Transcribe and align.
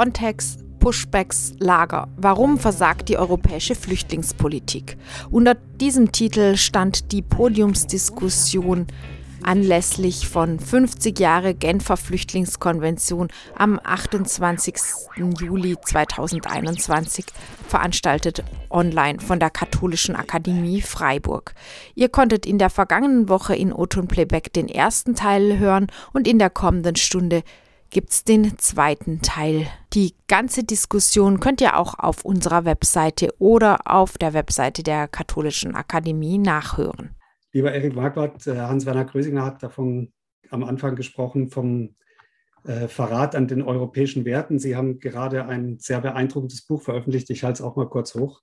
Frontex, 0.00 0.56
Pushbacks, 0.78 1.52
Lager. 1.58 2.08
Warum 2.16 2.58
versagt 2.58 3.10
die 3.10 3.18
europäische 3.18 3.74
Flüchtlingspolitik? 3.74 4.96
Unter 5.30 5.54
diesem 5.54 6.10
Titel 6.10 6.56
stand 6.56 7.12
die 7.12 7.20
Podiumsdiskussion 7.20 8.86
anlässlich 9.42 10.26
von 10.26 10.58
50 10.58 11.18
Jahre 11.20 11.54
Genfer 11.54 11.98
Flüchtlingskonvention 11.98 13.28
am 13.54 13.78
28. 13.84 14.74
Juli 15.16 15.76
2021 15.78 17.26
veranstaltet 17.68 18.42
online 18.70 19.20
von 19.20 19.38
der 19.38 19.50
Katholischen 19.50 20.16
Akademie 20.16 20.80
Freiburg. 20.80 21.52
Ihr 21.94 22.08
konntet 22.08 22.46
in 22.46 22.56
der 22.56 22.70
vergangenen 22.70 23.28
Woche 23.28 23.54
in 23.54 23.70
Oton 23.70 24.08
Playback 24.08 24.50
den 24.54 24.70
ersten 24.70 25.14
Teil 25.14 25.58
hören 25.58 25.88
und 26.14 26.26
in 26.26 26.38
der 26.38 26.48
kommenden 26.48 26.96
Stunde 26.96 27.42
gibt's 27.90 28.24
den 28.24 28.58
zweiten 28.58 29.20
Teil. 29.20 29.66
Die 29.92 30.14
ganze 30.28 30.64
Diskussion 30.64 31.40
könnt 31.40 31.60
ihr 31.60 31.76
auch 31.76 31.98
auf 31.98 32.24
unserer 32.24 32.64
Webseite 32.64 33.34
oder 33.38 33.80
auf 33.84 34.16
der 34.16 34.32
Webseite 34.32 34.82
der 34.82 35.08
Katholischen 35.08 35.74
Akademie 35.74 36.38
nachhören. 36.38 37.10
Lieber 37.52 37.72
Erik 37.72 37.94
Marquardt, 37.94 38.46
äh, 38.46 38.56
Hans-Werner 38.56 39.04
Grösinger 39.04 39.44
hat 39.44 39.62
davon 39.62 40.12
am 40.50 40.64
Anfang 40.64 40.94
gesprochen, 40.96 41.50
vom 41.50 41.94
äh, 42.64 42.88
Verrat 42.88 43.34
an 43.34 43.48
den 43.48 43.62
europäischen 43.62 44.24
Werten. 44.24 44.58
Sie 44.58 44.76
haben 44.76 44.98
gerade 44.98 45.46
ein 45.46 45.78
sehr 45.78 46.00
beeindruckendes 46.00 46.62
Buch 46.66 46.82
veröffentlicht. 46.82 47.30
Ich 47.30 47.42
halte 47.42 47.62
es 47.62 47.66
auch 47.66 47.76
mal 47.76 47.88
kurz 47.88 48.14
hoch. 48.14 48.42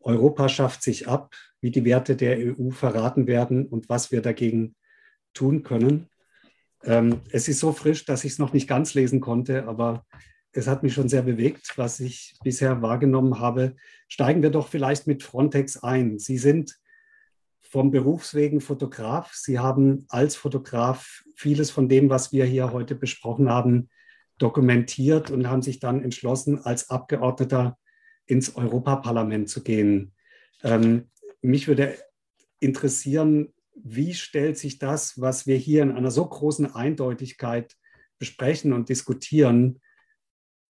Europa 0.00 0.48
schafft 0.48 0.82
sich 0.82 1.08
ab, 1.08 1.34
wie 1.60 1.72
die 1.72 1.84
Werte 1.84 2.14
der 2.14 2.36
EU 2.38 2.70
verraten 2.70 3.26
werden 3.26 3.66
und 3.66 3.88
was 3.88 4.12
wir 4.12 4.22
dagegen 4.22 4.76
tun 5.34 5.64
können. 5.64 6.08
Ähm, 6.86 7.20
es 7.30 7.48
ist 7.48 7.60
so 7.60 7.72
frisch, 7.72 8.04
dass 8.04 8.24
ich 8.24 8.32
es 8.32 8.38
noch 8.38 8.52
nicht 8.52 8.68
ganz 8.68 8.94
lesen 8.94 9.20
konnte, 9.20 9.66
aber 9.66 10.06
es 10.52 10.68
hat 10.68 10.82
mich 10.82 10.94
schon 10.94 11.08
sehr 11.08 11.22
bewegt, 11.22 11.76
was 11.76 12.00
ich 12.00 12.36
bisher 12.42 12.80
wahrgenommen 12.80 13.40
habe. 13.40 13.76
Steigen 14.08 14.42
wir 14.42 14.50
doch 14.50 14.68
vielleicht 14.68 15.06
mit 15.06 15.22
Frontex 15.22 15.82
ein. 15.82 16.18
Sie 16.18 16.38
sind 16.38 16.78
vom 17.60 17.90
Berufswegen 17.90 18.60
Fotograf. 18.60 19.34
Sie 19.34 19.58
haben 19.58 20.06
als 20.08 20.36
Fotograf 20.36 21.24
vieles 21.34 21.70
von 21.70 21.88
dem, 21.88 22.08
was 22.08 22.32
wir 22.32 22.46
hier 22.46 22.72
heute 22.72 22.94
besprochen 22.94 23.50
haben, 23.50 23.90
dokumentiert 24.38 25.30
und 25.30 25.50
haben 25.50 25.62
sich 25.62 25.80
dann 25.80 26.02
entschlossen, 26.02 26.64
als 26.64 26.88
Abgeordneter 26.88 27.76
ins 28.26 28.56
Europaparlament 28.56 29.48
zu 29.48 29.62
gehen. 29.62 30.12
Ähm, 30.62 31.10
mich 31.42 31.68
würde 31.68 31.98
interessieren, 32.60 33.52
wie 33.82 34.14
stellt 34.14 34.58
sich 34.58 34.78
das, 34.78 35.20
was 35.20 35.46
wir 35.46 35.56
hier 35.56 35.82
in 35.82 35.92
einer 35.92 36.10
so 36.10 36.26
großen 36.26 36.74
Eindeutigkeit 36.74 37.76
besprechen 38.18 38.72
und 38.72 38.88
diskutieren, 38.88 39.80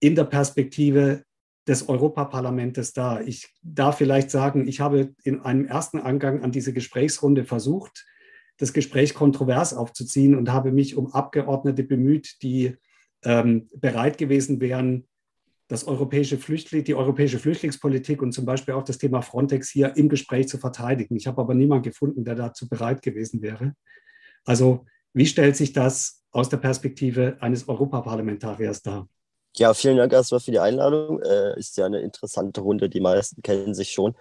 in 0.01 0.15
der 0.15 0.25
Perspektive 0.25 1.25
des 1.67 1.89
Europaparlamentes 1.89 2.93
dar. 2.93 3.27
Ich 3.27 3.49
darf 3.63 3.99
vielleicht 3.99 4.31
sagen, 4.31 4.69
ich 4.69 4.81
habe 4.81 5.15
in 5.25 5.41
einem 5.41 5.67
ersten 5.67 5.99
Angang 5.99 6.43
an 6.43 6.53
diese 6.53 6.73
Gesprächsrunde 6.73 7.45
versucht, 7.45 8.07
das 8.59 8.73
Gespräch 8.73 9.15
kontrovers 9.15 9.75
aufzuziehen 9.75 10.35
und 10.35 10.53
habe 10.53 10.73
mich 10.73 10.97
um 10.97 11.13
Abgeordnete 11.13 11.83
bemüht, 11.83 12.43
die 12.43 12.77
ähm, 13.25 13.69
bereit 13.75 14.19
gewesen 14.19 14.61
wären, 14.61 15.09
das 15.69 15.87
europäische 15.87 16.39
Flüchtling, 16.39 16.85
die 16.85 16.95
europäische 16.95 17.39
Flüchtlingspolitik 17.39 18.23
und 18.23 18.33
zum 18.33 18.45
Beispiel 18.45 18.75
auch 18.75 18.85
das 18.85 18.99
Thema 18.99 19.23
Frontex 19.23 19.69
hier 19.69 19.97
im 19.97 20.09
Gespräch 20.09 20.49
zu 20.49 20.59
verteidigen. 20.59 21.17
Ich 21.17 21.27
habe 21.27 21.41
aber 21.41 21.55
niemanden 21.55 21.85
gefunden, 21.85 22.25
der 22.25 22.37
dazu 22.37 22.69
bereit 22.69 23.03
gewesen 23.03 23.43
wäre. 23.43 23.75
Also 24.45 24.87
wie 25.13 25.27
stellt 25.27 25.57
sich 25.57 25.73
das 25.73 26.23
aus 26.31 26.49
der 26.49 26.59
Perspektive 26.59 27.37
eines 27.41 27.69
Europaparlamentariers 27.69 28.83
dar? 28.83 29.09
Ja, 29.57 29.73
vielen 29.73 29.97
Dank 29.97 30.13
erstmal 30.13 30.41
für 30.41 30.51
die 30.51 30.59
Einladung. 30.59 31.21
Äh, 31.23 31.59
ist 31.59 31.77
ja 31.79 31.87
eine 31.87 32.01
interessante 32.01 32.61
Runde, 32.61 32.89
die 32.89 33.01
meisten 33.01 33.43
kennen 33.43 33.75
sich 33.75 33.91
schon. 33.91 34.15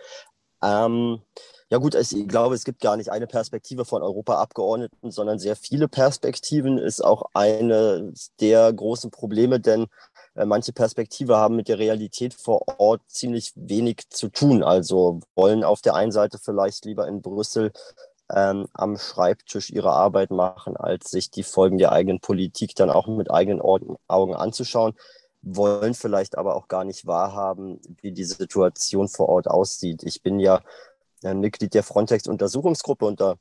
Ähm, 0.63 1.21
ja 1.69 1.77
gut, 1.77 1.95
ich 1.95 2.27
glaube, 2.27 2.55
es 2.55 2.63
gibt 2.63 2.79
gar 2.79 2.95
nicht 2.95 3.11
eine 3.11 3.27
Perspektive 3.27 3.85
von 3.85 4.01
Europaabgeordneten, 4.01 5.11
sondern 5.11 5.39
sehr 5.39 5.55
viele 5.55 5.87
Perspektiven 5.87 6.77
ist 6.77 7.03
auch 7.03 7.23
eine 7.33 8.13
der 8.39 8.71
großen 8.71 9.11
Probleme, 9.11 9.59
denn 9.59 9.87
manche 10.35 10.73
Perspektive 10.73 11.37
haben 11.37 11.55
mit 11.55 11.69
der 11.69 11.79
Realität 11.79 12.33
vor 12.33 12.63
Ort 12.77 13.01
ziemlich 13.07 13.53
wenig 13.55 14.09
zu 14.09 14.29
tun. 14.29 14.63
Also 14.63 15.21
wollen 15.35 15.63
auf 15.63 15.81
der 15.81 15.95
einen 15.95 16.11
Seite 16.11 16.37
vielleicht 16.37 16.85
lieber 16.85 17.07
in 17.07 17.21
Brüssel 17.21 17.71
ähm, 18.29 18.67
am 18.73 18.97
Schreibtisch 18.97 19.69
ihre 19.69 19.91
Arbeit 19.91 20.31
machen, 20.31 20.75
als 20.75 21.11
sich 21.11 21.31
die 21.31 21.43
Folgen 21.43 21.77
der 21.77 21.91
eigenen 21.91 22.19
Politik 22.19 22.75
dann 22.75 22.89
auch 22.89 23.07
mit 23.07 23.31
eigenen 23.31 23.61
Augen 23.61 24.35
anzuschauen, 24.35 24.93
wollen 25.41 25.93
vielleicht 25.93 26.37
aber 26.37 26.55
auch 26.55 26.67
gar 26.67 26.83
nicht 26.83 27.05
wahrhaben, 27.05 27.79
wie 28.01 28.11
die 28.11 28.23
Situation 28.25 29.07
vor 29.07 29.29
Ort 29.29 29.47
aussieht. 29.47 30.03
Ich 30.03 30.21
bin 30.21 30.39
ja 30.39 30.61
ein 31.23 31.39
Mitglied 31.39 31.73
der 31.73 31.83
Frontex-Untersuchungsgruppe 31.83 33.05
und 33.05 33.21
da 33.21 33.35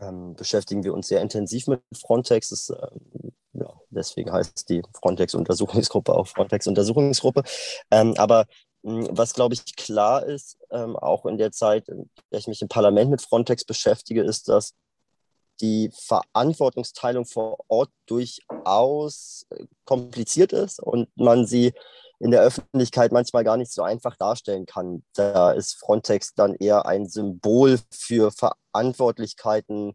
ähm, 0.00 0.34
beschäftigen 0.34 0.82
wir 0.84 0.92
uns 0.92 1.08
sehr 1.08 1.20
intensiv 1.20 1.68
mit 1.68 1.80
Frontex. 1.94 2.48
Das, 2.50 2.70
äh, 2.70 2.88
ja, 3.54 3.72
deswegen 3.90 4.32
heißt 4.32 4.68
die 4.68 4.82
Frontex-Untersuchungsgruppe 5.00 6.12
auch 6.14 6.26
Frontex-Untersuchungsgruppe. 6.26 7.42
Ähm, 7.90 8.14
aber 8.16 8.46
hm, 8.84 9.08
was, 9.10 9.34
glaube 9.34 9.54
ich, 9.54 9.76
klar 9.76 10.24
ist, 10.24 10.58
ähm, 10.70 10.96
auch 10.96 11.24
in 11.26 11.38
der 11.38 11.52
Zeit, 11.52 11.88
in 11.88 12.10
der 12.30 12.40
ich 12.40 12.48
mich 12.48 12.60
im 12.62 12.68
Parlament 12.68 13.10
mit 13.10 13.22
Frontex 13.22 13.64
beschäftige, 13.64 14.22
ist, 14.22 14.48
dass 14.48 14.74
die 15.60 15.90
Verantwortungsteilung 15.94 17.26
vor 17.26 17.58
Ort 17.68 17.90
durchaus 18.06 19.46
äh, 19.50 19.64
kompliziert 19.84 20.52
ist 20.52 20.80
und 20.80 21.08
man 21.16 21.46
sie 21.46 21.72
in 22.18 22.30
der 22.30 22.42
Öffentlichkeit 22.42 23.12
manchmal 23.12 23.44
gar 23.44 23.56
nicht 23.56 23.72
so 23.72 23.82
einfach 23.82 24.16
darstellen 24.16 24.66
kann. 24.66 25.04
Da 25.14 25.52
ist 25.52 25.74
Frontex 25.74 26.34
dann 26.34 26.54
eher 26.54 26.86
ein 26.86 27.08
Symbol 27.08 27.78
für 27.90 28.32
Verantwortlichkeiten 28.32 29.94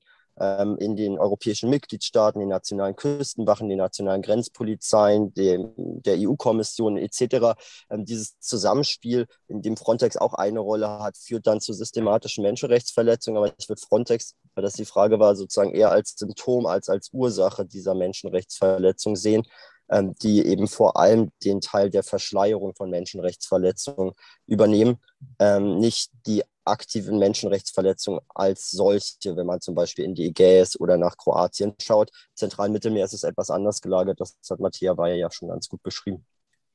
in 0.79 0.95
den 0.95 1.19
europäischen 1.19 1.69
Mitgliedstaaten, 1.69 2.39
den 2.39 2.49
nationalen 2.49 2.95
Küstenwachen, 2.95 3.69
den 3.69 3.77
nationalen 3.77 4.21
Grenzpolizeien, 4.21 5.33
dem, 5.33 5.73
der 5.77 6.15
EU-Kommission 6.17 6.97
etc. 6.97 7.57
Ähm, 7.89 8.05
dieses 8.05 8.39
Zusammenspiel, 8.39 9.27
in 9.47 9.61
dem 9.61 9.77
Frontex 9.77 10.17
auch 10.17 10.33
eine 10.33 10.59
Rolle 10.59 10.99
hat, 10.99 11.17
führt 11.17 11.47
dann 11.47 11.59
zu 11.59 11.73
systematischen 11.73 12.43
Menschenrechtsverletzungen. 12.43 13.37
Aber 13.37 13.53
ich 13.57 13.67
würde 13.67 13.81
Frontex, 13.81 14.35
weil 14.55 14.63
das 14.63 14.73
die 14.73 14.85
Frage 14.85 15.19
war, 15.19 15.35
sozusagen 15.35 15.73
eher 15.73 15.91
als 15.91 16.15
Symptom 16.17 16.65
als 16.65 16.89
als 16.89 17.09
Ursache 17.11 17.65
dieser 17.65 17.95
Menschenrechtsverletzung 17.95 19.15
sehen 19.15 19.43
ähm, 19.89 20.15
die 20.21 20.45
eben 20.45 20.67
vor 20.67 20.97
allem 20.97 21.31
den 21.43 21.61
Teil 21.61 21.89
der 21.89 22.03
Verschleierung 22.03 22.73
von 22.75 22.89
Menschenrechtsverletzungen 22.89 24.13
übernehmen, 24.47 24.97
ähm, 25.39 25.79
nicht 25.79 26.11
die 26.25 26.43
aktiven 26.65 27.17
Menschenrechtsverletzungen 27.17 28.21
als 28.33 28.69
solche, 28.69 29.35
wenn 29.35 29.47
man 29.47 29.61
zum 29.61 29.75
Beispiel 29.75 30.05
in 30.05 30.15
die 30.15 30.27
Ägäis 30.27 30.79
oder 30.79 30.97
nach 30.97 31.17
Kroatien 31.17 31.73
schaut. 31.81 32.11
Zentralen 32.35 32.71
Mittelmeer 32.71 33.05
ist 33.05 33.13
es 33.13 33.23
etwas 33.23 33.49
anders 33.49 33.81
gelagert, 33.81 34.19
das 34.21 34.37
hat 34.49 34.59
Matthias 34.59 34.97
Weyer 34.97 35.15
ja 35.15 35.31
schon 35.31 35.49
ganz 35.49 35.67
gut 35.67 35.81
beschrieben. 35.81 36.25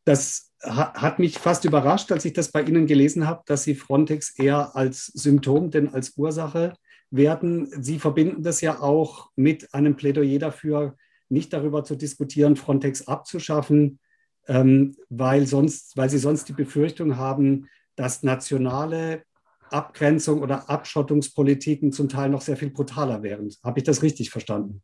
Das 0.04 0.50
hat 0.60 1.18
mich 1.18 1.38
fast 1.38 1.64
überrascht, 1.64 2.12
als 2.12 2.24
ich 2.24 2.34
das 2.34 2.50
bei 2.50 2.62
Ihnen 2.62 2.86
gelesen 2.86 3.26
habe, 3.26 3.42
dass 3.46 3.62
Sie 3.62 3.74
Frontex 3.74 4.38
eher 4.38 4.76
als 4.76 5.06
Symptom 5.06 5.70
denn 5.70 5.94
als 5.94 6.16
Ursache 6.16 6.74
werten. 7.10 7.70
Sie 7.82 7.98
verbinden 7.98 8.42
das 8.42 8.60
ja 8.60 8.80
auch 8.80 9.30
mit 9.34 9.72
einem 9.72 9.96
Plädoyer 9.96 10.38
dafür, 10.38 10.96
nicht 11.28 11.52
darüber 11.52 11.84
zu 11.84 11.96
diskutieren, 11.96 12.56
Frontex 12.56 13.08
abzuschaffen, 13.08 13.98
ähm, 14.46 14.96
weil, 15.08 15.46
sonst, 15.46 15.96
weil 15.96 16.10
sie 16.10 16.18
sonst 16.18 16.48
die 16.48 16.52
Befürchtung 16.52 17.16
haben, 17.16 17.68
dass 17.96 18.22
nationale 18.22 19.22
Abgrenzung 19.70 20.42
oder 20.42 20.68
Abschottungspolitiken 20.68 21.92
zum 21.92 22.08
Teil 22.08 22.28
noch 22.28 22.42
sehr 22.42 22.56
viel 22.56 22.70
brutaler 22.70 23.22
wären. 23.22 23.52
Habe 23.62 23.80
ich 23.80 23.84
das 23.84 24.02
richtig 24.02 24.30
verstanden? 24.30 24.82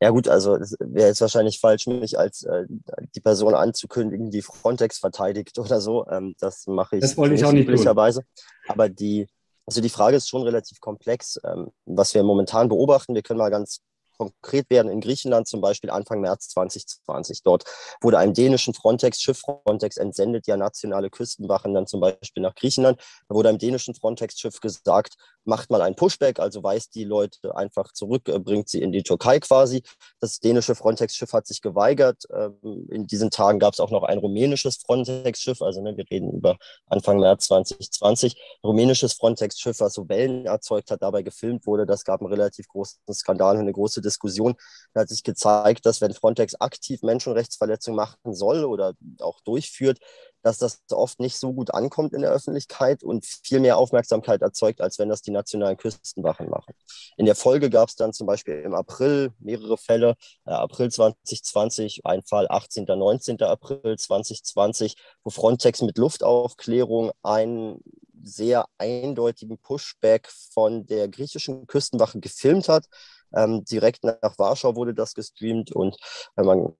Ja 0.00 0.10
gut, 0.10 0.26
also 0.26 0.56
es 0.56 0.76
wäre 0.80 1.08
jetzt 1.08 1.20
wahrscheinlich 1.20 1.60
falsch, 1.60 1.86
mich 1.86 2.18
als 2.18 2.42
äh, 2.42 2.66
die 3.14 3.20
Person 3.20 3.54
anzukündigen, 3.54 4.32
die 4.32 4.42
Frontex 4.42 4.98
verteidigt 4.98 5.58
oder 5.60 5.80
so. 5.80 6.06
Ähm, 6.08 6.34
das 6.40 6.66
mache 6.66 6.96
ich, 6.96 7.02
das 7.02 7.16
wollte 7.16 7.36
ich 7.36 7.44
auch 7.44 7.52
nicht 7.52 7.68
üblicherweise. 7.68 8.24
Aber 8.66 8.88
die, 8.88 9.28
also 9.64 9.80
die 9.80 9.88
Frage 9.88 10.16
ist 10.16 10.28
schon 10.28 10.42
relativ 10.42 10.80
komplex. 10.80 11.40
Ähm, 11.44 11.68
was 11.84 12.14
wir 12.14 12.24
momentan 12.24 12.68
beobachten, 12.68 13.14
wir 13.14 13.22
können 13.22 13.38
mal 13.38 13.50
ganz 13.50 13.80
konkret 14.22 14.70
werden 14.70 14.90
in 14.90 15.00
Griechenland 15.00 15.48
zum 15.48 15.60
Beispiel 15.60 15.90
Anfang 15.90 16.20
März 16.20 16.48
2020. 16.50 17.42
Dort 17.42 17.64
wurde 18.00 18.18
einem 18.18 18.34
dänischen 18.34 18.74
Frontex-Schiff, 18.74 19.38
Frontex 19.38 19.96
entsendet 19.96 20.46
ja 20.46 20.56
nationale 20.56 21.10
Küstenwachen 21.10 21.74
dann 21.74 21.86
zum 21.86 22.00
Beispiel 22.00 22.42
nach 22.42 22.54
Griechenland, 22.54 23.00
da 23.28 23.34
wurde 23.34 23.48
einem 23.48 23.58
dänischen 23.58 23.94
Frontex-Schiff 23.94 24.60
gesagt, 24.60 25.14
macht 25.44 25.70
man 25.70 25.80
ein 25.82 25.96
Pushback, 25.96 26.38
also 26.38 26.62
weist 26.62 26.94
die 26.94 27.04
Leute 27.04 27.54
einfach 27.56 27.92
zurück, 27.92 28.28
äh, 28.28 28.38
bringt 28.38 28.68
sie 28.68 28.80
in 28.80 28.92
die 28.92 29.02
Türkei 29.02 29.40
quasi. 29.40 29.82
Das 30.20 30.38
dänische 30.40 30.74
Frontex-Schiff 30.74 31.32
hat 31.32 31.46
sich 31.46 31.60
geweigert. 31.60 32.24
Ähm, 32.32 32.86
in 32.90 33.06
diesen 33.06 33.30
Tagen 33.30 33.58
gab 33.58 33.74
es 33.74 33.80
auch 33.80 33.90
noch 33.90 34.04
ein 34.04 34.18
rumänisches 34.18 34.76
Frontex-Schiff, 34.76 35.62
also 35.62 35.82
ne, 35.82 35.96
wir 35.96 36.04
reden 36.10 36.32
über 36.32 36.56
Anfang 36.86 37.18
März 37.18 37.46
2020. 37.46 38.36
Rumänisches 38.64 39.14
Frontex-Schiff, 39.14 39.80
was 39.80 39.94
so 39.94 40.08
Wellen 40.08 40.46
erzeugt 40.46 40.90
hat, 40.90 41.02
dabei 41.02 41.22
gefilmt 41.22 41.66
wurde. 41.66 41.86
Das 41.86 42.04
gab 42.04 42.20
einen 42.20 42.32
relativ 42.32 42.68
großen 42.68 43.00
Skandal 43.12 43.56
und 43.56 43.62
eine 43.62 43.72
große 43.72 44.00
Diskussion. 44.00 44.54
Da 44.94 45.00
hat 45.02 45.08
sich 45.08 45.22
gezeigt, 45.22 45.86
dass 45.86 46.00
wenn 46.00 46.12
Frontex 46.12 46.54
aktiv 46.54 47.02
Menschenrechtsverletzungen 47.02 47.96
machen 47.96 48.34
soll 48.34 48.64
oder 48.64 48.94
auch 49.20 49.40
durchführt, 49.40 49.98
dass 50.42 50.58
das 50.58 50.82
oft 50.90 51.20
nicht 51.20 51.36
so 51.36 51.52
gut 51.52 51.72
ankommt 51.72 52.12
in 52.12 52.22
der 52.22 52.30
Öffentlichkeit 52.30 53.02
und 53.02 53.24
viel 53.24 53.60
mehr 53.60 53.78
Aufmerksamkeit 53.78 54.42
erzeugt, 54.42 54.80
als 54.80 54.98
wenn 54.98 55.08
das 55.08 55.22
die 55.22 55.30
nationalen 55.30 55.76
Küstenwachen 55.76 56.50
machen. 56.50 56.74
In 57.16 57.26
der 57.26 57.34
Folge 57.34 57.70
gab 57.70 57.88
es 57.88 57.96
dann 57.96 58.12
zum 58.12 58.26
Beispiel 58.26 58.54
im 58.60 58.74
April 58.74 59.32
mehrere 59.38 59.78
Fälle, 59.78 60.16
äh, 60.44 60.50
April 60.50 60.90
2020, 60.90 62.04
ein 62.04 62.22
Fall 62.22 62.46
18. 62.48 62.84
19. 62.84 63.40
April 63.42 63.96
2020, 63.96 64.96
wo 65.24 65.30
Frontex 65.30 65.82
mit 65.82 65.98
Luftaufklärung 65.98 67.12
einen 67.22 67.82
sehr 68.24 68.66
eindeutigen 68.78 69.58
Pushback 69.58 70.28
von 70.52 70.86
der 70.86 71.08
griechischen 71.08 71.66
Küstenwache 71.66 72.20
gefilmt 72.20 72.68
hat 72.68 72.86
ähm, 73.34 73.64
direkt 73.64 74.04
nach 74.04 74.38
Warschau 74.38 74.76
wurde 74.76 74.94
das 74.94 75.14
gestreamt 75.14 75.72
und 75.72 75.96
äh, 76.36 76.42
man 76.42 76.72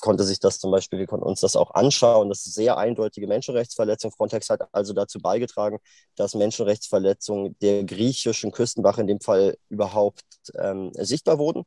konnte 0.00 0.24
sich 0.24 0.40
das 0.40 0.58
zum 0.58 0.70
Beispiel, 0.70 0.98
wir 0.98 1.06
konnten 1.06 1.26
uns 1.26 1.40
das 1.40 1.56
auch 1.56 1.72
anschauen. 1.72 2.28
Das 2.28 2.46
ist 2.46 2.54
sehr 2.54 2.76
eindeutige 2.76 3.26
Menschenrechtsverletzung. 3.26 4.12
Frontex 4.12 4.50
hat 4.50 4.68
also 4.72 4.92
dazu 4.92 5.18
beigetragen, 5.18 5.78
dass 6.16 6.34
Menschenrechtsverletzungen 6.34 7.56
der 7.60 7.84
griechischen 7.84 8.52
Küstenwache 8.52 9.00
in 9.00 9.06
dem 9.06 9.20
Fall 9.20 9.56
überhaupt 9.68 10.22
ähm, 10.58 10.92
sichtbar 10.94 11.38
wurden. 11.38 11.64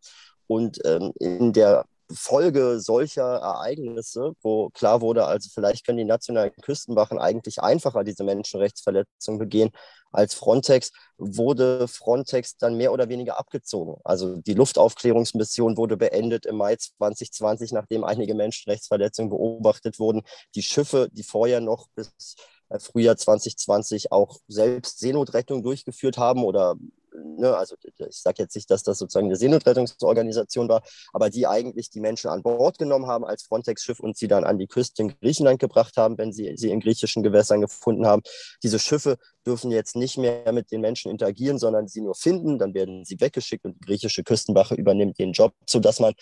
Und 0.47 0.79
ähm, 0.85 1.13
in 1.19 1.51
der 1.53 1.85
Folge 2.11 2.79
solcher 2.79 3.23
Ereignisse, 3.23 4.33
wo 4.41 4.69
klar 4.69 5.01
wurde, 5.01 5.25
also 5.25 5.49
vielleicht 5.53 5.85
können 5.85 5.97
die 5.97 6.05
nationalen 6.05 6.51
Küstenwachen 6.61 7.19
eigentlich 7.19 7.61
einfacher 7.61 8.03
diese 8.03 8.23
Menschenrechtsverletzungen 8.23 9.39
begehen 9.39 9.71
als 10.11 10.33
Frontex, 10.33 10.91
wurde 11.17 11.87
Frontex 11.87 12.57
dann 12.57 12.77
mehr 12.77 12.93
oder 12.93 13.09
weniger 13.09 13.37
abgezogen. 13.37 13.99
Also 14.03 14.37
die 14.37 14.53
Luftaufklärungsmission 14.53 15.77
wurde 15.77 15.97
beendet 15.97 16.45
im 16.45 16.57
Mai 16.57 16.75
2020, 16.77 17.71
nachdem 17.73 18.03
einige 18.03 18.33
Menschenrechtsverletzungen 18.35 19.29
beobachtet 19.29 19.99
wurden. 19.99 20.21
Die 20.55 20.63
Schiffe, 20.63 21.09
die 21.11 21.23
vorher 21.23 21.61
noch 21.61 21.87
bis 21.95 22.35
äh, 22.69 22.79
Frühjahr 22.79 23.17
2020 23.17 24.11
auch 24.11 24.39
selbst 24.47 24.99
Seenotrettung 24.99 25.63
durchgeführt 25.63 26.17
haben 26.17 26.43
oder 26.43 26.75
ne, 27.23 27.55
also 27.55 27.75
ich 27.83 28.21
sage 28.21 28.43
jetzt 28.43 28.55
nicht, 28.55 28.69
dass 28.69 28.83
das 28.83 28.97
sozusagen 28.99 29.27
eine 29.27 29.35
Seenotrettungsorganisation 29.35 30.69
war, 30.69 30.81
aber 31.13 31.29
die 31.29 31.47
eigentlich 31.47 31.89
die 31.89 31.99
Menschen 31.99 32.29
an 32.29 32.43
Bord 32.43 32.77
genommen 32.77 33.07
haben 33.07 33.25
als 33.25 33.43
Frontex-Schiff 33.43 33.99
und 33.99 34.17
sie 34.17 34.27
dann 34.27 34.43
an 34.43 34.57
die 34.57 34.67
Küste 34.67 35.03
in 35.03 35.19
Griechenland 35.19 35.59
gebracht 35.59 35.97
haben, 35.97 36.17
wenn 36.17 36.31
sie 36.31 36.53
sie 36.55 36.69
in 36.69 36.79
griechischen 36.79 37.23
Gewässern 37.23 37.61
gefunden 37.61 38.05
haben. 38.05 38.21
Diese 38.63 38.79
Schiffe 38.79 39.17
dürfen 39.45 39.71
jetzt 39.71 39.95
nicht 39.95 40.17
mehr 40.17 40.51
mit 40.51 40.71
den 40.71 40.81
Menschen 40.81 41.11
interagieren, 41.11 41.57
sondern 41.57 41.87
sie 41.87 42.01
nur 42.01 42.15
finden, 42.15 42.59
dann 42.59 42.73
werden 42.73 43.05
sie 43.05 43.19
weggeschickt 43.19 43.65
und 43.65 43.75
die 43.75 43.85
griechische 43.85 44.23
Küstenwache 44.23 44.75
übernimmt 44.75 45.19
den 45.19 45.31
Job, 45.31 45.53
sodass 45.65 45.99
man 45.99 46.13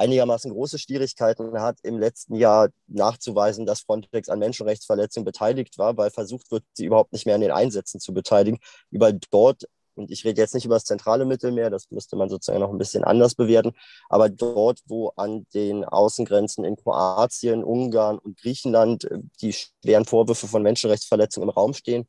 einigermaßen 0.00 0.50
große 0.50 0.78
Schwierigkeiten 0.78 1.60
hat, 1.60 1.78
im 1.82 1.98
letzten 1.98 2.34
Jahr 2.34 2.70
nachzuweisen, 2.86 3.66
dass 3.66 3.82
Frontex 3.82 4.30
an 4.30 4.38
Menschenrechtsverletzungen 4.38 5.26
beteiligt 5.26 5.76
war, 5.76 5.96
weil 5.98 6.10
versucht 6.10 6.50
wird, 6.50 6.64
sie 6.72 6.86
überhaupt 6.86 7.12
nicht 7.12 7.26
mehr 7.26 7.34
an 7.34 7.42
den 7.42 7.50
Einsätzen 7.50 8.00
zu 8.00 8.14
beteiligen, 8.14 8.58
überall 8.90 9.18
dort 9.30 9.64
und 10.00 10.10
ich 10.10 10.24
rede 10.24 10.40
jetzt 10.40 10.54
nicht 10.54 10.64
über 10.64 10.76
das 10.76 10.84
zentrale 10.84 11.24
Mittelmeer, 11.24 11.70
das 11.70 11.90
müsste 11.90 12.16
man 12.16 12.28
sozusagen 12.28 12.60
noch 12.60 12.70
ein 12.70 12.78
bisschen 12.78 13.04
anders 13.04 13.34
bewerten, 13.34 13.72
aber 14.08 14.28
dort, 14.28 14.80
wo 14.86 15.08
an 15.16 15.46
den 15.54 15.84
Außengrenzen 15.84 16.64
in 16.64 16.76
Kroatien, 16.76 17.62
Ungarn 17.62 18.18
und 18.18 18.38
Griechenland 18.38 19.04
äh, 19.04 19.18
die 19.40 19.52
schweren 19.52 20.04
Vorwürfe 20.04 20.46
von 20.48 20.62
Menschenrechtsverletzungen 20.62 21.48
im 21.48 21.54
Raum 21.54 21.74
stehen, 21.74 22.08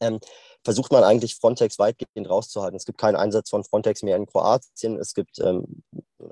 ähm, 0.00 0.20
versucht 0.64 0.92
man 0.92 1.04
eigentlich 1.04 1.36
Frontex 1.36 1.78
weitgehend 1.78 2.28
rauszuhalten. 2.28 2.76
Es 2.76 2.84
gibt 2.84 2.98
keinen 2.98 3.16
Einsatz 3.16 3.50
von 3.50 3.64
Frontex 3.64 4.02
mehr 4.02 4.16
in 4.16 4.26
Kroatien. 4.26 4.98
Es 4.98 5.14
gibt 5.14 5.38
ähm, 5.40 5.82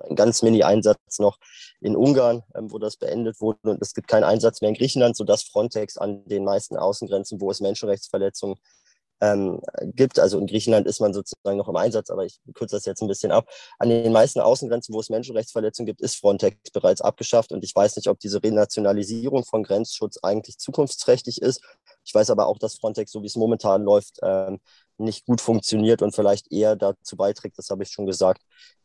einen 0.04 0.16
ganz 0.16 0.42
Mini-Einsatz 0.42 1.18
noch 1.18 1.38
in 1.80 1.96
Ungarn, 1.96 2.42
ähm, 2.54 2.70
wo 2.70 2.78
das 2.78 2.96
beendet 2.96 3.40
wurde. 3.40 3.58
Und 3.62 3.82
es 3.82 3.94
gibt 3.94 4.08
keinen 4.08 4.24
Einsatz 4.24 4.60
mehr 4.60 4.68
in 4.68 4.76
Griechenland, 4.76 5.16
sodass 5.16 5.42
Frontex 5.42 5.96
an 5.96 6.24
den 6.26 6.44
meisten 6.44 6.76
Außengrenzen, 6.76 7.40
wo 7.40 7.50
es 7.50 7.60
Menschenrechtsverletzungen 7.60 8.56
ähm, 9.20 9.60
gibt. 9.94 10.18
Also 10.18 10.38
in 10.38 10.46
Griechenland 10.46 10.86
ist 10.86 11.00
man 11.00 11.12
sozusagen 11.12 11.56
noch 11.56 11.68
im 11.68 11.76
Einsatz, 11.76 12.10
aber 12.10 12.24
ich 12.24 12.38
kürze 12.54 12.76
das 12.76 12.84
jetzt 12.84 13.02
ein 13.02 13.08
bisschen 13.08 13.32
ab. 13.32 13.48
An 13.78 13.88
den 13.88 14.12
meisten 14.12 14.40
Außengrenzen, 14.40 14.94
wo 14.94 15.00
es 15.00 15.10
Menschenrechtsverletzungen 15.10 15.86
gibt, 15.86 16.00
ist 16.00 16.16
Frontex 16.16 16.70
bereits 16.70 17.00
abgeschafft. 17.00 17.52
Und 17.52 17.64
ich 17.64 17.74
weiß 17.74 17.96
nicht, 17.96 18.08
ob 18.08 18.18
diese 18.18 18.42
Renationalisierung 18.42 19.44
von 19.44 19.62
Grenzschutz 19.62 20.18
eigentlich 20.22 20.58
zukunftsträchtig 20.58 21.40
ist. 21.40 21.62
Ich 22.04 22.14
weiß 22.14 22.30
aber 22.30 22.46
auch, 22.46 22.58
dass 22.58 22.76
Frontex, 22.76 23.12
so 23.12 23.22
wie 23.22 23.26
es 23.26 23.36
momentan 23.36 23.82
läuft, 23.82 24.18
ähm, 24.22 24.60
nicht 24.98 25.26
gut 25.26 25.40
funktioniert 25.40 26.02
und 26.02 26.14
vielleicht 26.14 26.50
eher 26.52 26.76
dazu 26.76 27.16
beiträgt, 27.16 27.58
das 27.58 27.70
habe 27.70 27.82
ich 27.82 27.90
schon 27.90 28.06
gesagt, 28.06 28.42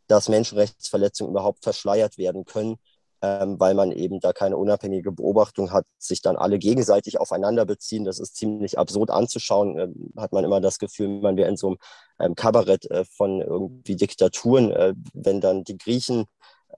dass 0.07 0.27
Menschenrechtsverletzungen 0.27 1.31
überhaupt 1.31 1.63
verschleiert 1.63 2.17
werden 2.17 2.43
können 2.43 2.77
ähm, 3.21 3.59
weil 3.59 3.75
man 3.75 3.91
eben 3.91 4.19
da 4.19 4.33
keine 4.33 4.57
unabhängige 4.57 5.11
Beobachtung 5.11 5.71
hat, 5.71 5.85
sich 5.99 6.21
dann 6.21 6.37
alle 6.37 6.57
gegenseitig 6.57 7.19
aufeinander 7.19 7.65
beziehen. 7.65 8.03
Das 8.03 8.19
ist 8.19 8.35
ziemlich 8.35 8.79
absurd 8.79 9.11
anzuschauen. 9.11 9.77
Ähm, 9.77 10.13
hat 10.17 10.33
man 10.33 10.43
immer 10.43 10.59
das 10.59 10.79
Gefühl, 10.79 11.21
man 11.21 11.37
wäre 11.37 11.49
in 11.49 11.57
so 11.57 11.67
einem 11.67 11.77
ähm, 12.19 12.35
Kabarett 12.35 12.89
äh, 12.89 13.05
von 13.05 13.41
irgendwie 13.41 13.95
Diktaturen, 13.95 14.71
äh, 14.71 14.93
wenn 15.13 15.39
dann 15.39 15.63
die 15.63 15.77
Griechen, 15.77 16.25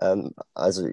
ähm, 0.02 0.32
also 0.54 0.88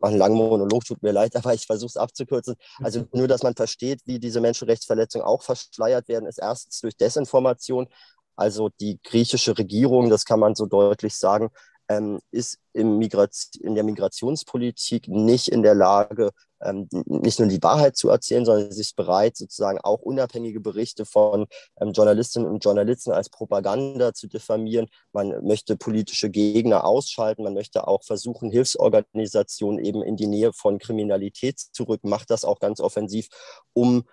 einen 0.00 0.18
langen 0.18 0.36
Monolog, 0.36 0.84
tut 0.84 1.02
mir 1.02 1.12
leid, 1.12 1.36
aber 1.36 1.54
ich 1.54 1.66
versuche 1.66 1.90
es 1.90 1.96
abzukürzen. 1.96 2.56
Also 2.82 3.06
nur, 3.12 3.28
dass 3.28 3.42
man 3.42 3.54
versteht, 3.54 4.00
wie 4.06 4.18
diese 4.18 4.40
Menschenrechtsverletzungen 4.40 5.26
auch 5.26 5.42
verschleiert 5.42 6.08
werden, 6.08 6.26
ist 6.26 6.38
erstens 6.38 6.80
durch 6.80 6.96
Desinformation. 6.96 7.88
Also 8.36 8.70
die 8.80 8.98
griechische 9.04 9.56
Regierung, 9.56 10.10
das 10.10 10.24
kann 10.24 10.40
man 10.40 10.56
so 10.56 10.66
deutlich 10.66 11.14
sagen, 11.16 11.50
ähm, 11.88 12.20
ist 12.30 12.58
in 12.72 13.00
der 13.00 13.84
Migrationspolitik 13.84 15.08
nicht 15.08 15.48
in 15.48 15.62
der 15.62 15.74
Lage, 15.74 16.30
ähm, 16.62 16.88
nicht 17.06 17.38
nur 17.38 17.48
die 17.48 17.62
Wahrheit 17.62 17.96
zu 17.96 18.08
erzählen, 18.08 18.44
sondern 18.44 18.72
sie 18.72 18.80
ist 18.80 18.96
bereit, 18.96 19.36
sozusagen 19.36 19.78
auch 19.80 20.00
unabhängige 20.00 20.60
Berichte 20.60 21.04
von 21.04 21.46
ähm, 21.80 21.92
Journalistinnen 21.92 22.48
und 22.48 22.64
Journalisten 22.64 23.12
als 23.12 23.28
Propaganda 23.28 24.14
zu 24.14 24.26
diffamieren. 24.26 24.88
Man 25.12 25.44
möchte 25.44 25.76
politische 25.76 26.30
Gegner 26.30 26.84
ausschalten, 26.84 27.42
man 27.44 27.54
möchte 27.54 27.86
auch 27.86 28.02
versuchen, 28.02 28.50
Hilfsorganisationen 28.50 29.84
eben 29.84 30.02
in 30.02 30.16
die 30.16 30.26
Nähe 30.26 30.52
von 30.52 30.78
Kriminalität 30.78 31.58
zu 31.58 31.84
rücken, 31.84 32.08
macht 32.08 32.30
das 32.30 32.44
auch 32.44 32.58
ganz 32.60 32.80
offensiv, 32.80 33.28
um 33.72 34.04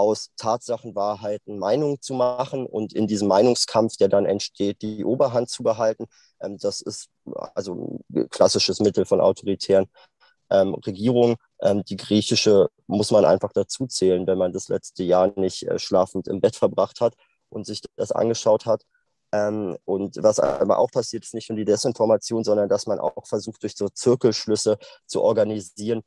aus 0.00 0.30
Tatsachenwahrheiten 0.36 1.58
Meinungen 1.58 2.00
zu 2.00 2.14
machen 2.14 2.64
und 2.66 2.94
in 2.94 3.06
diesem 3.06 3.28
Meinungskampf, 3.28 3.96
der 3.98 4.08
dann 4.08 4.24
entsteht, 4.24 4.80
die 4.80 5.04
Oberhand 5.04 5.50
zu 5.50 5.62
behalten. 5.62 6.06
Ähm, 6.40 6.56
das 6.58 6.80
ist 6.80 7.08
also 7.54 8.00
ein 8.10 8.28
klassisches 8.30 8.80
Mittel 8.80 9.04
von 9.04 9.20
autoritären 9.20 9.86
ähm, 10.48 10.74
Regierungen. 10.74 11.36
Ähm, 11.60 11.84
die 11.84 11.96
griechische 11.96 12.70
muss 12.86 13.10
man 13.10 13.26
einfach 13.26 13.52
dazu 13.52 13.86
zählen, 13.86 14.26
wenn 14.26 14.38
man 14.38 14.52
das 14.54 14.68
letzte 14.68 15.04
Jahr 15.04 15.32
nicht 15.36 15.64
äh, 15.64 15.78
schlafend 15.78 16.28
im 16.28 16.40
Bett 16.40 16.56
verbracht 16.56 17.00
hat 17.02 17.14
und 17.50 17.66
sich 17.66 17.82
das 17.96 18.10
angeschaut 18.10 18.66
hat. 18.66 18.84
Und 19.84 20.16
was 20.16 20.40
aber 20.40 20.78
auch 20.78 20.90
passiert, 20.90 21.22
ist 21.22 21.34
nicht 21.34 21.48
nur 21.50 21.56
die 21.56 21.64
Desinformation, 21.64 22.42
sondern 22.42 22.68
dass 22.68 22.88
man 22.88 22.98
auch 22.98 23.28
versucht, 23.28 23.62
durch 23.62 23.76
so 23.76 23.88
Zirkelschlüsse 23.88 24.76
zu 25.06 25.22
organisieren, 25.22 26.02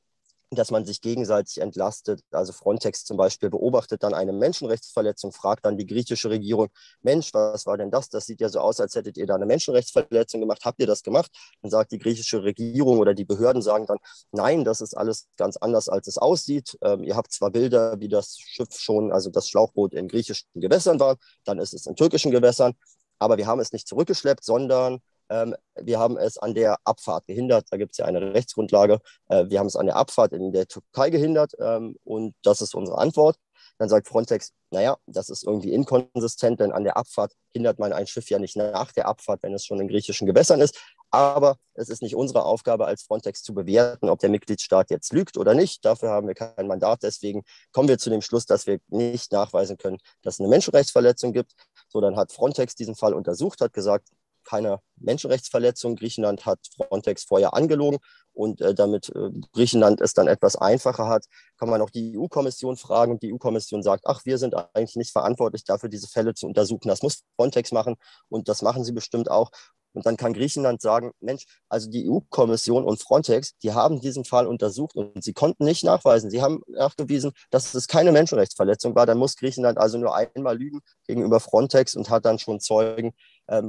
dass 0.55 0.72
man 0.72 0.86
sich 0.86 1.01
gegenseitig 1.01 1.60
entlastet. 1.60 2.22
Also 2.31 2.53
Frontex 2.53 3.03
zum 3.05 3.17
Beispiel 3.17 3.50
beobachtet 3.50 4.03
dann 4.03 4.13
eine 4.13 4.33
Menschenrechtsverletzung, 4.33 5.31
fragt 5.31 5.65
dann 5.65 5.77
die 5.77 5.86
griechische 5.86 6.29
Regierung, 6.29 6.69
Mensch, 7.01 7.33
was 7.33 7.65
war 7.65 7.77
denn 7.77 7.91
das? 7.91 8.10
Das 8.10 8.25
sieht 8.25 8.41
ja 8.41 8.50
so 8.50 8.60
aus, 8.60 8.79
als 8.79 8.95
hättet 8.95 9.17
ihr 9.17 9.25
da 9.25 9.36
eine 9.36 9.45
Menschenrechtsverletzung 9.45 10.41
gemacht. 10.41 10.62
Habt 10.65 10.79
ihr 10.79 10.88
das 10.88 11.03
gemacht? 11.03 11.31
Dann 11.62 11.72
sagt 11.72 11.91
die 11.91 12.00
griechische 12.00 12.43
Regierung 12.43 13.00
oder 13.00 13.13
die 13.13 13.25
Behörden 13.25 13.62
sagen 13.62 13.86
dann, 13.86 13.98
nein, 14.31 14.63
das 14.63 14.81
ist 14.81 14.95
alles 14.95 15.27
ganz 15.38 15.57
anders, 15.57 15.89
als 15.89 16.07
es 16.07 16.17
aussieht. 16.17 16.77
Ähm, 16.81 17.03
ihr 17.03 17.15
habt 17.15 17.31
zwar 17.31 17.51
Bilder, 17.51 18.00
wie 18.00 18.10
das 18.10 18.38
Schiff 18.38 18.74
schon, 18.74 19.12
also 19.12 19.29
das 19.29 19.50
Schlauchboot 19.50 19.93
in 19.93 20.07
griechischen 20.07 20.48
Gewässern 20.55 21.00
war, 21.00 21.17
dann 21.45 21.60
ist 21.60 21.74
es 21.74 21.86
in 21.86 21.95
türkischen 21.95 22.31
Gewässern, 22.31 22.74
aber 23.19 23.38
wir 23.38 23.48
haben 23.48 23.60
es 23.60 23.72
nicht 23.72 23.88
zurückgeschleppt, 23.88 24.43
sondern 24.43 25.00
ähm, 25.30 25.56
wir 25.75 26.00
haben 26.00 26.18
es 26.18 26.38
an 26.38 26.53
der 26.53 26.77
Abfahrt 26.84 27.25
gehindert. 27.27 27.68
Da 27.72 27.77
gibt 27.77 27.94
es 27.94 27.98
ja 27.98 28.06
eine 28.06 28.34
Rechtsgrundlage. 28.34 29.00
Äh, 29.30 29.46
wir 29.50 29.60
haben 29.60 29.68
es 29.68 29.75
an 29.75 29.86
der 29.86 29.96
Abfahrt 29.96 30.34
in 30.34 30.51
der 30.51 30.68
Türkei 30.68 31.10
gehindert 31.10 31.53
ähm, 31.60 31.98
und 32.03 32.36
das 32.44 32.62
ist 32.62 32.75
unsere 32.75 32.98
Antwort. 32.98 33.38
Dann 33.77 33.89
sagt 33.89 34.08
Frontex, 34.08 34.51
naja, 34.72 34.98
das 35.08 35.30
ist 35.30 35.44
irgendwie 35.44 35.74
inkonsistent, 35.74 36.60
denn 36.60 36.72
an 36.72 36.84
der 36.84 36.98
Abfahrt 36.98 37.34
hindert 37.53 37.80
man 37.80 37.94
ein 37.94 38.08
Schiff 38.08 38.30
ja 38.30 38.39
nicht 38.39 38.56
nach 38.56 38.92
der 38.92 39.08
Abfahrt, 39.08 39.42
wenn 39.44 39.53
es 39.53 39.65
schon 39.65 39.80
in 39.80 39.88
griechischen 39.88 40.27
Gewässern 40.27 40.62
ist. 40.62 40.80
Aber 41.12 41.58
es 41.75 41.89
ist 41.89 42.01
nicht 42.01 42.15
unsere 42.15 42.44
Aufgabe 42.44 42.86
als 42.86 43.03
Frontex 43.03 43.44
zu 43.44 43.53
bewerten, 43.53 44.10
ob 44.10 44.20
der 44.20 44.30
Mitgliedstaat 44.30 44.89
jetzt 44.89 45.13
lügt 45.13 45.38
oder 45.38 45.53
nicht. 45.53 45.86
Dafür 45.86 46.10
haben 46.10 46.27
wir 46.27 46.34
kein 46.34 46.68
Mandat. 46.68 47.03
Deswegen 47.03 47.44
kommen 47.72 47.88
wir 47.88 48.00
zu 48.00 48.10
dem 48.10 48.22
Schluss, 48.22 48.46
dass 48.46 48.65
wir 48.65 48.80
nicht 48.88 49.32
nachweisen 49.32 49.77
können, 49.77 49.98
dass 50.24 50.36
es 50.36 50.39
eine 50.39 50.50
Menschenrechtsverletzung 50.50 51.32
gibt, 51.34 51.53
So, 51.88 52.01
dann 52.01 52.15
hat 52.15 52.32
Frontex 52.32 52.75
diesen 52.75 52.96
Fall 52.96 53.13
untersucht, 53.13 53.62
hat 53.62 53.74
gesagt, 53.74 54.10
keine 54.43 54.79
Menschenrechtsverletzung. 54.97 55.95
Griechenland 55.95 56.45
hat 56.45 56.59
Frontex 56.75 57.23
vorher 57.23 57.53
angelogen 57.53 58.00
und 58.33 58.62
äh, 58.62 58.73
damit 58.73 59.09
äh, 59.15 59.29
Griechenland 59.53 60.01
es 60.01 60.13
dann 60.13 60.27
etwas 60.27 60.55
einfacher 60.55 61.07
hat, 61.07 61.25
kann 61.57 61.69
man 61.69 61.81
auch 61.81 61.89
die 61.89 62.17
EU-Kommission 62.17 62.77
fragen. 62.77 63.19
Die 63.19 63.33
EU-Kommission 63.33 63.83
sagt, 63.83 64.05
ach, 64.05 64.25
wir 64.25 64.38
sind 64.38 64.55
eigentlich 64.73 64.95
nicht 64.95 65.12
verantwortlich 65.12 65.63
dafür, 65.63 65.89
diese 65.89 66.07
Fälle 66.07 66.33
zu 66.33 66.47
untersuchen. 66.47 66.88
Das 66.88 67.03
muss 67.03 67.23
Frontex 67.35 67.71
machen 67.71 67.95
und 68.29 68.50
das 68.50 68.62
machen 68.62 68.83
sie 68.83 68.91
bestimmt 68.91 69.29
auch. 69.29 69.51
Und 69.93 70.05
dann 70.07 70.17
kann 70.17 70.33
Griechenland 70.33 70.81
sagen, 70.81 71.12
Mensch, 71.21 71.45
also 71.69 71.89
die 71.89 72.09
EU-Kommission 72.09 72.83
und 72.83 73.00
Frontex, 73.00 73.55
die 73.62 73.73
haben 73.73 74.01
diesen 74.01 74.25
Fall 74.25 74.47
untersucht 74.47 74.95
und 74.95 75.23
sie 75.23 75.33
konnten 75.33 75.65
nicht 75.65 75.83
nachweisen. 75.83 76.31
Sie 76.31 76.41
haben 76.41 76.62
nachgewiesen, 76.67 77.31
dass 77.51 77.73
es 77.75 77.88
keine 77.88 78.12
Menschenrechtsverletzung 78.12 78.95
war. 78.95 79.05
Dann 79.05 79.19
muss 79.19 79.35
Griechenland 79.35 79.77
also 79.77 80.00
nur 80.00 80.15
einmal 80.15 80.57
lügen 80.57 80.81
gegenüber 81.07 81.39
Frontex 81.39 81.95
und 81.95 82.09
hat 82.09 82.25
dann 82.25 82.39
schon 82.39 82.59
Zeugen, 82.59 83.13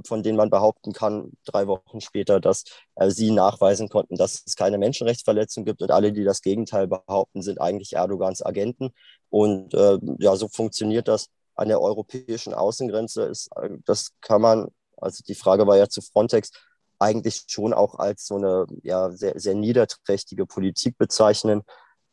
von 0.06 0.22
denen 0.22 0.36
man 0.36 0.50
behaupten 0.50 0.92
kann, 0.92 1.32
drei 1.44 1.66
Wochen 1.66 2.00
später, 2.00 2.40
dass 2.40 2.64
äh, 2.94 3.10
sie 3.10 3.30
nachweisen 3.30 3.88
konnten, 3.88 4.16
dass 4.16 4.42
es 4.46 4.56
keine 4.56 4.78
Menschenrechtsverletzung 4.78 5.64
gibt. 5.64 5.82
Und 5.82 5.90
alle, 5.90 6.12
die 6.12 6.24
das 6.24 6.42
Gegenteil 6.42 6.86
behaupten, 6.86 7.42
sind 7.42 7.60
eigentlich 7.60 7.94
Erdogans 7.94 8.44
Agenten. 8.44 8.90
Und 9.30 9.74
äh, 9.74 9.98
ja, 10.18 10.36
so 10.36 10.48
funktioniert 10.48 11.08
das 11.08 11.28
an 11.54 11.68
der 11.68 11.80
europäischen 11.80 12.54
Außengrenze. 12.54 13.24
Ist, 13.24 13.48
äh, 13.56 13.70
das 13.84 14.12
kann 14.20 14.40
man 14.40 14.68
also 15.04 15.22
die 15.26 15.34
Frage 15.34 15.66
war 15.66 15.76
ja 15.76 15.88
zu 15.88 16.00
Frontex 16.00 16.50
eigentlich 16.98 17.44
schon 17.48 17.72
auch 17.72 17.96
als 17.96 18.26
so 18.26 18.36
eine 18.36 18.66
ja, 18.82 19.10
sehr, 19.10 19.38
sehr 19.38 19.54
niederträchtige 19.54 20.46
Politik 20.46 20.96
bezeichnen, 20.96 21.62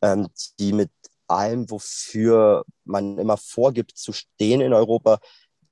ähm, 0.02 0.28
die 0.58 0.72
mit 0.72 0.90
allem, 1.28 1.70
wofür 1.70 2.64
man 2.84 3.16
immer 3.18 3.36
vorgibt 3.36 3.96
zu 3.96 4.12
stehen 4.12 4.60
in 4.60 4.74
Europa, 4.74 5.18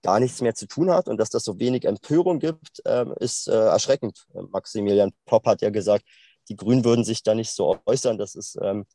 gar 0.02 0.21
nichts 0.21 0.40
mehr 0.40 0.54
zu 0.54 0.66
tun 0.66 0.90
hat 0.90 1.09
und 1.09 1.19
dass 1.19 1.30
das 1.30 1.45
so 1.45 1.59
wenig 1.59 1.85
Empörung 1.85 2.38
gibt, 2.38 2.83
ähm, 2.87 3.14
ist 3.21 3.49
äh, 3.49 3.52
erschreckend. 3.52 4.26
Maximilian 4.50 5.12
Popp 5.26 5.47
hat 5.47 5.62
ja 5.62 5.71
gesagt, 5.71 6.04
die 6.49 6.57
Grünen 6.57 6.85
würden 6.85 7.04
sich 7.04 7.23
da 7.23 7.35
nicht 7.35 7.50
so 7.50 7.78
äußern. 7.87 8.19
Das 8.19 8.35
ist 8.35 8.59
ähm, 8.62 8.87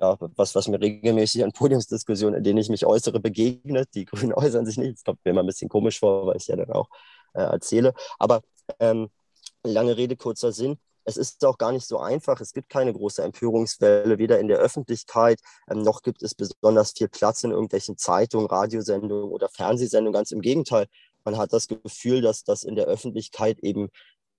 ja, 0.00 0.16
was, 0.20 0.54
was 0.54 0.68
mir 0.68 0.80
regelmäßig 0.80 1.44
an 1.44 1.52
Podiumsdiskussionen, 1.52 2.38
in 2.38 2.44
denen 2.44 2.58
ich 2.58 2.68
mich 2.68 2.86
äußere, 2.86 3.20
begegnet. 3.20 3.90
Die 3.94 4.04
Grünen 4.06 4.32
äußern 4.32 4.66
sich 4.66 4.78
nicht. 4.78 4.96
Das 4.96 5.04
kommt 5.04 5.24
mir 5.24 5.30
immer 5.30 5.42
ein 5.42 5.46
bisschen 5.46 5.68
komisch 5.68 6.00
vor, 6.00 6.26
weil 6.26 6.36
ich 6.36 6.46
ja 6.46 6.56
dann 6.56 6.72
auch 6.72 6.88
äh, 7.34 7.42
erzähle. 7.42 7.94
Aber 8.18 8.42
ähm, 8.80 9.08
lange 9.62 9.96
Rede, 9.96 10.16
kurzer 10.16 10.52
Sinn. 10.52 10.78
Es 11.06 11.16
ist 11.16 11.44
auch 11.44 11.56
gar 11.56 11.72
nicht 11.72 11.86
so 11.86 11.98
einfach. 11.98 12.40
Es 12.40 12.52
gibt 12.52 12.68
keine 12.68 12.92
große 12.92 13.22
Empörungswelle, 13.22 14.18
weder 14.18 14.40
in 14.40 14.48
der 14.48 14.58
Öffentlichkeit, 14.58 15.40
ähm, 15.70 15.82
noch 15.82 16.02
gibt 16.02 16.22
es 16.22 16.34
besonders 16.34 16.92
viel 16.92 17.08
Platz 17.08 17.44
in 17.44 17.52
irgendwelchen 17.52 17.96
Zeitungen, 17.96 18.46
Radiosendungen 18.46 19.30
oder 19.30 19.48
Fernsehsendungen. 19.48 20.12
Ganz 20.12 20.32
im 20.32 20.40
Gegenteil. 20.40 20.86
Man 21.24 21.38
hat 21.38 21.52
das 21.52 21.68
Gefühl, 21.68 22.22
dass 22.22 22.44
das 22.44 22.64
in 22.64 22.76
der 22.76 22.86
Öffentlichkeit 22.86 23.58
eben 23.60 23.88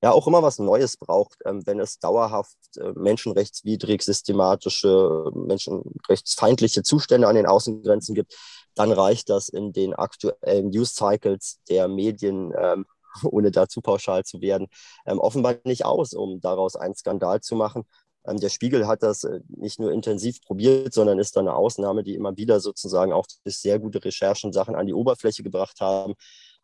ja 0.03 0.11
auch 0.11 0.27
immer 0.27 0.43
was 0.43 0.59
Neues 0.59 0.97
braucht, 0.97 1.39
ähm, 1.45 1.65
wenn 1.65 1.79
es 1.79 1.99
dauerhaft 1.99 2.57
äh, 2.77 2.91
menschenrechtswidrig, 2.95 4.03
systematische, 4.03 5.31
menschenrechtsfeindliche 5.33 6.83
Zustände 6.83 7.27
an 7.27 7.35
den 7.35 7.47
Außengrenzen 7.47 8.13
gibt, 8.13 8.35
dann 8.75 8.91
reicht 8.91 9.29
das 9.29 9.49
in 9.49 9.73
den 9.73 9.93
aktuellen 9.93 10.69
News-Cycles 10.69 11.59
der 11.69 11.87
Medien, 11.87 12.53
ähm, 12.57 12.85
ohne 13.31 13.51
dazu 13.51 13.81
pauschal 13.81 14.23
zu 14.23 14.41
werden, 14.41 14.67
ähm, 15.05 15.19
offenbar 15.19 15.55
nicht 15.63 15.85
aus, 15.85 16.13
um 16.13 16.41
daraus 16.41 16.75
einen 16.75 16.95
Skandal 16.95 17.41
zu 17.41 17.55
machen. 17.55 17.83
Ähm, 18.27 18.39
der 18.39 18.49
Spiegel 18.49 18.87
hat 18.87 19.03
das 19.03 19.23
äh, 19.23 19.39
nicht 19.47 19.79
nur 19.79 19.91
intensiv 19.91 20.41
probiert, 20.41 20.93
sondern 20.93 21.19
ist 21.19 21.35
dann 21.35 21.47
eine 21.47 21.55
Ausnahme, 21.55 22.03
die 22.03 22.15
immer 22.15 22.35
wieder 22.37 22.59
sozusagen 22.59 23.13
auch 23.13 23.25
durch 23.43 23.57
sehr 23.57 23.79
gute 23.79 24.03
Recherchen 24.03 24.53
Sachen 24.53 24.75
an 24.75 24.87
die 24.87 24.93
Oberfläche 24.93 25.43
gebracht 25.43 25.79
haben. 25.81 26.13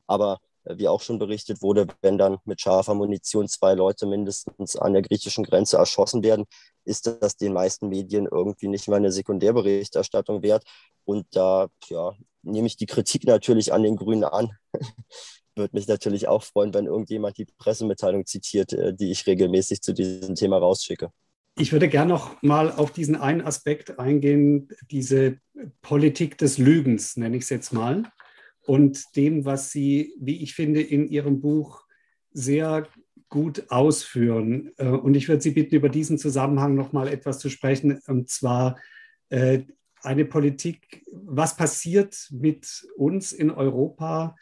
Aber 0.07 0.39
äh, 0.65 0.77
wie 0.77 0.87
auch 0.87 1.01
schon 1.01 1.19
berichtet 1.19 1.61
wurde, 1.61 1.87
wenn 2.01 2.17
dann 2.17 2.37
mit 2.45 2.61
scharfer 2.61 2.93
Munition 2.93 3.47
zwei 3.47 3.73
Leute 3.73 4.05
mindestens 4.05 4.75
an 4.75 4.93
der 4.93 5.01
griechischen 5.01 5.43
Grenze 5.43 5.77
erschossen 5.77 6.23
werden, 6.23 6.45
ist 6.85 7.07
das 7.21 7.37
den 7.37 7.53
meisten 7.53 7.89
Medien 7.89 8.27
irgendwie 8.29 8.67
nicht 8.67 8.87
mal 8.87 8.97
eine 8.97 9.11
Sekundärberichterstattung 9.11 10.43
wert. 10.43 10.63
Und 11.05 11.25
da 11.31 11.67
ja, 11.87 12.13
nehme 12.41 12.67
ich 12.67 12.77
die 12.77 12.85
Kritik 12.85 13.25
natürlich 13.25 13.73
an 13.73 13.83
den 13.83 13.95
Grünen 13.95 14.23
an. 14.23 14.51
Würde 15.55 15.75
mich 15.75 15.87
natürlich 15.87 16.27
auch 16.27 16.43
freuen, 16.43 16.73
wenn 16.73 16.87
irgendjemand 16.87 17.37
die 17.37 17.45
Pressemitteilung 17.45 18.25
zitiert, 18.25 18.73
äh, 18.73 18.93
die 18.93 19.11
ich 19.11 19.27
regelmäßig 19.27 19.81
zu 19.81 19.93
diesem 19.93 20.35
Thema 20.35 20.57
rausschicke. 20.57 21.11
Ich 21.57 21.71
würde 21.71 21.87
gerne 21.87 22.09
noch 22.09 22.41
mal 22.41 22.71
auf 22.71 22.91
diesen 22.91 23.15
einen 23.15 23.41
Aspekt 23.41 23.99
eingehen, 23.99 24.69
diese 24.89 25.37
Politik 25.83 26.37
des 26.39 26.57
Lügens, 26.57 27.15
nenne 27.15 27.37
ich 27.37 27.43
es 27.43 27.49
jetzt 27.49 27.73
mal 27.73 28.03
und 28.65 29.15
dem, 29.15 29.45
was 29.45 29.71
Sie, 29.71 30.13
wie 30.19 30.41
ich 30.41 30.55
finde, 30.55 30.81
in 30.81 31.07
Ihrem 31.07 31.41
Buch 31.41 31.85
sehr 32.31 32.87
gut 33.29 33.65
ausführen. 33.69 34.71
Äh, 34.77 34.87
und 34.87 35.15
ich 35.15 35.27
würde 35.27 35.41
Sie 35.41 35.51
bitten, 35.51 35.75
über 35.75 35.89
diesen 35.89 36.17
Zusammenhang 36.17 36.75
noch 36.75 36.93
mal 36.93 37.07
etwas 37.07 37.39
zu 37.39 37.49
sprechen, 37.49 37.99
und 38.07 38.29
zwar 38.29 38.79
äh, 39.29 39.61
eine 40.01 40.25
Politik, 40.25 41.03
was 41.11 41.55
passiert 41.55 42.27
mit 42.31 42.85
uns 42.95 43.31
in 43.31 43.51
Europa, 43.51 44.35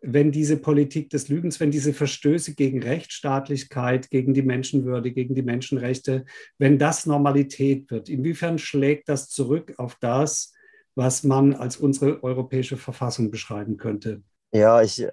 wenn 0.00 0.30
diese 0.30 0.56
Politik 0.56 1.10
des 1.10 1.28
Lügens, 1.28 1.60
wenn 1.60 1.70
diese 1.70 1.92
Verstöße 1.92 2.54
gegen 2.54 2.82
Rechtsstaatlichkeit, 2.82 4.10
gegen 4.10 4.34
die 4.34 4.42
Menschenwürde, 4.42 5.10
gegen 5.10 5.34
die 5.34 5.42
Menschenrechte, 5.42 6.24
wenn 6.58 6.78
das 6.78 7.06
Normalität 7.06 7.90
wird, 7.90 8.08
inwiefern 8.08 8.58
schlägt 8.58 9.08
das 9.08 9.28
zurück 9.28 9.74
auf 9.78 9.96
das, 10.00 10.52
was 10.94 11.22
man 11.22 11.54
als 11.54 11.76
unsere 11.76 12.22
europäische 12.22 12.76
Verfassung 12.76 13.30
beschreiben 13.30 13.76
könnte? 13.76 14.22
Ja, 14.52 14.82
ich 14.82 15.00
äh, 15.00 15.10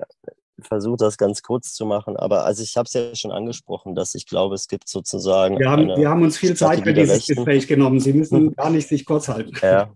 versuche 0.60 0.98
das 0.98 1.18
ganz 1.18 1.42
kurz 1.42 1.74
zu 1.74 1.86
machen, 1.86 2.16
aber 2.18 2.46
also 2.46 2.64
ich 2.64 2.78
habe 2.78 2.86
es 2.88 2.94
ja 2.94 3.16
schon 3.16 3.32
angesprochen, 3.32 3.96
dass 3.96 4.16
ich 4.16 4.26
glaube, 4.26 4.56
es 4.56 4.68
gibt 4.68 4.88
sozusagen. 4.88 5.60
Wir 5.60 5.70
haben, 5.70 5.88
wir 5.88 6.10
haben 6.10 6.24
uns 6.24 6.38
viel 6.38 6.56
Zeit 6.56 6.84
für 6.84 6.94
dieses 6.94 7.28
Gespräch 7.28 7.68
genommen. 7.68 8.00
Sie 8.00 8.14
müssen 8.14 8.56
gar 8.56 8.70
nicht 8.70 8.88
sich 8.88 9.06
kurz 9.06 9.28
halten. 9.28 9.52
Ja. 9.62 9.94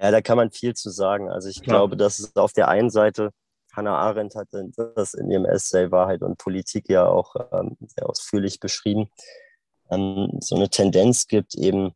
ja, 0.00 0.10
da 0.10 0.20
kann 0.20 0.36
man 0.36 0.50
viel 0.50 0.74
zu 0.74 0.90
sagen. 0.90 1.28
Also 1.30 1.48
ich 1.48 1.62
Klar. 1.62 1.78
glaube, 1.78 1.96
dass 1.96 2.18
es 2.18 2.34
auf 2.36 2.52
der 2.52 2.68
einen 2.68 2.90
Seite, 2.90 3.30
Hannah 3.76 3.98
Arendt 3.98 4.34
hat 4.34 4.48
das 4.96 5.14
in 5.14 5.30
ihrem 5.30 5.44
Essay 5.44 5.90
Wahrheit 5.90 6.22
und 6.22 6.38
Politik 6.38 6.88
ja 6.88 7.06
auch 7.06 7.34
ähm, 7.52 7.76
sehr 7.86 8.08
ausführlich 8.08 8.58
beschrieben, 8.58 9.10
ähm, 9.90 10.38
so 10.40 10.56
eine 10.56 10.68
Tendenz 10.68 11.26
gibt, 11.26 11.54
eben 11.54 11.92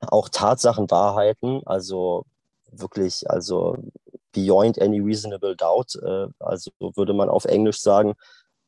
auch 0.00 0.28
Tatsachenwahrheiten, 0.28 1.62
also 1.66 2.24
wirklich, 2.70 3.28
also 3.28 3.76
beyond 4.32 4.80
any 4.80 5.00
reasonable 5.00 5.56
doubt, 5.56 5.96
äh, 5.96 6.26
also 6.38 6.70
würde 6.78 7.12
man 7.12 7.28
auf 7.28 7.44
Englisch 7.44 7.80
sagen, 7.80 8.14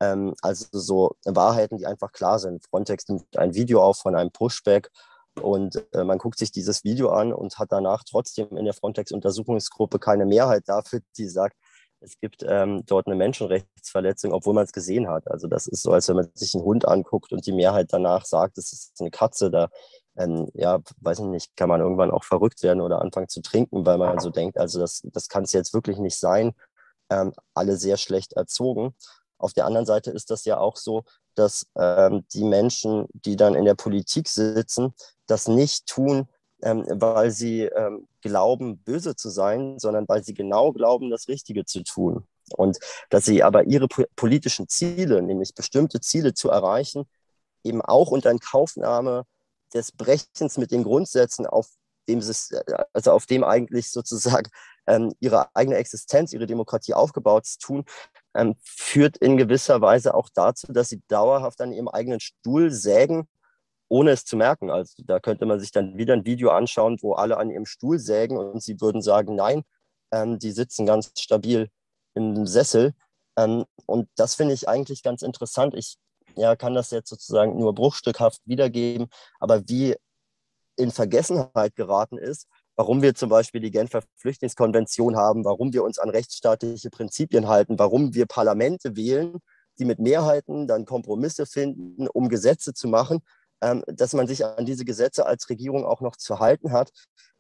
ähm, 0.00 0.34
also 0.42 0.66
so 0.72 1.16
Wahrheiten, 1.24 1.78
die 1.78 1.86
einfach 1.86 2.12
klar 2.12 2.38
sind. 2.38 2.64
Frontex 2.64 3.08
nimmt 3.08 3.36
ein 3.36 3.54
Video 3.54 3.82
auf 3.82 3.98
von 3.98 4.14
einem 4.14 4.30
Pushback 4.30 4.90
und 5.40 5.82
äh, 5.92 6.04
man 6.04 6.18
guckt 6.18 6.38
sich 6.38 6.52
dieses 6.52 6.84
Video 6.84 7.10
an 7.10 7.32
und 7.32 7.58
hat 7.58 7.72
danach 7.72 8.04
trotzdem 8.04 8.56
in 8.56 8.64
der 8.64 8.74
Frontex-Untersuchungsgruppe 8.74 9.98
keine 9.98 10.26
Mehrheit 10.26 10.64
dafür, 10.68 11.00
die 11.16 11.28
sagt, 11.28 11.56
es 12.04 12.18
gibt 12.20 12.44
ähm, 12.46 12.84
dort 12.86 13.06
eine 13.06 13.16
Menschenrechtsverletzung, 13.16 14.32
obwohl 14.32 14.54
man 14.54 14.64
es 14.64 14.72
gesehen 14.72 15.08
hat. 15.08 15.30
Also 15.30 15.48
das 15.48 15.66
ist 15.66 15.82
so, 15.82 15.92
als 15.92 16.08
wenn 16.08 16.16
man 16.16 16.28
sich 16.34 16.54
einen 16.54 16.64
Hund 16.64 16.86
anguckt 16.86 17.32
und 17.32 17.46
die 17.46 17.52
Mehrheit 17.52 17.92
danach 17.92 18.24
sagt, 18.24 18.58
es 18.58 18.72
ist 18.72 19.00
eine 19.00 19.10
Katze. 19.10 19.50
Da 19.50 19.68
ähm, 20.16 20.48
ja, 20.54 20.80
weiß 21.00 21.20
ich 21.20 21.24
nicht, 21.24 21.56
kann 21.56 21.68
man 21.68 21.80
irgendwann 21.80 22.10
auch 22.10 22.24
verrückt 22.24 22.62
werden 22.62 22.80
oder 22.80 23.00
anfangen 23.00 23.28
zu 23.28 23.42
trinken, 23.42 23.84
weil 23.86 23.98
man 23.98 24.20
so 24.20 24.30
denkt, 24.30 24.58
also 24.58 24.78
das, 24.78 25.02
das 25.04 25.28
kann 25.28 25.44
es 25.44 25.52
jetzt 25.52 25.74
wirklich 25.74 25.98
nicht 25.98 26.18
sein. 26.18 26.52
Ähm, 27.10 27.32
alle 27.54 27.76
sehr 27.76 27.96
schlecht 27.96 28.34
erzogen. 28.34 28.94
Auf 29.38 29.52
der 29.52 29.66
anderen 29.66 29.86
Seite 29.86 30.10
ist 30.10 30.30
das 30.30 30.44
ja 30.44 30.58
auch 30.58 30.76
so, 30.76 31.04
dass 31.34 31.66
ähm, 31.76 32.24
die 32.32 32.44
Menschen, 32.44 33.06
die 33.12 33.36
dann 33.36 33.54
in 33.54 33.64
der 33.64 33.74
Politik 33.74 34.28
sitzen, 34.28 34.94
das 35.26 35.48
nicht 35.48 35.86
tun, 35.86 36.28
ähm, 36.62 36.84
weil 36.88 37.30
sie 37.30 37.62
ähm, 37.62 38.06
glauben, 38.20 38.78
böse 38.78 39.16
zu 39.16 39.30
sein, 39.30 39.78
sondern 39.78 40.08
weil 40.08 40.24
sie 40.24 40.34
genau 40.34 40.72
glauben, 40.72 41.10
das 41.10 41.28
Richtige 41.28 41.64
zu 41.64 41.82
tun. 41.82 42.26
Und 42.56 42.78
dass 43.10 43.24
sie 43.24 43.42
aber 43.42 43.64
ihre 43.64 43.88
politischen 43.88 44.68
Ziele, 44.68 45.22
nämlich 45.22 45.54
bestimmte 45.54 46.00
Ziele 46.00 46.34
zu 46.34 46.50
erreichen, 46.50 47.06
eben 47.62 47.80
auch 47.82 48.10
unter 48.10 48.30
Inkaufnahme 48.30 49.24
des 49.72 49.92
Brechens 49.92 50.58
mit 50.58 50.70
den 50.70 50.84
Grundsätzen, 50.84 51.46
auf 51.46 51.68
dem, 52.08 52.20
also 52.92 53.12
auf 53.12 53.26
dem 53.26 53.44
eigentlich 53.44 53.90
sozusagen 53.90 54.50
ähm, 54.86 55.14
ihre 55.20 55.54
eigene 55.56 55.76
Existenz, 55.76 56.32
ihre 56.32 56.46
Demokratie 56.46 56.94
aufgebaut 56.94 57.46
zu 57.46 57.58
tun, 57.58 57.84
ähm, 58.34 58.56
führt 58.62 59.16
in 59.16 59.36
gewisser 59.36 59.80
Weise 59.80 60.14
auch 60.14 60.28
dazu, 60.34 60.72
dass 60.72 60.90
sie 60.90 61.02
dauerhaft 61.08 61.60
an 61.60 61.72
ihrem 61.72 61.88
eigenen 61.88 62.20
Stuhl 62.20 62.70
sägen, 62.70 63.26
ohne 63.88 64.10
es 64.10 64.24
zu 64.24 64.36
merken. 64.36 64.70
Also 64.70 65.02
da 65.06 65.20
könnte 65.20 65.46
man 65.46 65.60
sich 65.60 65.70
dann 65.70 65.96
wieder 65.96 66.14
ein 66.14 66.24
Video 66.24 66.50
anschauen, 66.50 66.98
wo 67.00 67.14
alle 67.14 67.36
an 67.36 67.50
ihrem 67.50 67.66
Stuhl 67.66 67.98
sägen 67.98 68.36
und 68.36 68.62
sie 68.62 68.80
würden 68.80 69.02
sagen, 69.02 69.34
nein, 69.34 69.62
ähm, 70.12 70.38
die 70.38 70.52
sitzen 70.52 70.86
ganz 70.86 71.12
stabil 71.18 71.68
im 72.14 72.46
Sessel. 72.46 72.94
Ähm, 73.36 73.64
und 73.86 74.08
das 74.16 74.34
finde 74.34 74.54
ich 74.54 74.68
eigentlich 74.68 75.02
ganz 75.02 75.22
interessant. 75.22 75.74
Ich 75.74 75.96
ja, 76.36 76.56
kann 76.56 76.74
das 76.74 76.90
jetzt 76.90 77.08
sozusagen 77.10 77.58
nur 77.58 77.74
bruchstückhaft 77.74 78.40
wiedergeben, 78.44 79.08
aber 79.38 79.68
wie 79.68 79.94
in 80.76 80.90
Vergessenheit 80.90 81.76
geraten 81.76 82.18
ist, 82.18 82.48
warum 82.76 83.02
wir 83.02 83.14
zum 83.14 83.28
Beispiel 83.28 83.60
die 83.60 83.70
Genfer 83.70 84.02
Flüchtlingskonvention 84.16 85.16
haben, 85.16 85.44
warum 85.44 85.72
wir 85.72 85.84
uns 85.84 85.98
an 85.98 86.10
rechtsstaatliche 86.10 86.90
Prinzipien 86.90 87.46
halten, 87.46 87.78
warum 87.78 88.14
wir 88.14 88.26
Parlamente 88.26 88.96
wählen, 88.96 89.38
die 89.78 89.84
mit 89.84 89.98
Mehrheiten 89.98 90.66
dann 90.66 90.84
Kompromisse 90.84 91.46
finden, 91.46 92.08
um 92.08 92.28
Gesetze 92.28 92.74
zu 92.74 92.88
machen, 92.88 93.20
dass 93.86 94.12
man 94.12 94.26
sich 94.26 94.44
an 94.44 94.66
diese 94.66 94.84
Gesetze 94.84 95.26
als 95.26 95.48
Regierung 95.48 95.84
auch 95.84 96.00
noch 96.00 96.16
zu 96.16 96.38
halten 96.38 96.72
hat 96.72 96.90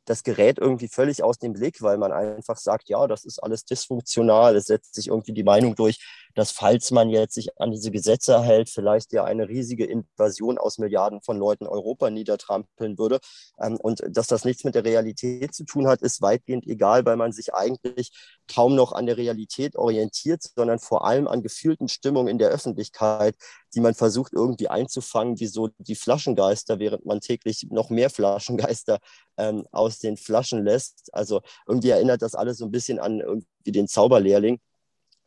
das 0.04 0.22
gerät 0.22 0.58
irgendwie 0.58 0.88
völlig 0.88 1.22
aus 1.22 1.38
dem 1.38 1.52
Blick, 1.54 1.80
weil 1.82 1.98
man 1.98 2.12
einfach 2.12 2.58
sagt, 2.58 2.88
ja, 2.88 3.06
das 3.06 3.24
ist 3.24 3.42
alles 3.42 3.64
dysfunktional. 3.64 4.56
Es 4.56 4.66
setzt 4.66 4.94
sich 4.94 5.08
irgendwie 5.08 5.32
die 5.32 5.44
Meinung 5.44 5.74
durch, 5.74 5.98
dass 6.34 6.50
falls 6.50 6.90
man 6.90 7.10
jetzt 7.10 7.34
sich 7.34 7.60
an 7.60 7.70
diese 7.70 7.90
Gesetze 7.90 8.42
hält, 8.42 8.68
vielleicht 8.68 9.12
ja 9.12 9.24
eine 9.24 9.48
riesige 9.48 9.84
Invasion 9.84 10.58
aus 10.58 10.78
Milliarden 10.78 11.20
von 11.22 11.38
Leuten 11.38 11.66
Europa 11.66 12.10
niedertrampeln 12.10 12.98
würde. 12.98 13.20
Ähm, 13.60 13.76
und 13.76 14.02
dass 14.08 14.26
das 14.26 14.44
nichts 14.44 14.64
mit 14.64 14.74
der 14.74 14.84
Realität 14.84 15.54
zu 15.54 15.64
tun 15.64 15.86
hat, 15.86 16.02
ist 16.02 16.22
weitgehend 16.22 16.66
egal, 16.66 17.04
weil 17.04 17.16
man 17.16 17.32
sich 17.32 17.54
eigentlich 17.54 18.10
kaum 18.52 18.74
noch 18.74 18.92
an 18.92 19.06
der 19.06 19.16
Realität 19.16 19.76
orientiert, 19.76 20.42
sondern 20.54 20.78
vor 20.78 21.06
allem 21.06 21.28
an 21.28 21.42
gefühlten 21.42 21.88
Stimmungen 21.88 22.28
in 22.28 22.38
der 22.38 22.50
Öffentlichkeit, 22.50 23.36
die 23.74 23.80
man 23.80 23.94
versucht 23.94 24.32
irgendwie 24.32 24.68
einzufangen, 24.68 25.40
wie 25.40 25.46
so 25.46 25.68
die 25.78 25.94
Flaschengeister, 25.94 26.78
während 26.78 27.06
man 27.06 27.20
täglich 27.20 27.66
noch 27.70 27.90
mehr 27.90 28.10
Flaschengeister 28.10 28.98
ähm, 29.36 29.66
aus 29.72 29.98
den 29.98 30.16
Flaschen 30.16 30.64
lässt. 30.64 31.10
Also 31.12 31.42
irgendwie 31.66 31.90
erinnert 31.90 32.22
das 32.22 32.34
alles 32.34 32.58
so 32.58 32.64
ein 32.64 32.70
bisschen 32.70 32.98
an 32.98 33.20
irgendwie 33.20 33.46
den 33.66 33.88
Zauberlehrling, 33.88 34.60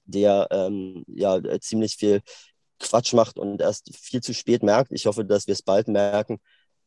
der 0.07 0.47
ähm, 0.51 1.03
ja 1.07 1.39
ziemlich 1.59 1.95
viel 1.95 2.21
Quatsch 2.79 3.13
macht 3.13 3.37
und 3.39 3.61
erst 3.61 3.95
viel 3.95 4.21
zu 4.21 4.33
spät 4.33 4.63
merkt. 4.63 4.91
Ich 4.91 5.05
hoffe, 5.05 5.25
dass 5.25 5.47
wir 5.47 5.53
es 5.53 5.61
bald 5.61 5.87
merken, 5.87 6.39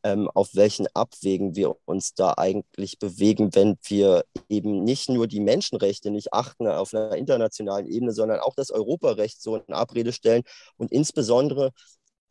ähm, 0.03 0.29
auf 0.33 0.49
welchen 0.53 0.87
Abwägen 0.93 1.55
wir 1.55 1.75
uns 1.85 2.13
da 2.13 2.33
eigentlich 2.37 2.97
bewegen, 2.99 3.53
wenn 3.53 3.77
wir 3.83 4.23
eben 4.49 4.83
nicht 4.83 5.09
nur 5.09 5.27
die 5.27 5.39
Menschenrechte 5.39 6.11
nicht 6.11 6.33
achten 6.33 6.67
auf 6.67 6.93
einer 6.93 7.15
internationalen 7.15 7.87
Ebene, 7.87 8.11
sondern 8.11 8.39
auch 8.39 8.55
das 8.55 8.71
Europarecht 8.71 9.41
so 9.41 9.57
in 9.57 9.73
Abrede 9.73 10.11
stellen 10.13 10.43
und 10.77 10.91
insbesondere 10.91 11.71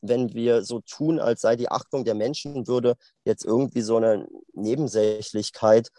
wenn 0.02 0.32
wir 0.32 0.62
so 0.62 0.80
tun, 0.80 1.20
als 1.20 1.42
sei 1.42 1.56
die 1.56 1.70
Achtung 1.70 2.04
der 2.04 2.14
Menschenwürde 2.14 2.96
jetzt 3.24 3.44
irgendwie 3.44 3.82
so 3.82 3.96
eine 3.96 4.26
Nebensächlichkeit, 4.54 5.90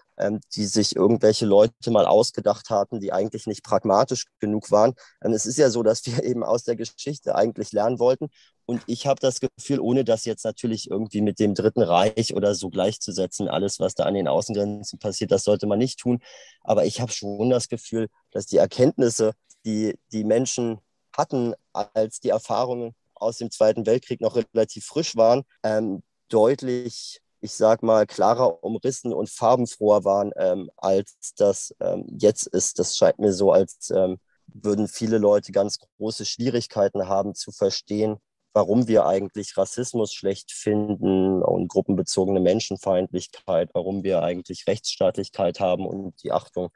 die 0.56 0.66
sich 0.66 0.96
irgendwelche 0.96 1.46
Leute 1.46 1.92
mal 1.92 2.06
ausgedacht 2.06 2.70
hatten, 2.70 3.00
die 3.00 3.12
eigentlich 3.12 3.48
nicht 3.48 3.64
pragmatisch 3.64 4.26
genug 4.40 4.72
waren. 4.72 4.94
Ähm, 5.24 5.34
es 5.34 5.46
ist 5.46 5.58
ja 5.58 5.70
so, 5.70 5.84
dass 5.84 6.06
wir 6.06 6.24
eben 6.24 6.44
aus 6.44 6.64
der 6.64 6.76
Geschichte 6.76 7.36
eigentlich 7.36 7.72
lernen 7.72 8.00
wollten. 8.00 8.30
Und 8.66 8.82
ich 8.88 9.08
habe 9.08 9.20
das 9.20 9.40
Gefühl, 9.40 9.80
ohne 9.80 10.06
das 10.06 10.26
jetzt 10.26 10.46
natürlich 10.46 10.90
irgendwie 10.90 11.22
mit 11.22 11.40
dem 11.40 11.56
Dritten 11.56 11.82
Reich 11.82 12.34
oder 12.34 12.56
so 12.56 12.70
gleichzusetzen, 12.70 13.50
alles, 13.50 13.80
was 13.80 13.96
da 13.96 14.06
an 14.06 14.14
den 14.14 14.28
Außengrenzen 14.28 15.00
passiert, 15.00 15.32
das 15.32 15.44
sollte 15.44 15.68
man 15.68 15.80
nicht 15.80 16.00
tun. 16.00 16.20
Aber 16.62 16.86
ich 16.86 17.02
habe 17.02 17.12
schon 17.12 17.50
das 17.50 17.68
Gefühl, 17.68 18.08
dass 18.32 18.46
die 18.46 18.58
Erkenntnisse, 18.58 19.34
die 19.66 19.98
die 20.14 20.24
Menschen 20.24 20.80
hatten, 21.16 21.54
als 21.74 22.20
die 22.20 22.30
Erfahrungen 22.30 22.96
aus 23.16 23.38
dem 23.38 23.52
Zweiten 23.52 23.86
Weltkrieg 23.86 24.22
noch 24.22 24.36
relativ 24.36 24.86
frisch 24.86 25.16
waren, 25.16 25.44
ähm, 25.64 26.02
deutlich, 26.30 27.22
ich 27.42 27.54
sag 27.54 27.84
mal, 27.84 28.06
klarer 28.06 28.64
umrissen 28.64 29.14
und 29.14 29.30
farbenfroher 29.30 30.06
waren, 30.06 30.32
ähm, 30.38 30.70
als 30.78 31.34
das 31.36 31.76
ähm, 31.80 32.06
jetzt 32.20 32.48
ist. 32.48 32.80
Das 32.80 32.96
scheint 32.96 33.20
mir 33.20 33.34
so, 33.34 33.52
als 33.52 33.90
ähm, 33.90 34.20
würden 34.48 34.88
viele 34.88 35.18
Leute 35.18 35.52
ganz 35.52 35.80
große 35.98 36.26
Schwierigkeiten 36.26 37.08
haben 37.08 37.34
zu 37.36 37.52
verstehen, 37.52 38.18
warum 38.54 38.88
wir 38.88 39.06
eigentlich 39.06 39.58
Rassismus 39.58 40.14
schlecht 40.14 40.52
finden 40.52 41.42
und 41.42 41.68
gruppenbezogene 41.68 42.40
Menschenfeindlichkeit, 42.40 43.70
warum 43.74 44.04
wir 44.04 44.24
eigentlich 44.24 44.68
Rechtsstaatlichkeit 44.68 45.60
haben 45.60 45.88
und 45.88 46.22
die 46.24 46.32
Achtung 46.32 46.70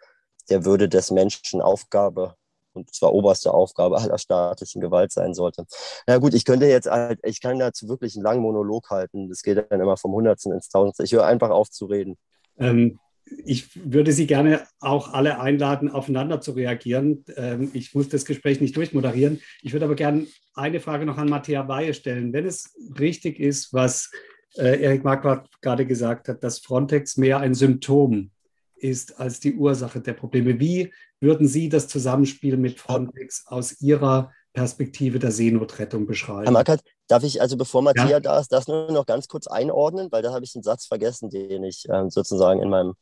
der 0.50 0.66
Würde 0.66 0.90
des 0.90 1.12
Menschen 1.12 1.62
Aufgabe 1.62 2.36
und 2.76 2.94
zwar 2.94 3.14
oberste 3.14 3.54
Aufgabe 3.54 3.98
aller 3.98 4.18
staatlichen 4.18 4.82
Gewalt 4.82 5.12
sein 5.12 5.34
sollte. 5.34 5.66
Na 6.08 6.18
gut, 6.18 6.34
ich 6.34 6.46
könnte 6.46 6.68
jetzt, 6.68 6.90
halt, 6.90 7.20
ich 7.24 7.42
kann 7.42 7.60
dazu 7.60 7.88
wirklich 7.88 8.16
einen 8.16 8.24
langen 8.24 8.42
Monolog 8.42 8.90
halten. 8.90 9.30
Das 9.30 9.42
geht 9.42 9.58
dann 9.58 9.82
immer 9.82 9.98
vom 9.98 10.14
Hundertsten 10.14 10.52
ins 10.52 10.70
Tausendste. 10.70 11.04
Ich 11.04 11.14
höre 11.14 11.26
einfach 11.26 11.50
auf 11.50 11.70
zu 11.70 11.86
reden. 11.86 12.18
Ähm, 12.58 13.00
ich 13.44 13.70
würde 13.92 14.12
Sie 14.12 14.28
gerne 14.28 14.62
auch 14.80 15.14
alle 15.14 15.40
einladen, 15.40 15.90
aufeinander 15.90 16.42
zu 16.42 16.52
reagieren. 16.52 17.26
Ähm, 17.36 17.72
ich 17.74 17.96
muss 17.96 18.10
das 18.10 18.26
Gespräch 18.26 18.62
nicht 18.62 18.78
durchmoderieren. 18.78 19.42
Ich 19.62 19.74
würde 19.74 19.86
aber 19.86 19.96
gerne 19.96 20.28
eine 20.54 20.80
Frage 20.80 21.06
noch 21.06 21.18
an 21.18 21.30
Matthäa 21.30 21.68
Weihe 21.68 21.94
stellen. 21.94 22.34
Wenn 22.34 22.46
es 22.46 22.76
richtig 23.00 23.40
ist, 23.40 23.74
was 23.74 24.12
äh, 24.58 24.82
Erik 24.82 25.04
Marquardt 25.04 25.50
gerade 25.62 25.86
gesagt 25.86 26.28
hat, 26.28 26.44
dass 26.44 26.60
Frontex 26.60 27.18
mehr 27.18 27.40
ein 27.40 27.56
Symptom 27.56 28.32
ist 28.76 29.20
als 29.20 29.40
die 29.40 29.56
Ursache 29.56 30.02
der 30.02 30.14
Probleme. 30.14 30.60
Wie 30.60 30.94
würden 31.20 31.48
Sie 31.48 31.70
das 31.70 31.88
Zusammenspiel 31.88 32.58
mit 32.58 32.80
Frontex 32.80 33.46
aus 33.48 33.82
Ihrer 33.82 34.32
Perspektive 34.54 35.20
der 35.20 35.32
Seenotrettung 35.32 36.06
beschreiben? 36.06 36.44
Herr 36.44 36.52
Markert, 36.52 36.82
darf 37.08 37.24
ich 37.24 37.42
also, 37.42 37.58
bevor 37.58 37.82
Matthias 37.82 38.10
ja? 38.10 38.20
da 38.20 38.40
ist, 38.40 38.52
das 38.52 38.68
nur 38.68 38.92
noch 38.92 39.06
ganz 39.06 39.28
kurz 39.28 39.48
einordnen, 39.48 40.12
weil 40.12 40.22
da 40.22 40.34
habe 40.34 40.46
ich 40.46 40.56
einen 40.56 40.64
Satz 40.64 40.86
vergessen, 40.86 41.30
den 41.30 41.64
ich 41.64 41.86
ähm, 41.90 42.10
sozusagen 42.10 42.62
in 42.62 42.70
meinem 42.70 42.94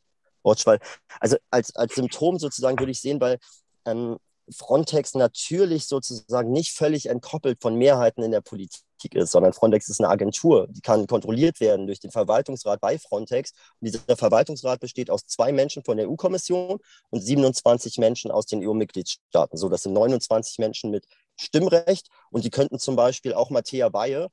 Wortschwall, 0.42 0.78
also 1.20 1.36
als, 1.50 1.74
als 1.74 1.94
Symptom 1.94 2.38
sozusagen 2.38 2.78
würde 2.78 2.92
ich 2.92 3.00
sehen, 3.00 3.20
weil 3.20 3.38
ähm, 3.86 4.18
Frontex 4.50 5.14
natürlich 5.14 5.86
sozusagen 5.86 6.52
nicht 6.52 6.76
völlig 6.76 7.06
entkoppelt 7.06 7.62
von 7.62 7.76
Mehrheiten 7.76 8.22
in 8.22 8.30
der 8.30 8.42
Politik 8.42 8.83
ist, 9.12 9.32
sondern 9.32 9.52
Frontex 9.52 9.88
ist 9.90 10.00
eine 10.00 10.08
Agentur, 10.08 10.68
die 10.70 10.80
kann 10.80 11.06
kontrolliert 11.06 11.60
werden 11.60 11.86
durch 11.86 12.00
den 12.00 12.10
Verwaltungsrat 12.10 12.80
bei 12.80 12.98
Frontex. 12.98 13.52
Und 13.80 13.86
dieser 13.86 14.16
Verwaltungsrat 14.16 14.80
besteht 14.80 15.10
aus 15.10 15.26
zwei 15.26 15.52
Menschen 15.52 15.84
von 15.84 15.98
der 15.98 16.08
EU-Kommission 16.08 16.78
und 17.10 17.20
27 17.20 17.98
Menschen 17.98 18.30
aus 18.30 18.46
den 18.46 18.66
EU-Mitgliedstaaten. 18.66 19.58
So, 19.58 19.68
das 19.68 19.82
sind 19.82 19.92
29 19.92 20.58
Menschen 20.58 20.90
mit 20.90 21.04
Stimmrecht 21.36 22.08
und 22.30 22.44
die 22.44 22.50
könnten 22.50 22.78
zum 22.78 22.96
Beispiel 22.96 23.34
auch 23.34 23.50
Matthäa 23.50 23.86
ähm, 23.86 24.30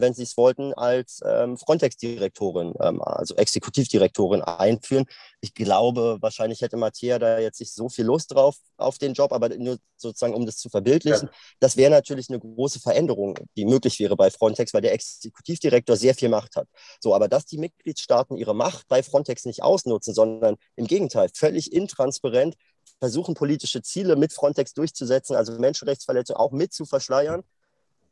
wenn 0.00 0.14
sie 0.14 0.22
es 0.22 0.36
wollten, 0.36 0.72
als 0.74 1.20
ähm, 1.24 1.56
Frontex-Direktorin, 1.56 2.74
ähm, 2.80 3.02
also 3.02 3.34
Exekutivdirektorin 3.36 4.42
einführen. 4.42 5.06
Ich 5.40 5.54
glaube, 5.54 6.18
wahrscheinlich 6.20 6.60
hätte 6.60 6.76
Matthäa 6.76 7.18
da 7.18 7.38
jetzt 7.38 7.60
nicht 7.60 7.72
so 7.72 7.88
viel 7.88 8.04
Lust 8.04 8.32
drauf 8.32 8.56
auf 8.76 8.98
den 8.98 9.14
Job, 9.14 9.32
aber 9.32 9.48
nur 9.50 9.78
sozusagen, 9.96 10.34
um 10.34 10.46
das 10.46 10.56
zu 10.56 10.68
verbildlichen. 10.68 11.28
Ja. 11.28 11.34
Das 11.60 11.76
wäre 11.76 11.90
natürlich 11.90 12.28
eine 12.28 12.38
große 12.38 12.80
Veränderung, 12.80 13.38
die 13.56 13.64
möglich 13.64 13.98
wäre 14.00 14.16
bei 14.16 14.30
Frontex, 14.30 14.74
weil 14.74 14.82
der 14.82 14.92
Exekutivdirektor 14.92 15.96
sehr 15.96 16.14
viel 16.14 16.28
Macht 16.28 16.56
hat. 16.56 16.68
So, 17.00 17.14
aber 17.14 17.28
dass 17.28 17.46
die 17.46 17.58
Mitgliedstaaten 17.58 18.36
ihre 18.36 18.54
Macht 18.54 18.88
bei 18.88 19.02
Frontex 19.02 19.44
nicht 19.44 19.62
ausnutzen, 19.62 20.14
sondern 20.14 20.56
im 20.76 20.86
Gegenteil 20.86 21.28
völlig 21.34 21.72
intransparent 21.72 22.56
versuchen, 22.98 23.34
politische 23.34 23.82
Ziele 23.82 24.16
mit 24.16 24.32
Frontex 24.32 24.72
durchzusetzen, 24.74 25.36
also 25.36 25.52
Menschenrechtsverletzungen 25.58 26.40
auch 26.40 26.52
mit 26.52 26.72
zu 26.72 26.84
verschleiern, 26.84 27.42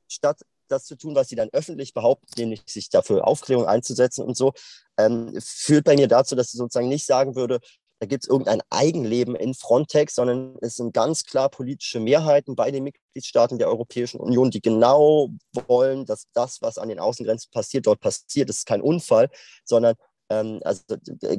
statt 0.09 0.41
das 0.69 0.85
zu 0.85 0.97
tun, 0.97 1.15
was 1.15 1.29
sie 1.29 1.37
dann 1.37 1.51
öffentlich 1.53 1.95
behaupten, 1.95 2.29
nämlich 2.37 2.63
sich 2.67 2.89
dafür 2.89 3.27
Aufklärung 3.27 3.67
einzusetzen 3.67 4.25
und 4.25 4.37
so, 4.37 4.53
ähm, 4.99 5.35
führt 5.41 5.85
bei 5.85 5.95
mir 5.95 6.09
dazu, 6.09 6.35
dass 6.35 6.53
ich 6.53 6.59
sozusagen 6.59 6.89
nicht 6.89 7.07
sagen 7.07 7.35
würde, 7.35 7.61
da 8.03 8.07
gibt 8.07 8.25
es 8.25 8.29
irgendein 8.29 8.63
Eigenleben 8.69 9.37
in 9.37 9.55
Frontex, 9.55 10.17
sondern 10.17 10.57
es 10.61 10.75
sind 10.75 10.93
ganz 10.93 11.23
klar 11.25 11.49
politische 11.49 12.01
Mehrheiten 12.01 12.57
bei 12.57 12.73
den 12.73 12.83
Mitgliedstaaten 12.83 13.59
der 13.59 13.69
Europäischen 13.69 14.19
Union, 14.19 14.51
die 14.51 14.61
genau 14.61 15.29
wollen, 15.69 16.05
dass 16.05 16.27
das, 16.33 16.61
was 16.63 16.79
an 16.79 16.89
den 16.89 16.99
Außengrenzen 16.99 17.53
passiert, 17.53 17.87
dort 17.87 18.01
passiert. 18.01 18.49
Das 18.49 18.57
ist 18.57 18.67
kein 18.67 18.83
Unfall, 18.83 19.29
sondern 19.65 19.95
also 20.65 20.83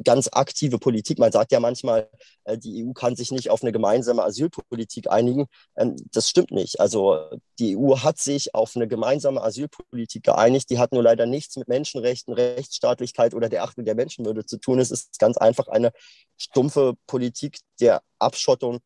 ganz 0.04 0.28
aktive 0.32 0.78
Politik. 0.78 1.18
Man 1.18 1.32
sagt 1.32 1.52
ja 1.52 1.60
manchmal, 1.60 2.08
äh, 2.44 2.58
die 2.58 2.84
EU 2.84 2.92
kann 2.92 3.16
sich 3.16 3.30
nicht 3.30 3.50
auf 3.50 3.62
eine 3.62 3.72
gemeinsame 3.72 4.22
Asylpolitik 4.22 5.10
einigen. 5.10 5.46
Ähm, 5.76 5.96
das 6.12 6.28
stimmt 6.28 6.50
nicht. 6.50 6.80
Also 6.80 7.18
die 7.58 7.76
EU 7.76 7.98
hat 7.98 8.18
sich 8.18 8.54
auf 8.54 8.76
eine 8.76 8.88
gemeinsame 8.88 9.42
Asylpolitik 9.42 10.22
geeinigt. 10.24 10.70
Die 10.70 10.78
hat 10.78 10.92
nur 10.92 11.02
leider 11.02 11.26
nichts 11.26 11.56
mit 11.56 11.68
Menschenrechten, 11.68 12.34
Rechtsstaatlichkeit 12.34 13.34
oder 13.34 13.48
der 13.48 13.64
Achtung 13.64 13.84
der 13.84 13.94
Menschenwürde 13.94 14.44
zu 14.46 14.58
tun. 14.58 14.78
Es 14.78 14.90
ist 14.90 15.18
ganz 15.18 15.36
einfach 15.36 15.68
eine 15.68 15.92
stumpfe 16.36 16.94
Politik 17.06 17.58
der 17.80 18.02
Abschottung, 18.18 18.80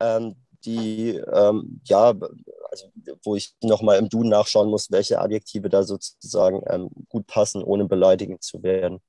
ähm, 0.00 0.36
die, 0.64 1.16
ähm, 1.32 1.80
ja, 1.84 2.14
also, 2.70 2.86
wo 3.24 3.34
ich 3.34 3.54
nochmal 3.62 3.98
im 3.98 4.08
Duden 4.08 4.30
nachschauen 4.30 4.68
muss, 4.68 4.90
welche 4.90 5.20
Adjektive 5.20 5.68
da 5.68 5.82
sozusagen 5.82 6.62
ähm, 6.68 6.90
gut 7.08 7.26
passen, 7.26 7.62
ohne 7.62 7.86
beleidigend 7.86 8.42
zu 8.42 8.62
werden. 8.62 9.00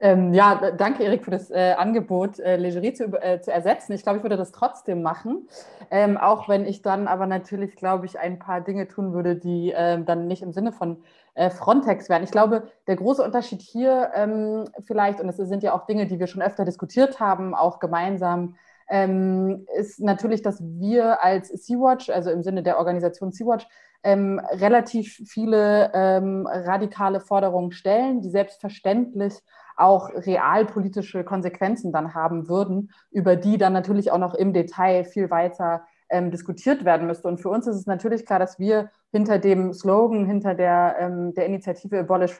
Ähm, 0.00 0.32
ja, 0.32 0.70
danke 0.76 1.02
Erik 1.02 1.24
für 1.24 1.32
das 1.32 1.50
äh, 1.50 1.74
Angebot, 1.76 2.38
äh, 2.38 2.56
Legerie 2.56 2.92
zu, 2.92 3.06
äh, 3.20 3.40
zu 3.40 3.50
ersetzen. 3.50 3.92
Ich 3.94 4.04
glaube, 4.04 4.18
ich 4.18 4.22
würde 4.22 4.36
das 4.36 4.52
trotzdem 4.52 5.02
machen, 5.02 5.48
ähm, 5.90 6.16
auch 6.16 6.48
wenn 6.48 6.66
ich 6.66 6.82
dann 6.82 7.08
aber 7.08 7.26
natürlich, 7.26 7.74
glaube 7.74 8.06
ich, 8.06 8.16
ein 8.16 8.38
paar 8.38 8.60
Dinge 8.60 8.86
tun 8.86 9.12
würde, 9.12 9.34
die 9.34 9.72
ähm, 9.76 10.04
dann 10.04 10.28
nicht 10.28 10.42
im 10.42 10.52
Sinne 10.52 10.70
von 10.70 11.02
äh, 11.34 11.50
Frontex 11.50 12.08
wären. 12.08 12.22
Ich 12.22 12.30
glaube, 12.30 12.68
der 12.86 12.94
große 12.94 13.24
Unterschied 13.24 13.60
hier 13.60 14.12
ähm, 14.14 14.66
vielleicht, 14.86 15.20
und 15.20 15.28
es 15.28 15.36
sind 15.36 15.64
ja 15.64 15.74
auch 15.74 15.86
Dinge, 15.86 16.06
die 16.06 16.20
wir 16.20 16.28
schon 16.28 16.42
öfter 16.42 16.64
diskutiert 16.64 17.18
haben, 17.18 17.56
auch 17.56 17.80
gemeinsam, 17.80 18.54
ähm, 18.88 19.66
ist 19.76 19.98
natürlich, 19.98 20.42
dass 20.42 20.62
wir 20.62 21.24
als 21.24 21.48
Sea-Watch, 21.48 22.08
also 22.08 22.30
im 22.30 22.44
Sinne 22.44 22.62
der 22.62 22.78
Organisation 22.78 23.32
Sea-Watch, 23.32 23.66
ähm, 24.04 24.40
relativ 24.52 25.20
viele 25.26 25.90
radikale 25.92 27.18
Forderungen 27.18 27.72
stellen, 27.72 28.20
die 28.20 28.30
selbstverständlich 28.30 29.34
auch 29.78 30.10
realpolitische 30.10 31.24
Konsequenzen 31.24 31.92
dann 31.92 32.14
haben 32.14 32.48
würden, 32.48 32.90
über 33.10 33.36
die 33.36 33.58
dann 33.58 33.72
natürlich 33.72 34.10
auch 34.10 34.18
noch 34.18 34.34
im 34.34 34.52
Detail 34.52 35.04
viel 35.04 35.30
weiter 35.30 35.82
ähm, 36.10 36.30
diskutiert 36.30 36.84
werden 36.84 37.06
müsste. 37.06 37.28
Und 37.28 37.38
für 37.38 37.50
uns 37.50 37.66
ist 37.66 37.76
es 37.76 37.86
natürlich 37.86 38.24
klar, 38.24 38.38
dass 38.38 38.58
wir 38.58 38.90
hinter 39.12 39.38
dem 39.38 39.72
Slogan, 39.72 40.26
hinter 40.26 40.54
der, 40.54 40.96
ähm, 40.98 41.34
der 41.34 41.46
Initiative 41.46 42.00
Abolish 42.00 42.36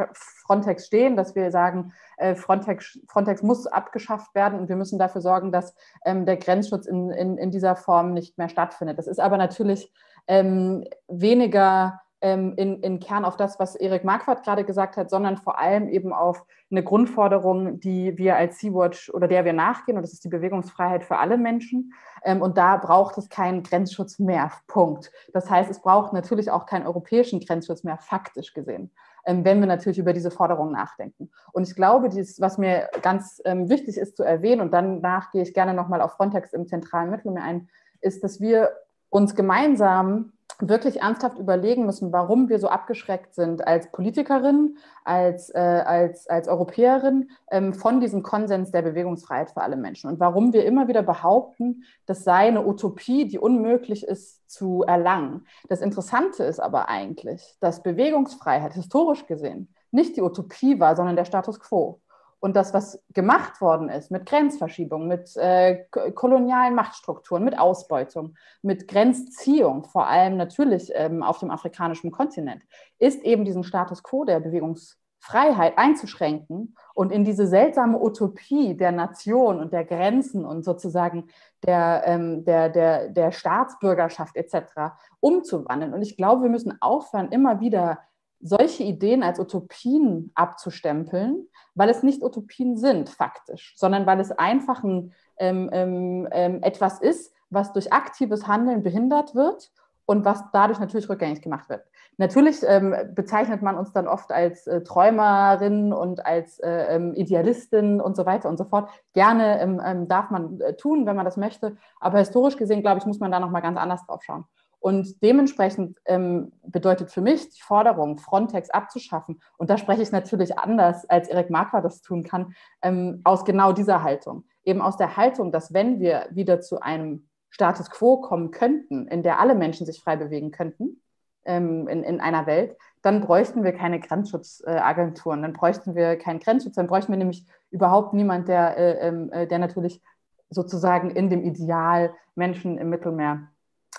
Frontex 0.46 0.86
stehen, 0.86 1.16
dass 1.16 1.34
wir 1.34 1.50
sagen, 1.50 1.92
äh, 2.16 2.34
Frontex, 2.34 2.98
Frontex 3.08 3.42
muss 3.42 3.66
abgeschafft 3.66 4.34
werden 4.34 4.58
und 4.58 4.68
wir 4.68 4.76
müssen 4.76 4.98
dafür 4.98 5.20
sorgen, 5.20 5.52
dass 5.52 5.74
ähm, 6.04 6.26
der 6.26 6.36
Grenzschutz 6.36 6.86
in, 6.86 7.10
in, 7.10 7.36
in 7.38 7.50
dieser 7.50 7.76
Form 7.76 8.14
nicht 8.14 8.38
mehr 8.38 8.48
stattfindet. 8.48 8.98
Das 8.98 9.06
ist 9.06 9.20
aber 9.20 9.36
natürlich 9.36 9.92
ähm, 10.26 10.84
weniger 11.08 12.00
ähm, 12.20 12.54
in, 12.56 12.82
in 12.82 13.00
Kern 13.00 13.24
auf 13.24 13.36
das, 13.36 13.58
was 13.58 13.74
Erik 13.76 14.04
Marquardt 14.04 14.42
gerade 14.44 14.64
gesagt 14.64 14.96
hat, 14.96 15.10
sondern 15.10 15.36
vor 15.36 15.58
allem 15.58 15.88
eben 15.88 16.12
auf 16.12 16.44
eine 16.70 16.82
Grundforderung, 16.82 17.80
die 17.80 18.18
wir 18.18 18.36
als 18.36 18.58
Sea-Watch 18.58 19.10
oder 19.10 19.28
der 19.28 19.44
wir 19.44 19.52
nachgehen, 19.52 19.96
und 19.96 20.02
das 20.02 20.12
ist 20.12 20.24
die 20.24 20.28
Bewegungsfreiheit 20.28 21.04
für 21.04 21.18
alle 21.18 21.38
Menschen. 21.38 21.92
Ähm, 22.24 22.42
und 22.42 22.58
da 22.58 22.76
braucht 22.76 23.16
es 23.18 23.28
keinen 23.28 23.62
Grenzschutz 23.62 24.18
mehr. 24.18 24.50
Punkt. 24.66 25.12
Das 25.32 25.48
heißt, 25.48 25.70
es 25.70 25.80
braucht 25.80 26.12
natürlich 26.12 26.50
auch 26.50 26.66
keinen 26.66 26.86
europäischen 26.86 27.40
Grenzschutz 27.40 27.84
mehr, 27.84 27.98
faktisch 27.98 28.54
gesehen 28.54 28.90
ähm, 29.28 29.44
wenn 29.44 29.60
wir 29.60 29.66
natürlich 29.66 29.98
über 29.98 30.14
diese 30.14 30.30
Forderungen 30.30 30.72
nachdenken. 30.72 31.30
Und 31.52 31.68
ich 31.68 31.74
glaube, 31.74 32.08
dies, 32.08 32.40
was 32.40 32.56
mir 32.56 32.88
ganz 33.02 33.42
ähm, 33.44 33.68
wichtig 33.68 33.98
ist 33.98 34.16
zu 34.16 34.22
erwähnen, 34.22 34.62
und 34.62 34.72
danach 34.72 35.30
gehe 35.30 35.42
ich 35.42 35.52
gerne 35.52 35.74
nochmal 35.74 36.00
auf 36.00 36.12
Frontex 36.12 36.54
im 36.54 36.66
zentralen 36.66 37.10
Mittelmeer 37.10 37.44
ein, 37.44 37.68
ist, 38.00 38.24
dass 38.24 38.40
wir 38.40 38.70
uns 39.10 39.34
gemeinsam 39.34 40.32
wirklich 40.60 41.02
ernsthaft 41.02 41.38
überlegen 41.38 41.86
müssen, 41.86 42.12
warum 42.12 42.48
wir 42.48 42.58
so 42.58 42.68
abgeschreckt 42.68 43.34
sind 43.34 43.66
als 43.66 43.92
Politikerin, 43.92 44.76
als, 45.04 45.50
äh, 45.50 45.58
als, 45.58 46.26
als 46.26 46.48
Europäerin 46.48 47.30
ähm, 47.50 47.74
von 47.74 48.00
diesem 48.00 48.22
Konsens 48.22 48.72
der 48.72 48.82
Bewegungsfreiheit 48.82 49.50
für 49.50 49.62
alle 49.62 49.76
Menschen 49.76 50.10
und 50.10 50.18
warum 50.18 50.52
wir 50.52 50.64
immer 50.64 50.88
wieder 50.88 51.02
behaupten, 51.02 51.84
das 52.06 52.24
sei 52.24 52.48
eine 52.48 52.66
Utopie, 52.66 53.28
die 53.28 53.38
unmöglich 53.38 54.04
ist 54.04 54.50
zu 54.50 54.82
erlangen. 54.82 55.46
Das 55.68 55.80
Interessante 55.80 56.42
ist 56.42 56.60
aber 56.60 56.88
eigentlich, 56.88 57.56
dass 57.60 57.82
Bewegungsfreiheit 57.82 58.74
historisch 58.74 59.26
gesehen 59.26 59.72
nicht 59.90 60.16
die 60.16 60.22
Utopie 60.22 60.78
war, 60.80 60.96
sondern 60.96 61.16
der 61.16 61.24
Status 61.24 61.60
quo. 61.60 62.00
Und 62.40 62.54
das, 62.54 62.72
was 62.72 63.02
gemacht 63.12 63.60
worden 63.60 63.88
ist 63.88 64.10
mit 64.10 64.24
Grenzverschiebung, 64.24 65.08
mit 65.08 65.36
äh, 65.36 65.84
kolonialen 66.14 66.74
Machtstrukturen, 66.74 67.44
mit 67.44 67.58
Ausbeutung, 67.58 68.36
mit 68.62 68.86
Grenzziehung, 68.86 69.84
vor 69.84 70.06
allem 70.06 70.36
natürlich 70.36 70.92
ähm, 70.94 71.22
auf 71.22 71.40
dem 71.40 71.50
afrikanischen 71.50 72.12
Kontinent, 72.12 72.62
ist 72.98 73.22
eben 73.22 73.44
diesen 73.44 73.64
Status 73.64 74.04
quo 74.04 74.24
der 74.24 74.38
Bewegungsfreiheit 74.38 75.76
einzuschränken 75.78 76.76
und 76.94 77.10
in 77.10 77.24
diese 77.24 77.48
seltsame 77.48 78.00
Utopie 78.00 78.76
der 78.76 78.92
Nation 78.92 79.58
und 79.58 79.72
der 79.72 79.84
Grenzen 79.84 80.44
und 80.44 80.64
sozusagen 80.64 81.26
der, 81.66 82.04
ähm, 82.06 82.44
der, 82.44 82.68
der, 82.68 83.08
der 83.08 83.32
Staatsbürgerschaft 83.32 84.36
etc. 84.36 84.94
umzuwandeln. 85.18 85.92
Und 85.92 86.02
ich 86.02 86.16
glaube, 86.16 86.44
wir 86.44 86.50
müssen 86.50 86.80
aufhören, 86.80 87.32
immer 87.32 87.58
wieder 87.58 87.98
solche 88.40 88.84
Ideen 88.84 89.22
als 89.22 89.38
Utopien 89.38 90.30
abzustempeln, 90.34 91.46
weil 91.74 91.90
es 91.90 92.02
nicht 92.02 92.22
Utopien 92.22 92.76
sind, 92.76 93.08
faktisch, 93.08 93.74
sondern 93.76 94.06
weil 94.06 94.20
es 94.20 94.30
einfach 94.32 94.82
ein, 94.84 95.12
ähm, 95.38 95.70
ähm, 95.72 96.28
ähm, 96.32 96.62
etwas 96.62 97.00
ist, 97.00 97.34
was 97.50 97.72
durch 97.72 97.92
aktives 97.92 98.46
Handeln 98.46 98.82
behindert 98.82 99.34
wird 99.34 99.70
und 100.06 100.24
was 100.24 100.42
dadurch 100.52 100.78
natürlich 100.78 101.08
rückgängig 101.08 101.42
gemacht 101.42 101.68
wird. 101.68 101.84
Natürlich 102.16 102.62
ähm, 102.66 102.94
bezeichnet 103.14 103.62
man 103.62 103.76
uns 103.76 103.92
dann 103.92 104.08
oft 104.08 104.32
als 104.32 104.66
äh, 104.66 104.82
Träumerin 104.82 105.92
und 105.92 106.26
als 106.26 106.58
äh, 106.58 106.96
ähm, 106.96 107.14
Idealistin 107.14 108.00
und 108.00 108.16
so 108.16 108.26
weiter 108.26 108.48
und 108.48 108.56
so 108.56 108.64
fort. 108.64 108.90
Gerne 109.12 109.60
ähm, 109.60 110.08
darf 110.08 110.30
man 110.30 110.60
äh, 110.60 110.74
tun, 110.76 111.06
wenn 111.06 111.14
man 111.14 111.24
das 111.24 111.36
möchte, 111.36 111.76
aber 112.00 112.18
historisch 112.18 112.56
gesehen, 112.56 112.82
glaube 112.82 112.98
ich, 112.98 113.06
muss 113.06 113.20
man 113.20 113.30
da 113.30 113.38
nochmal 113.38 113.62
ganz 113.62 113.78
anders 113.78 114.04
drauf 114.06 114.22
schauen. 114.24 114.46
Und 114.80 115.22
dementsprechend 115.22 115.98
ähm, 116.04 116.52
bedeutet 116.62 117.10
für 117.10 117.20
mich 117.20 117.48
die 117.50 117.60
Forderung, 117.60 118.18
Frontex 118.18 118.70
abzuschaffen, 118.70 119.40
und 119.56 119.70
da 119.70 119.76
spreche 119.76 120.02
ich 120.02 120.12
natürlich 120.12 120.58
anders, 120.58 121.08
als 121.08 121.28
Erik 121.28 121.50
Marquardt 121.50 121.84
das 121.84 122.00
tun 122.00 122.22
kann, 122.22 122.54
ähm, 122.82 123.20
aus 123.24 123.44
genau 123.44 123.72
dieser 123.72 124.02
Haltung. 124.02 124.44
Eben 124.64 124.80
aus 124.80 124.96
der 124.96 125.16
Haltung, 125.16 125.50
dass 125.50 125.74
wenn 125.74 125.98
wir 125.98 126.26
wieder 126.30 126.60
zu 126.60 126.80
einem 126.80 127.28
Status 127.50 127.90
quo 127.90 128.20
kommen 128.20 128.50
könnten, 128.50 129.08
in 129.08 129.22
der 129.22 129.40
alle 129.40 129.54
Menschen 129.54 129.86
sich 129.86 130.00
frei 130.00 130.16
bewegen 130.16 130.50
könnten, 130.52 131.00
ähm, 131.44 131.88
in, 131.88 132.04
in 132.04 132.20
einer 132.20 132.46
Welt, 132.46 132.76
dann 133.02 133.20
bräuchten 133.20 133.64
wir 133.64 133.72
keine 133.72 134.00
Grenzschutzagenturen, 134.00 135.42
dann 135.42 135.54
bräuchten 135.54 135.94
wir 135.94 136.16
keinen 136.16 136.40
Grenzschutz, 136.40 136.74
dann 136.74 136.86
bräuchten 136.86 137.12
wir 137.12 137.18
nämlich 137.18 137.46
überhaupt 137.70 138.12
niemand, 138.12 138.48
der, 138.48 138.76
äh, 138.76 139.08
ähm, 139.08 139.32
äh, 139.32 139.46
der 139.46 139.58
natürlich 139.58 140.02
sozusagen 140.50 141.10
in 141.10 141.30
dem 141.30 141.42
Ideal 141.42 142.12
Menschen 142.34 142.78
im 142.78 142.90
Mittelmeer 142.90 143.48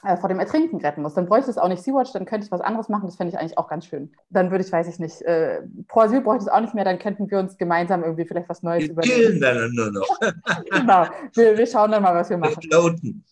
äh, 0.03 0.17
vor 0.17 0.29
dem 0.29 0.39
Ertrinken 0.39 0.77
retten 0.77 1.01
muss. 1.01 1.13
Dann 1.13 1.25
bräuchte 1.25 1.51
es 1.51 1.57
auch 1.57 1.67
nicht 1.67 1.83
Sea-Watch, 1.83 2.13
dann 2.13 2.25
könnte 2.25 2.45
ich 2.45 2.51
was 2.51 2.61
anderes 2.61 2.89
machen. 2.89 3.05
Das 3.05 3.17
fände 3.17 3.33
ich 3.33 3.39
eigentlich 3.39 3.57
auch 3.57 3.67
ganz 3.67 3.85
schön. 3.85 4.11
Dann 4.29 4.51
würde 4.51 4.63
ich, 4.63 4.71
weiß 4.71 4.87
ich 4.87 4.99
nicht, 4.99 5.21
äh, 5.23 5.61
Pro 5.87 6.01
Asyl 6.01 6.21
bräuchte 6.21 6.45
es 6.45 6.47
auch 6.49 6.61
nicht 6.61 6.73
mehr, 6.73 6.85
dann 6.85 6.99
könnten 6.99 7.29
wir 7.29 7.39
uns 7.39 7.57
gemeinsam 7.57 8.03
irgendwie 8.03 8.25
vielleicht 8.25 8.49
was 8.49 8.63
Neues 8.63 8.87
überlegen. 8.87 9.41
Wir 9.41 9.69
nur 9.69 9.91
noch. 9.91 10.19
genau, 10.71 11.05
wir, 11.33 11.57
wir, 11.57 11.67
schauen 11.67 11.91
dann 11.91 12.03
mal, 12.03 12.15
was 12.15 12.29
wir 12.29 12.37
machen. 12.37 12.61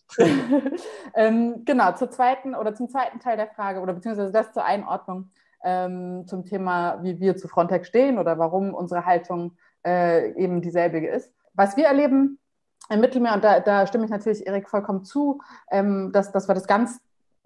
ähm, 1.14 1.62
genau, 1.64 1.92
zur 1.92 2.10
zweiten 2.10 2.54
oder 2.54 2.74
zum 2.74 2.88
zweiten 2.88 3.20
Teil 3.20 3.36
der 3.36 3.48
Frage 3.48 3.80
oder 3.80 3.92
beziehungsweise 3.92 4.32
das 4.32 4.52
zur 4.52 4.64
Einordnung 4.64 5.30
ähm, 5.64 6.24
zum 6.26 6.44
Thema, 6.44 7.02
wie 7.02 7.20
wir 7.20 7.36
zu 7.36 7.48
Frontex 7.48 7.88
stehen 7.88 8.18
oder 8.18 8.38
warum 8.38 8.74
unsere 8.74 9.04
Haltung 9.04 9.56
äh, 9.86 10.32
eben 10.32 10.60
dieselbige 10.60 11.08
ist. 11.08 11.32
Was 11.54 11.76
wir 11.76 11.86
erleben, 11.86 12.38
im 12.88 13.00
Mittelmeer, 13.00 13.34
und 13.34 13.44
da, 13.44 13.60
da 13.60 13.86
stimme 13.86 14.04
ich 14.04 14.10
natürlich 14.10 14.46
Erik 14.46 14.68
vollkommen 14.68 15.04
zu, 15.04 15.40
ähm, 15.70 16.10
dass, 16.12 16.32
dass 16.32 16.48
wir 16.48 16.54
das 16.54 16.66
ganz 16.66 17.00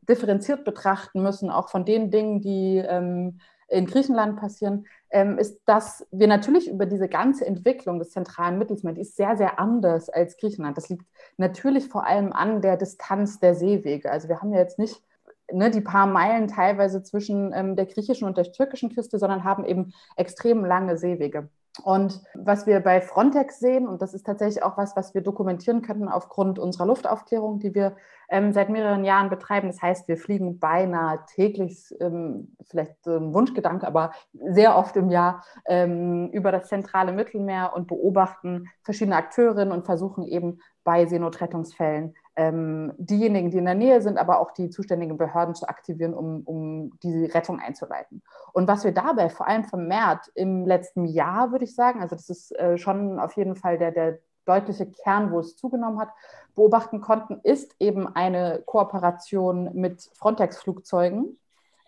differenziert 0.08 0.64
betrachten 0.64 1.22
müssen, 1.22 1.50
auch 1.50 1.68
von 1.68 1.84
den 1.84 2.10
Dingen, 2.10 2.40
die 2.40 2.78
ähm, 2.78 3.40
in 3.68 3.86
Griechenland 3.86 4.36
passieren, 4.38 4.86
ähm, 5.10 5.38
ist, 5.38 5.62
dass 5.64 6.06
wir 6.10 6.26
natürlich 6.26 6.68
über 6.68 6.86
diese 6.86 7.08
ganze 7.08 7.46
Entwicklung 7.46 7.98
des 7.98 8.10
zentralen 8.10 8.58
Mittelmeers, 8.58 8.94
die 8.94 9.00
ist 9.00 9.16
sehr, 9.16 9.36
sehr 9.36 9.58
anders 9.58 10.08
als 10.10 10.36
Griechenland. 10.36 10.76
Das 10.76 10.88
liegt 10.88 11.06
natürlich 11.38 11.88
vor 11.88 12.06
allem 12.06 12.32
an 12.32 12.60
der 12.60 12.76
Distanz 12.76 13.40
der 13.40 13.54
Seewege. 13.54 14.10
Also 14.10 14.28
wir 14.28 14.40
haben 14.40 14.52
ja 14.52 14.60
jetzt 14.60 14.78
nicht 14.78 15.02
ne, 15.50 15.70
die 15.70 15.80
paar 15.80 16.06
Meilen 16.06 16.48
teilweise 16.48 17.02
zwischen 17.02 17.52
ähm, 17.54 17.76
der 17.76 17.86
griechischen 17.86 18.26
und 18.26 18.36
der 18.36 18.50
türkischen 18.52 18.94
Küste, 18.94 19.18
sondern 19.18 19.44
haben 19.44 19.64
eben 19.64 19.92
extrem 20.16 20.64
lange 20.64 20.98
Seewege. 20.98 21.48
Und 21.82 22.20
was 22.34 22.66
wir 22.66 22.80
bei 22.80 23.00
Frontex 23.00 23.58
sehen, 23.58 23.88
und 23.88 24.02
das 24.02 24.12
ist 24.12 24.26
tatsächlich 24.26 24.62
auch 24.62 24.76
was, 24.76 24.94
was 24.94 25.14
wir 25.14 25.22
dokumentieren 25.22 25.80
könnten 25.80 26.08
aufgrund 26.08 26.58
unserer 26.58 26.86
Luftaufklärung, 26.86 27.60
die 27.60 27.74
wir 27.74 27.96
ähm, 28.28 28.52
seit 28.52 28.68
mehreren 28.68 29.04
Jahren 29.04 29.30
betreiben. 29.30 29.68
Das 29.68 29.80
heißt, 29.80 30.06
wir 30.06 30.18
fliegen 30.18 30.58
beinahe 30.58 31.20
täglich, 31.34 31.94
ähm, 32.00 32.56
vielleicht 32.66 33.06
ein 33.06 33.32
Wunschgedanke, 33.32 33.86
aber 33.86 34.12
sehr 34.32 34.76
oft 34.76 34.96
im 34.96 35.08
Jahr 35.08 35.44
ähm, 35.66 36.28
über 36.32 36.52
das 36.52 36.68
zentrale 36.68 37.12
Mittelmeer 37.12 37.72
und 37.74 37.88
beobachten 37.88 38.68
verschiedene 38.82 39.16
Akteurinnen 39.16 39.72
und 39.72 39.86
versuchen 39.86 40.24
eben 40.24 40.60
bei 40.84 41.06
Seenotrettungsfällen 41.06 42.14
ähm, 42.36 42.92
diejenigen, 42.96 43.50
die 43.50 43.58
in 43.58 43.66
der 43.66 43.74
Nähe 43.74 44.00
sind, 44.00 44.18
aber 44.18 44.40
auch 44.40 44.52
die 44.52 44.70
zuständigen 44.70 45.18
Behörden 45.18 45.54
zu 45.54 45.68
aktivieren, 45.68 46.14
um, 46.14 46.42
um 46.44 46.98
diese 47.02 47.34
Rettung 47.34 47.60
einzuleiten. 47.60 48.22
Und 48.52 48.68
was 48.68 48.84
wir 48.84 48.92
dabei 48.92 49.28
vor 49.28 49.46
allem 49.46 49.64
vermehrt 49.64 50.30
im 50.34 50.66
letzten 50.66 51.04
Jahr, 51.04 51.52
würde 51.52 51.64
ich 51.64 51.74
sagen, 51.74 52.00
also 52.00 52.16
das 52.16 52.30
ist 52.30 52.52
äh, 52.58 52.78
schon 52.78 53.18
auf 53.18 53.36
jeden 53.36 53.54
Fall 53.54 53.78
der, 53.78 53.92
der 53.92 54.18
deutliche 54.44 54.86
Kern, 54.86 55.30
wo 55.30 55.40
es 55.40 55.56
zugenommen 55.56 56.00
hat, 56.00 56.10
beobachten 56.54 57.00
konnten, 57.00 57.40
ist 57.42 57.76
eben 57.78 58.08
eine 58.08 58.62
Kooperation 58.64 59.70
mit 59.74 60.10
Frontex-Flugzeugen 60.14 61.38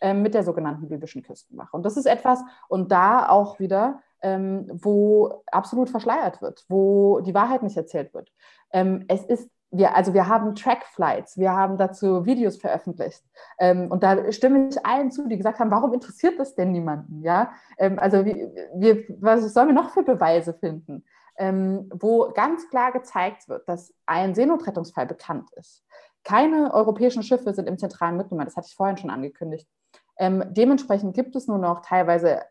äh, 0.01 0.15
mit 0.15 0.35
der 0.35 0.45
sogenannten 0.45 0.89
libyschen 0.89 1.23
Küstenwache. 1.23 1.77
Und 1.77 1.85
das 1.85 1.97
ist 1.97 2.07
etwas, 2.07 2.43
und 2.69 2.93
da 2.93 3.29
auch 3.29 3.59
wieder, 3.59 4.03
ähm, 4.21 4.71
wo 4.73 5.43
absolut 5.51 5.91
verschleiert 5.91 6.43
wird, 6.43 6.65
wo 6.69 7.21
die 7.21 7.35
Wahrheit 7.35 7.63
nicht 7.63 7.77
erzählt 7.77 8.15
wird. 8.15 8.33
Ähm, 8.73 9.05
es 9.09 9.25
ist 9.25 9.51
wir, 9.77 9.97
also 9.97 10.15
wir 10.15 10.29
haben 10.29 10.55
Trackflights, 10.55 11.37
wir 11.37 11.53
haben 11.53 11.77
dazu 11.77 12.25
Videos 12.25 12.57
veröffentlicht. 12.57 13.23
Ähm, 13.59 13.91
und 13.91 14.03
da 14.03 14.31
stimme 14.33 14.69
ich 14.69 14.87
allen 14.87 15.11
zu, 15.11 15.29
die 15.29 15.37
gesagt 15.37 15.59
haben, 15.59 15.71
warum 15.71 15.93
interessiert 15.93 16.39
das 16.39 16.55
denn 16.55 16.71
niemanden? 16.73 17.23
Ja? 17.23 17.53
Ähm, 17.79 17.99
also 17.99 18.25
wir, 18.25 18.53
wir, 18.75 19.05
was 19.19 19.53
sollen 19.53 19.69
wir 19.69 19.75
noch 19.75 19.91
für 19.91 20.03
Beweise 20.03 20.55
finden? 20.55 21.05
Ähm, 21.37 21.91
wo 21.93 22.31
ganz 22.33 22.69
klar 22.71 22.93
gezeigt 22.93 23.49
wird, 23.49 23.69
dass 23.69 23.93
ein 24.07 24.37
Seenotrettungsfall 24.37 25.07
bekannt 25.07 25.51
ist. 25.57 25.85
Keine 26.23 26.73
europäischen 26.73 27.25
Schiffe 27.25 27.53
sind 27.53 27.69
im 27.69 27.77
zentralen 27.77 28.17
Mittelmeer, 28.17 28.45
das 28.45 28.57
hatte 28.57 28.69
ich 28.69 28.77
vorhin 28.77 28.97
schon 28.97 29.11
angekündigt. 29.11 29.69
Ähm, 30.17 30.45
dementsprechend 30.51 31.17
gibt 31.17 31.35
es 31.35 31.49
nur 31.49 31.59
noch 31.59 31.81
teilweise 31.81 32.43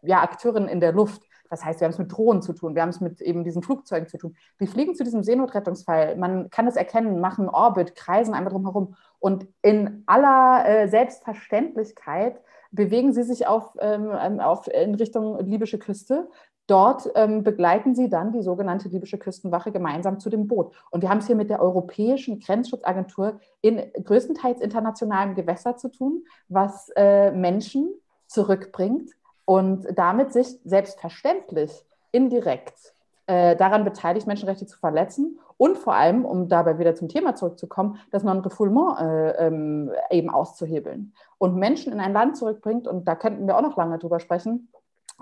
ja, 0.00 0.22
Akteurinnen 0.22 0.70
in 0.70 0.80
der 0.80 0.92
Luft, 0.92 1.22
das 1.50 1.64
heißt, 1.64 1.80
wir 1.80 1.86
haben 1.86 1.92
es 1.92 1.98
mit 1.98 2.12
Drohnen 2.12 2.42
zu 2.42 2.52
tun, 2.52 2.74
wir 2.74 2.82
haben 2.82 2.88
es 2.88 3.00
mit 3.00 3.20
eben 3.20 3.44
diesen 3.44 3.62
Flugzeugen 3.62 4.08
zu 4.08 4.18
tun. 4.18 4.36
Die 4.60 4.66
fliegen 4.66 4.94
zu 4.94 5.04
diesem 5.04 5.22
Seenotrettungsfall, 5.22 6.16
man 6.16 6.50
kann 6.50 6.66
es 6.66 6.76
erkennen, 6.76 7.20
machen 7.20 7.48
Orbit, 7.48 7.94
kreisen 7.94 8.34
einmal 8.34 8.52
drumherum 8.52 8.94
und 9.18 9.46
in 9.62 10.02
aller 10.06 10.66
äh, 10.66 10.88
Selbstverständlichkeit 10.88 12.40
bewegen 12.70 13.12
sie 13.12 13.22
sich 13.22 13.46
auf, 13.46 13.76
ähm, 13.80 14.40
auf, 14.40 14.66
in 14.68 14.96
Richtung 14.96 15.38
libysche 15.38 15.78
Küste, 15.78 16.28
Dort 16.66 17.10
ähm, 17.14 17.42
begleiten 17.44 17.94
sie 17.94 18.08
dann 18.08 18.32
die 18.32 18.40
sogenannte 18.40 18.88
libysche 18.88 19.18
Küstenwache 19.18 19.70
gemeinsam 19.70 20.18
zu 20.18 20.30
dem 20.30 20.48
Boot. 20.48 20.74
Und 20.90 21.02
wir 21.02 21.10
haben 21.10 21.18
es 21.18 21.26
hier 21.26 21.36
mit 21.36 21.50
der 21.50 21.60
Europäischen 21.60 22.40
Grenzschutzagentur 22.40 23.38
in 23.60 23.82
größtenteils 24.02 24.62
internationalem 24.62 25.34
Gewässer 25.34 25.76
zu 25.76 25.90
tun, 25.90 26.24
was 26.48 26.88
äh, 26.96 27.32
Menschen 27.32 27.90
zurückbringt 28.28 29.10
und 29.44 29.86
damit 29.96 30.32
sich 30.32 30.58
selbstverständlich 30.64 31.84
indirekt 32.12 32.94
äh, 33.26 33.56
daran 33.56 33.84
beteiligt, 33.84 34.26
Menschenrechte 34.26 34.66
zu 34.66 34.78
verletzen 34.78 35.38
und 35.56 35.78
vor 35.78 35.94
allem, 35.94 36.24
um 36.24 36.48
dabei 36.48 36.78
wieder 36.78 36.94
zum 36.94 37.08
Thema 37.08 37.34
zurückzukommen, 37.34 37.98
das 38.10 38.22
Non-Refoulement 38.22 39.00
äh, 39.00 39.46
ähm, 39.46 39.92
eben 40.10 40.30
auszuhebeln 40.30 41.14
und 41.38 41.56
Menschen 41.56 41.92
in 41.92 42.00
ein 42.00 42.12
Land 42.12 42.36
zurückbringt, 42.36 42.86
und 42.86 43.06
da 43.06 43.14
könnten 43.14 43.46
wir 43.46 43.56
auch 43.56 43.62
noch 43.62 43.76
lange 43.76 43.98
drüber 43.98 44.20
sprechen, 44.20 44.68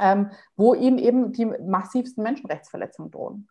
ähm, 0.00 0.30
wo 0.56 0.74
ihnen 0.74 0.98
eben 0.98 1.32
die 1.32 1.46
massivsten 1.46 2.22
Menschenrechtsverletzungen 2.22 3.10
drohen. 3.10 3.48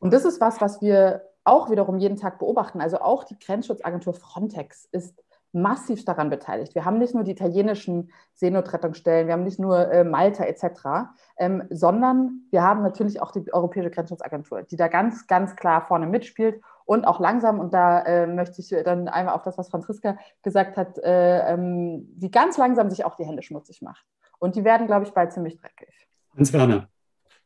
Und 0.00 0.12
das 0.12 0.24
ist 0.24 0.40
was, 0.40 0.60
was 0.60 0.82
wir 0.82 1.22
auch 1.44 1.70
wiederum 1.70 1.98
jeden 1.98 2.16
Tag 2.16 2.38
beobachten. 2.38 2.80
Also 2.80 3.00
auch 3.00 3.24
die 3.24 3.38
Grenzschutzagentur 3.38 4.12
Frontex 4.12 4.86
ist 4.90 5.22
massiv 5.62 6.04
daran 6.04 6.30
beteiligt. 6.30 6.74
Wir 6.74 6.84
haben 6.84 6.98
nicht 6.98 7.14
nur 7.14 7.24
die 7.24 7.32
italienischen 7.32 8.10
Seenotrettungsstellen, 8.34 9.26
wir 9.26 9.34
haben 9.34 9.44
nicht 9.44 9.58
nur 9.58 9.90
äh, 9.90 10.04
Malta 10.04 10.44
etc., 10.44 11.10
ähm, 11.38 11.64
sondern 11.70 12.42
wir 12.50 12.62
haben 12.62 12.82
natürlich 12.82 13.20
auch 13.20 13.32
die 13.32 13.52
Europäische 13.52 13.90
Grenzschutzagentur, 13.90 14.62
die 14.62 14.76
da 14.76 14.88
ganz, 14.88 15.26
ganz 15.26 15.56
klar 15.56 15.86
vorne 15.86 16.06
mitspielt 16.06 16.60
und 16.84 17.06
auch 17.06 17.20
langsam, 17.20 17.60
und 17.60 17.74
da 17.74 18.00
äh, 18.02 18.26
möchte 18.26 18.60
ich 18.60 18.74
dann 18.84 19.08
einmal 19.08 19.34
auf 19.34 19.42
das, 19.42 19.58
was 19.58 19.68
Franziska 19.68 20.16
gesagt 20.42 20.76
hat, 20.76 20.98
äh, 20.98 21.52
ähm, 21.52 22.08
die 22.16 22.30
ganz 22.30 22.56
langsam 22.56 22.88
sich 22.88 23.04
auch 23.04 23.16
die 23.16 23.24
Hände 23.24 23.42
schmutzig 23.42 23.82
macht. 23.82 24.06
Und 24.38 24.56
die 24.56 24.64
werden, 24.64 24.86
glaube 24.86 25.04
ich, 25.04 25.10
bald 25.10 25.32
ziemlich 25.32 25.58
dreckig. 25.60 26.08
Hans 26.34 26.52
Werner. 26.52 26.88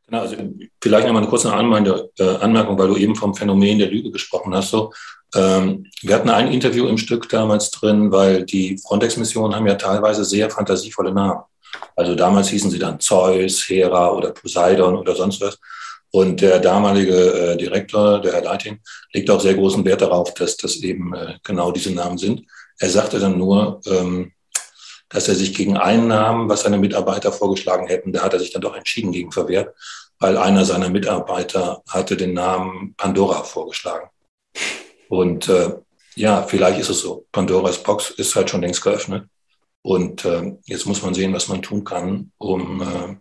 Genau, 0.05 0.19
also 0.19 0.35
vielleicht 0.81 1.07
nochmal 1.07 1.23
eine 1.23 1.29
kurze 1.29 1.49
äh, 1.49 2.35
Anmerkung, 2.37 2.77
weil 2.77 2.87
du 2.87 2.97
eben 2.97 3.15
vom 3.15 3.33
Phänomen 3.33 3.79
der 3.79 3.89
Lüge 3.89 4.11
gesprochen 4.11 4.53
hast. 4.53 4.69
So, 4.69 4.93
ähm, 5.35 5.87
wir 6.01 6.15
hatten 6.15 6.29
ein 6.29 6.51
Interview 6.51 6.87
im 6.87 6.97
Stück 6.97 7.29
damals 7.29 7.71
drin, 7.71 8.11
weil 8.11 8.43
die 8.43 8.77
Frontex-Missionen 8.77 9.55
haben 9.55 9.67
ja 9.67 9.75
teilweise 9.75 10.25
sehr 10.25 10.49
fantasievolle 10.49 11.13
Namen. 11.13 11.41
Also 11.95 12.15
damals 12.15 12.49
hießen 12.49 12.69
sie 12.69 12.79
dann 12.79 12.99
Zeus, 12.99 13.67
Hera 13.67 14.11
oder 14.11 14.31
Poseidon 14.31 14.95
oder 14.95 15.15
sonst 15.15 15.41
was. 15.41 15.57
Und 16.11 16.41
der 16.41 16.59
damalige 16.59 17.15
äh, 17.15 17.57
Direktor, 17.57 18.21
der 18.21 18.33
Herr 18.33 18.43
Leiting, 18.43 18.79
legt 19.13 19.29
auch 19.31 19.41
sehr 19.41 19.55
großen 19.55 19.83
Wert 19.83 20.01
darauf, 20.01 20.33
dass 20.35 20.57
das 20.57 20.75
eben 20.77 21.13
äh, 21.15 21.35
genau 21.43 21.71
diese 21.71 21.91
Namen 21.91 22.19
sind. 22.19 22.43
Er 22.77 22.89
sagte 22.89 23.19
dann 23.19 23.37
nur, 23.37 23.81
ähm, 23.87 24.31
dass 25.09 25.27
er 25.27 25.35
sich 25.35 25.55
gegen 25.55 25.77
einen 25.77 26.07
Namen, 26.07 26.49
was 26.49 26.61
seine 26.61 26.77
Mitarbeiter 26.77 27.31
vorgeschlagen 27.31 27.87
hätten, 27.87 28.13
da 28.13 28.21
hat 28.21 28.33
er 28.33 28.39
sich 28.39 28.51
dann 28.51 28.61
doch 28.61 28.75
entschieden 28.75 29.11
gegen 29.11 29.31
verwehrt, 29.31 29.73
weil 30.19 30.37
einer 30.37 30.65
seiner 30.65 30.89
Mitarbeiter 30.89 31.81
hatte 31.87 32.15
den 32.15 32.33
Namen 32.33 32.93
Pandora 32.95 33.43
vorgeschlagen. 33.43 34.09
Und 35.09 35.49
äh, 35.49 35.73
ja, 36.15 36.43
vielleicht 36.43 36.79
ist 36.79 36.89
es 36.89 36.99
so. 36.99 37.25
Pandoras 37.31 37.81
Box 37.81 38.11
ist 38.11 38.35
halt 38.35 38.49
schon 38.49 38.61
längst 38.61 38.81
geöffnet. 38.81 39.27
Und 39.81 40.23
äh, 40.25 40.53
jetzt 40.65 40.85
muss 40.85 41.01
man 41.01 41.13
sehen, 41.13 41.33
was 41.33 41.49
man 41.49 41.61
tun 41.61 41.83
kann, 41.83 42.31
um, 42.37 42.81
äh, 42.81 43.15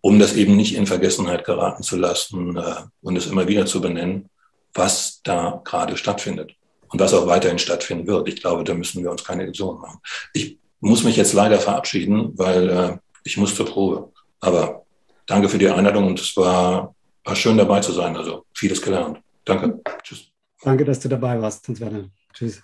um 0.00 0.18
das 0.18 0.34
eben 0.34 0.56
nicht 0.56 0.74
in 0.74 0.86
Vergessenheit 0.86 1.44
geraten 1.44 1.82
zu 1.82 1.96
lassen 1.96 2.56
äh, 2.56 2.82
und 3.02 3.16
es 3.16 3.26
immer 3.26 3.46
wieder 3.48 3.66
zu 3.66 3.80
benennen, 3.80 4.30
was 4.72 5.20
da 5.22 5.60
gerade 5.64 5.96
stattfindet 5.96 6.54
und 6.88 7.00
was 7.00 7.12
auch 7.12 7.26
weiterhin 7.26 7.58
stattfinden 7.58 8.06
wird. 8.06 8.28
Ich 8.28 8.40
glaube, 8.40 8.64
da 8.64 8.72
müssen 8.72 9.02
wir 9.02 9.10
uns 9.10 9.24
keine 9.24 9.44
Illusionen 9.44 9.80
machen. 9.80 10.00
Ich 10.32 10.58
muss 10.80 11.04
mich 11.04 11.16
jetzt 11.16 11.34
leider 11.34 11.58
verabschieden, 11.58 12.32
weil 12.36 12.70
äh, 12.70 12.96
ich 13.24 13.36
muss 13.36 13.54
zur 13.54 13.66
Probe. 13.66 14.10
Aber 14.40 14.86
danke 15.26 15.50
für 15.50 15.58
die 15.58 15.68
Einladung 15.68 16.06
und 16.06 16.20
es 16.20 16.34
war, 16.36 16.94
war 17.24 17.36
schön 17.36 17.58
dabei 17.58 17.80
zu 17.80 17.92
sein. 17.92 18.16
Also 18.16 18.46
vieles 18.54 18.80
gelernt. 18.80 19.20
Danke. 19.44 19.80
Tschüss. 20.02 20.29
Danke, 20.62 20.84
dass 20.84 21.00
du 21.00 21.08
dabei 21.08 21.40
warst, 21.40 21.66
Hans 21.68 21.80
Werner. 21.80 22.10
Tschüss. 22.32 22.62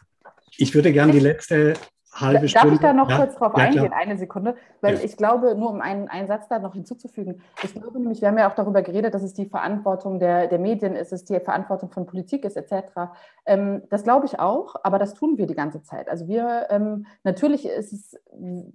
Ich 0.59 0.75
würde 0.75 0.93
gerne 0.93 1.13
die 1.13 1.21
letzte 1.21 1.75
halbe 2.21 2.49
Stunde. 2.49 2.67
Darf 2.67 2.75
ich 2.75 2.81
da 2.81 2.93
noch 2.93 3.11
ja, 3.11 3.17
kurz 3.19 3.35
drauf 3.37 3.53
ja, 3.57 3.65
eingehen, 3.65 3.87
klar. 3.87 4.01
eine 4.01 4.19
Sekunde? 4.19 4.57
Weil 4.81 4.95
ja. 4.95 5.01
ich 5.03 5.17
glaube, 5.17 5.55
nur 5.55 5.71
um 5.71 5.81
einen, 5.81 6.09
einen 6.09 6.27
Satz 6.27 6.49
da 6.49 6.59
noch 6.59 6.75
hinzuzufügen, 6.75 7.43
ich 7.63 7.75
glaube 7.75 7.99
nämlich, 7.99 8.21
wir 8.21 8.29
haben 8.29 8.39
ja 8.39 8.51
auch 8.51 8.55
darüber 8.55 8.83
geredet, 8.83 9.15
dass 9.15 9.23
es 9.23 9.35
die 9.35 9.47
Verantwortung 9.47 10.19
der, 10.19 10.47
der 10.47 10.59
Medien 10.59 10.95
ist, 10.95 11.13
es 11.13 11.25
die 11.25 11.39
Verantwortung 11.41 11.91
von 11.91 12.07
Politik 12.07 12.45
ist, 12.45 12.57
etc. 12.57 13.13
Ähm, 13.47 13.83
das 13.91 14.05
glaube 14.05 14.27
ich 14.27 14.39
auch, 14.39 14.77
aber 14.83 14.99
das 14.99 15.15
tun 15.15 15.39
wir 15.39 15.47
die 15.47 15.55
ganze 15.55 15.83
Zeit. 15.83 16.09
Also 16.09 16.29
wir, 16.29 16.67
ähm, 16.71 17.07
natürlich 17.25 17.67
ist 17.67 17.93
es, 17.93 18.21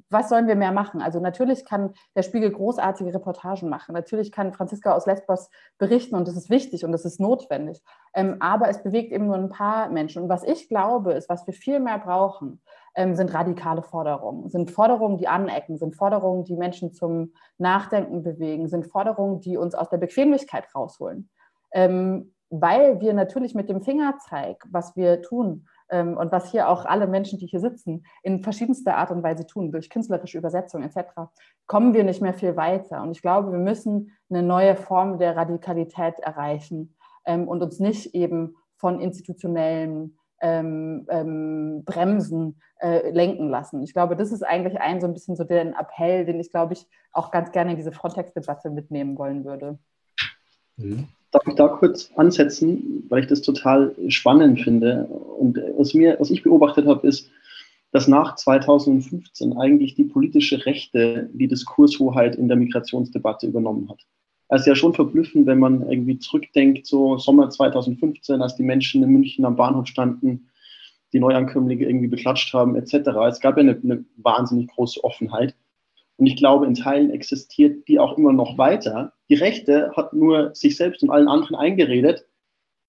was 0.10 0.30
sollen 0.30 0.47
wir 0.47 0.56
mehr 0.56 0.71
machen? 0.71 1.01
Also 1.01 1.19
natürlich 1.19 1.65
kann 1.65 1.93
der 2.15 2.23
Spiegel 2.23 2.51
großartige 2.51 3.13
Reportagen 3.13 3.69
machen, 3.69 3.93
natürlich 3.93 4.32
kann 4.32 4.54
Franziska 4.54 4.93
aus 4.93 5.06
Lesbos 5.06 5.49
berichten 5.77 6.15
und 6.15 6.27
das 6.27 6.36
ist 6.36 6.49
wichtig 6.49 6.86
und 6.86 6.91
das 6.91 7.06
ist 7.06 7.19
notwendig. 7.19 7.82
Ähm, 8.13 8.38
aber 8.39 8.69
es 8.69 8.84
bewegt 8.84 9.12
eben 9.12 9.27
nur 9.27 9.36
ein 9.36 9.49
paar 9.49 9.89
Menschen. 9.89 10.23
Und 10.23 10.30
was 10.30 10.43
ich 10.43 10.67
glaube, 10.67 11.13
ist, 11.13 11.30
was 11.30 11.47
wir 11.47 11.54
viel 11.54 11.80
mehr 11.80 11.97
brauchen, 11.97 12.62
ähm, 12.95 13.15
sind 13.15 13.34
radikale 13.34 13.84
Forderungen, 13.84 14.49
sind 14.49 14.71
Forderungen, 14.71 15.17
die 15.17 15.27
anecken, 15.27 15.77
sind 15.77 15.95
Forderungen, 15.95 16.43
die 16.43 16.56
Menschen 16.56 16.93
zum 16.93 17.34
Nachdenken 17.58 18.23
bewegen, 18.23 18.67
sind 18.67 18.88
Forderungen, 18.88 19.39
die 19.39 19.58
uns 19.58 19.75
aus 19.75 19.89
der 19.89 19.97
Bequemlichkeit 19.97 20.73
rausholen. 20.75 21.30
Ähm, 21.73 22.34
weil 22.51 22.99
wir 22.99 23.13
natürlich 23.13 23.56
mit 23.56 23.69
dem 23.69 23.82
Fingerzeig, 23.82 24.65
was 24.69 24.97
wir 24.97 25.21
tun 25.21 25.67
ähm, 25.89 26.17
und 26.17 26.34
was 26.34 26.51
hier 26.51 26.67
auch 26.67 26.86
alle 26.86 27.08
Menschen, 27.08 27.39
die 27.39 27.47
hier 27.47 27.62
sitzen, 27.62 28.04
in 28.23 28.43
verschiedenster 28.43 28.97
Art 28.97 29.10
und 29.10 29.23
Weise 29.23 29.47
tun, 29.47 29.71
durch 29.71 29.89
künstlerische 29.89 30.38
Übersetzung 30.38 30.84
etc., 30.84 31.32
kommen 31.65 31.93
wir 31.93 32.04
nicht 32.04 32.21
mehr 32.21 32.34
viel 32.34 32.58
weiter. 32.58 33.01
Und 33.01 33.12
ich 33.12 33.21
glaube, 33.21 33.54
wir 33.54 33.60
müssen 33.60 34.12
eine 34.30 34.43
neue 34.43 34.75
Form 34.75 35.17
der 35.17 35.38
Radikalität 35.38 36.19
erreichen 36.19 36.93
ähm, 37.25 37.47
und 37.47 37.63
uns 37.63 37.80
nicht 37.80 38.13
eben 38.13 38.58
von 38.75 38.99
institutionellen 38.99 40.17
ähm, 40.41 41.06
ähm, 41.10 41.84
Bremsen 41.86 42.60
äh, 42.80 43.12
lenken 43.12 43.49
lassen. 43.49 43.84
Ich 43.84 43.93
glaube, 43.93 44.15
das 44.15 44.32
ist 44.32 44.43
eigentlich 44.43 44.80
ein 44.80 44.99
so 44.99 45.08
ein 45.08 45.13
bisschen 45.13 45.36
so 45.36 45.43
der 45.43 45.67
Appell, 45.80 46.25
den 46.25 46.39
ich, 46.39 46.51
glaube 46.51 46.73
ich, 46.73 46.88
auch 47.12 47.32
ganz 47.32 47.51
gerne 47.51 47.71
in 47.71 47.77
diese 47.77 47.91
Frontex-Debatte 47.91 48.69
mitnehmen 48.69 49.17
wollen 49.17 49.45
würde. 49.45 49.77
Mhm. 50.77 51.08
Darf 51.32 51.47
ich 51.47 51.56
da 51.56 51.69
kurz 51.69 52.12
ansetzen, 52.17 53.06
weil 53.08 53.21
ich 53.21 53.27
das 53.27 53.41
total 53.41 53.95
spannend 54.10 54.62
finde. 54.62 55.06
Und 55.06 55.58
was, 55.77 55.93
mir, 55.93 56.17
was 56.19 56.30
ich 56.30 56.43
beobachtet 56.43 56.88
habe, 56.88 57.08
ist, 57.08 57.30
dass 57.91 58.08
nach 58.08 58.36
2015 58.36 59.58
eigentlich 59.58 59.95
die 59.95 60.04
politische 60.06 60.65
Rechte 60.65 61.30
die 61.34 61.47
Diskurshoheit 61.47 62.36
in 62.36 62.47
der 62.47 62.58
Migrationsdebatte 62.58 63.47
übernommen 63.47 63.89
hat. 63.89 63.99
Es 64.54 64.62
ist 64.62 64.68
ja 64.68 64.76
schon 64.76 64.94
verblüffend, 64.94 65.48
wenn 65.48 65.60
man 65.60 65.90
irgendwie 65.90 66.20
zurückdenkt, 66.20 66.86
so 66.86 67.18
Sommer 67.18 67.50
2015, 67.50 68.42
als 68.42 68.58
die 68.58 68.64
Menschen 68.64 69.02
in 69.02 69.10
München 69.10 69.46
am 69.46 69.56
Bahnhof 69.56 69.88
standen, 69.88 70.50
die 71.14 71.22
Neuankömmlinge 71.22 71.86
irgendwie 71.86 72.10
beklatscht 72.10 72.54
haben, 72.54 72.76
etc. 72.76 72.94
Es 73.30 73.40
gab 73.40 73.56
ja 73.56 73.62
eine, 73.62 73.80
eine 73.82 74.04
wahnsinnig 74.18 74.68
große 74.68 75.02
Offenheit. 75.06 75.56
Und 76.18 76.26
ich 76.26 76.36
glaube, 76.36 76.66
in 76.66 76.76
Teilen 76.76 77.12
existiert 77.12 77.88
die 77.88 77.98
auch 77.98 78.18
immer 78.18 78.34
noch 78.34 78.58
weiter. 78.58 79.14
Die 79.30 79.36
Rechte 79.36 79.94
hat 79.96 80.12
nur 80.12 80.54
sich 80.54 80.76
selbst 80.76 81.02
und 81.02 81.12
allen 81.12 81.30
anderen 81.30 81.56
eingeredet, 81.56 82.26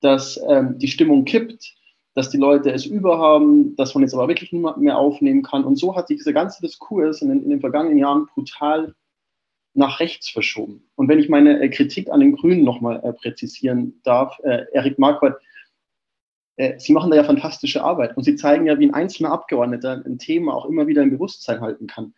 dass 0.01 0.41
ähm, 0.49 0.79
die 0.79 0.89
Stimmung 0.89 1.25
kippt, 1.25 1.77
dass 2.15 2.29
die 2.29 2.39
Leute 2.39 2.73
es 2.73 2.87
überhaben, 2.87 3.77
dass 3.77 3.95
man 3.95 4.03
jetzt 4.03 4.15
aber 4.15 4.27
wirklich 4.27 4.53
niemand 4.53 4.79
mehr 4.79 4.99
aufnehmen 4.99 5.43
kann. 5.43 5.65
Und 5.65 5.77
so 5.77 5.95
hat 5.95 6.09
sich 6.09 6.19
dieser 6.19 6.33
ganze 6.33 6.61
Diskurs 6.61 7.23
in 7.23 7.29
den, 7.29 7.45
in 7.45 7.51
den 7.51 7.61
vergangenen 7.61 7.99
Jahren 7.99 8.27
brutal 8.35 8.97
nach 9.75 10.01
rechts 10.01 10.29
verschoben. 10.29 10.85
Und 10.97 11.09
wenn 11.09 11.19
ich 11.19 11.29
meine 11.29 11.61
äh, 11.61 11.69
Kritik 11.69 12.11
an 12.11 12.21
den 12.21 12.37
Grünen 12.37 12.65
nochmal 12.65 13.01
äh, 13.03 13.13
präzisieren 13.13 14.01
darf, 14.05 14.39
äh, 14.43 14.67
Erik 14.73 14.99
Marquardt, 14.99 15.41
äh, 16.57 16.79
Sie 16.79 16.93
machen 16.93 17.11
da 17.11 17.17
ja 17.17 17.25
fantastische 17.25 17.83
Arbeit 17.83 18.17
und 18.17 18.25
Sie 18.25 18.37
zeigen 18.37 18.67
ja, 18.67 18.79
wie 18.79 18.87
ein 18.87 18.95
einzelner 18.95 19.33
Abgeordneter 19.33 20.03
ein 20.05 20.19
Thema 20.19 20.55
auch 20.55 20.67
immer 20.67 20.87
wieder 20.87 21.03
im 21.03 21.11
Bewusstsein 21.11 21.61
halten 21.61 21.87
kann. 21.87 22.15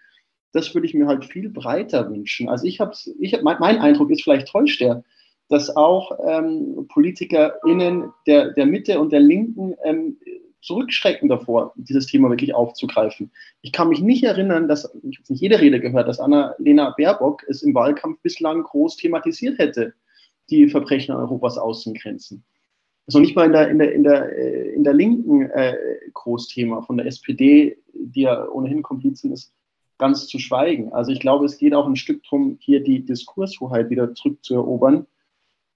Das 0.52 0.74
würde 0.74 0.86
ich 0.86 0.94
mir 0.94 1.06
halt 1.06 1.24
viel 1.24 1.48
breiter 1.48 2.10
wünschen. 2.10 2.48
Also 2.48 2.66
ich 2.66 2.80
habe, 2.80 2.92
ich 3.18 3.34
hab, 3.34 3.42
mein, 3.42 3.58
mein 3.60 3.78
Eindruck 3.78 4.10
ist 4.10 4.22
vielleicht 4.22 4.48
täuscht 4.48 4.80
der, 4.80 5.04
dass 5.48 5.74
auch 5.76 6.18
ähm, 6.26 6.86
PolitikerInnen 6.88 8.12
der, 8.26 8.52
der 8.52 8.66
Mitte 8.66 8.98
und 8.98 9.12
der 9.12 9.20
Linken 9.20 9.74
ähm, 9.84 10.18
zurückschrecken 10.64 11.28
davor, 11.28 11.72
dieses 11.76 12.06
Thema 12.06 12.30
wirklich 12.30 12.54
aufzugreifen. 12.54 13.30
Ich 13.62 13.72
kann 13.72 13.88
mich 13.88 14.00
nicht 14.00 14.24
erinnern, 14.24 14.66
dass, 14.66 14.84
ich 15.02 15.18
habe 15.18 15.32
nicht 15.32 15.40
jede 15.40 15.60
Rede 15.60 15.80
gehört, 15.80 16.08
dass 16.08 16.20
Anna-Lena 16.20 16.94
Baerbock 16.96 17.44
es 17.48 17.62
im 17.62 17.74
Wahlkampf 17.74 18.20
bislang 18.22 18.62
groß 18.62 18.96
thematisiert 18.96 19.58
hätte, 19.58 19.94
die 20.50 20.68
Verbrechen 20.68 21.14
Europas 21.14 21.58
Außengrenzen. 21.58 22.44
Also 23.06 23.20
nicht 23.20 23.36
mal 23.36 23.46
in 23.46 23.52
der, 23.52 23.68
in 23.70 23.78
der, 23.78 23.92
in 23.92 24.02
der, 24.02 24.38
äh, 24.38 24.68
in 24.70 24.84
der 24.84 24.94
linken 24.94 25.42
äh, 25.50 25.76
Großthema 26.14 26.82
von 26.82 26.96
der 26.96 27.06
SPD, 27.06 27.76
die 27.92 28.22
ja 28.22 28.48
ohnehin 28.48 28.82
Komplizin 28.82 29.32
ist, 29.32 29.52
ganz 29.98 30.26
zu 30.26 30.38
schweigen. 30.38 30.92
Also 30.92 31.12
ich 31.12 31.20
glaube, 31.20 31.44
es 31.44 31.58
geht 31.58 31.74
auch 31.74 31.86
ein 31.86 31.96
Stück 31.96 32.22
darum, 32.24 32.56
hier 32.60 32.82
die 32.82 33.04
Diskurshoheit 33.04 33.90
wieder 33.90 34.14
zurückzuerobern 34.14 35.06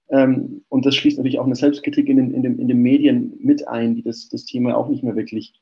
ähm, 0.09 0.63
und 0.69 0.85
das 0.85 0.95
schließt 0.95 1.17
natürlich 1.17 1.39
auch 1.39 1.45
eine 1.45 1.55
Selbstkritik 1.55 2.07
in 2.09 2.17
den, 2.17 2.33
in, 2.33 2.43
den, 2.43 2.59
in 2.59 2.67
den 2.67 2.81
Medien 2.81 3.33
mit 3.39 3.67
ein, 3.67 3.95
die 3.95 4.03
das, 4.03 4.29
das 4.29 4.45
Thema 4.45 4.75
auch 4.75 4.89
nicht 4.89 5.03
mehr 5.03 5.15
wirklich 5.15 5.53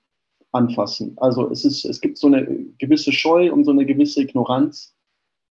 anfassen. 0.51 1.13
Also 1.17 1.51
es, 1.51 1.65
ist, 1.65 1.85
es 1.85 2.01
gibt 2.01 2.17
so 2.17 2.27
eine 2.27 2.45
gewisse 2.77 3.11
Scheu 3.11 3.51
und 3.51 3.65
so 3.65 3.71
eine 3.71 3.85
gewisse 3.85 4.21
Ignoranz 4.21 4.95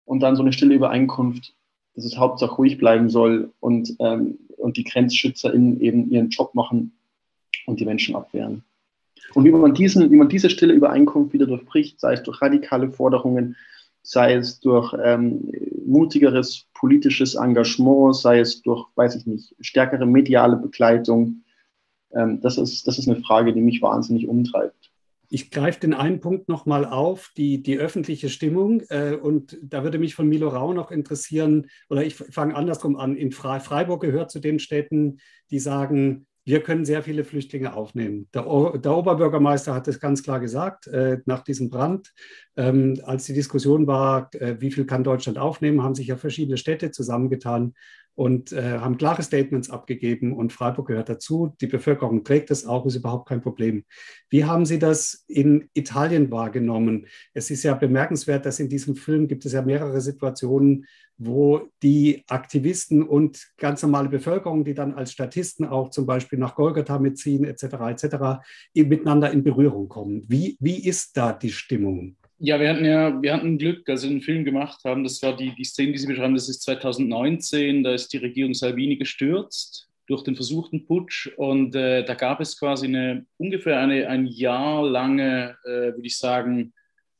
und 0.04 0.20
dann 0.20 0.36
so 0.36 0.42
eine 0.42 0.52
stille 0.52 0.74
Übereinkunft, 0.74 1.54
dass 1.94 2.04
es 2.04 2.18
Hauptsache 2.18 2.54
ruhig 2.56 2.78
bleiben 2.78 3.08
soll 3.08 3.52
und, 3.60 3.94
ähm, 4.00 4.38
und 4.58 4.76
die 4.76 4.84
GrenzschützerInnen 4.84 5.80
eben 5.80 6.10
ihren 6.10 6.28
Job 6.28 6.54
machen 6.54 6.92
und 7.66 7.80
die 7.80 7.86
Menschen 7.86 8.14
abwehren. 8.14 8.62
Und 9.34 9.44
wie 9.44 9.50
man, 9.50 9.72
diesen, 9.72 10.10
wie 10.10 10.16
man 10.16 10.28
diese 10.28 10.50
stille 10.50 10.74
Übereinkunft 10.74 11.32
wieder 11.32 11.46
durchbricht, 11.46 11.98
sei 12.00 12.14
es 12.14 12.22
durch 12.22 12.42
radikale 12.42 12.90
Forderungen, 12.90 13.56
sei 14.02 14.34
es 14.34 14.60
durch 14.60 14.94
ähm, 15.02 15.50
mutigeres 15.84 16.66
politisches 16.74 17.34
Engagement, 17.34 18.16
sei 18.16 18.40
es 18.40 18.62
durch, 18.62 18.86
weiß 18.96 19.14
ich 19.16 19.26
nicht, 19.26 19.54
stärkere 19.60 20.06
mediale 20.06 20.56
Begleitung, 20.56 21.44
ähm, 22.14 22.40
das, 22.40 22.58
ist, 22.58 22.86
das 22.86 22.98
ist 22.98 23.08
eine 23.08 23.20
Frage, 23.22 23.52
die 23.52 23.60
mich 23.60 23.82
wahnsinnig 23.82 24.28
umtreibt. 24.28 24.90
Ich 25.28 25.50
greife 25.50 25.80
den 25.80 25.94
einen 25.94 26.20
Punkt 26.20 26.50
nochmal 26.50 26.84
auf, 26.84 27.30
die, 27.38 27.62
die 27.62 27.78
öffentliche 27.78 28.28
Stimmung. 28.28 28.82
Äh, 28.90 29.14
und 29.14 29.58
da 29.62 29.82
würde 29.82 29.98
mich 29.98 30.14
von 30.14 30.28
Milo 30.28 30.48
Rau 30.48 30.74
noch 30.74 30.90
interessieren, 30.90 31.68
oder 31.88 32.04
ich 32.04 32.16
fange 32.16 32.54
andersrum 32.54 32.96
an. 32.96 33.16
In 33.16 33.32
Freiburg 33.32 34.02
gehört 34.02 34.30
zu 34.30 34.40
den 34.40 34.58
Städten, 34.58 35.20
die 35.50 35.58
sagen, 35.58 36.26
wir 36.44 36.62
können 36.62 36.84
sehr 36.84 37.02
viele 37.02 37.24
Flüchtlinge 37.24 37.74
aufnehmen. 37.74 38.28
Der, 38.34 38.42
der 38.42 38.96
Oberbürgermeister 38.96 39.74
hat 39.74 39.86
es 39.88 40.00
ganz 40.00 40.22
klar 40.22 40.40
gesagt, 40.40 40.86
äh, 40.88 41.18
nach 41.24 41.42
diesem 41.42 41.70
Brand, 41.70 42.12
ähm, 42.56 43.00
als 43.04 43.24
die 43.24 43.34
Diskussion 43.34 43.86
war, 43.86 44.28
äh, 44.34 44.56
wie 44.58 44.72
viel 44.72 44.84
kann 44.84 45.04
Deutschland 45.04 45.38
aufnehmen, 45.38 45.82
haben 45.82 45.94
sich 45.94 46.08
ja 46.08 46.16
verschiedene 46.16 46.56
Städte 46.56 46.90
zusammengetan 46.90 47.74
und 48.14 48.52
äh, 48.52 48.78
haben 48.78 48.98
klare 48.98 49.22
Statements 49.22 49.70
abgegeben 49.70 50.34
und 50.34 50.52
Freiburg 50.52 50.88
gehört 50.88 51.08
dazu. 51.08 51.54
Die 51.60 51.66
Bevölkerung 51.66 52.24
trägt 52.24 52.50
das 52.50 52.66
auch, 52.66 52.84
ist 52.84 52.96
überhaupt 52.96 53.28
kein 53.28 53.40
Problem. 53.40 53.84
Wie 54.28 54.44
haben 54.44 54.66
Sie 54.66 54.78
das 54.78 55.24
in 55.28 55.70
Italien 55.72 56.30
wahrgenommen? 56.30 57.06
Es 57.32 57.50
ist 57.50 57.62
ja 57.62 57.74
bemerkenswert, 57.74 58.44
dass 58.44 58.60
in 58.60 58.68
diesem 58.68 58.96
Film 58.96 59.28
gibt 59.28 59.46
es 59.46 59.52
ja 59.52 59.62
mehrere 59.62 60.00
Situationen, 60.00 60.84
wo 61.18 61.68
die 61.82 62.24
Aktivisten 62.28 63.02
und 63.02 63.48
ganz 63.58 63.82
normale 63.82 64.08
Bevölkerung, 64.08 64.64
die 64.64 64.74
dann 64.74 64.94
als 64.94 65.12
Statisten 65.12 65.66
auch 65.66 65.90
zum 65.90 66.06
Beispiel 66.06 66.38
nach 66.38 66.54
Golgatha 66.54 66.98
mitziehen, 66.98 67.44
etc., 67.44 67.64
etc., 67.90 68.16
miteinander 68.74 69.30
in 69.30 69.44
Berührung 69.44 69.88
kommen. 69.88 70.24
Wie, 70.28 70.56
wie 70.60 70.84
ist 70.86 71.16
da 71.16 71.32
die 71.32 71.52
Stimmung? 71.52 72.16
Ja, 72.44 72.58
wir 72.58 72.70
hatten 72.70 72.84
ja, 72.84 73.22
wir 73.22 73.34
hatten 73.34 73.56
Glück, 73.56 73.88
als 73.88 74.02
wir 74.02 74.10
einen 74.10 74.20
Film 74.20 74.44
gemacht 74.44 74.80
haben. 74.84 75.04
Das 75.04 75.22
war 75.22 75.36
die, 75.36 75.54
die 75.54 75.64
Szene, 75.64 75.92
die 75.92 75.98
Sie 75.98 76.08
beschreiben, 76.08 76.34
das 76.34 76.48
ist 76.48 76.62
2019. 76.62 77.84
Da 77.84 77.94
ist 77.94 78.12
die 78.12 78.16
Regierung 78.16 78.52
Salvini 78.52 78.96
gestürzt 78.96 79.88
durch 80.08 80.24
den 80.24 80.34
versuchten 80.34 80.84
Putsch. 80.84 81.28
Und 81.36 81.76
äh, 81.76 82.04
da 82.04 82.14
gab 82.14 82.40
es 82.40 82.58
quasi 82.58 82.86
eine 82.86 83.26
ungefähr 83.36 83.78
eine 83.78 84.08
ein 84.08 84.26
Jahr 84.26 84.84
lange, 84.84 85.56
äh, 85.64 85.94
würde 85.94 86.06
ich 86.06 86.18
sagen, 86.18 86.72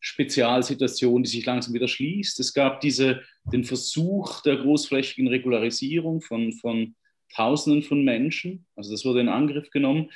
Spezialsituation, 0.03 1.23
die 1.23 1.31
sich 1.31 1.47
langsam 1.47 1.75
wieder 1.75 1.87
schließt. 1.87 2.39
Es 2.41 2.53
gab 2.53 2.81
diese, 2.81 3.23
den 3.45 3.65
Versuch 3.65 4.43
der 4.43 4.57
großflächigen 4.57 5.29
Regularisierung 5.29 6.21
von, 6.21 6.53
von 6.53 6.97
Tausenden 7.35 7.83
von 7.83 8.05
Menschen. 8.05 8.67
Also 8.77 8.91
das 8.91 9.05
wurde 9.05 9.21
in 9.21 9.29
Angriff 9.29 9.71
genommen. 9.71 10.11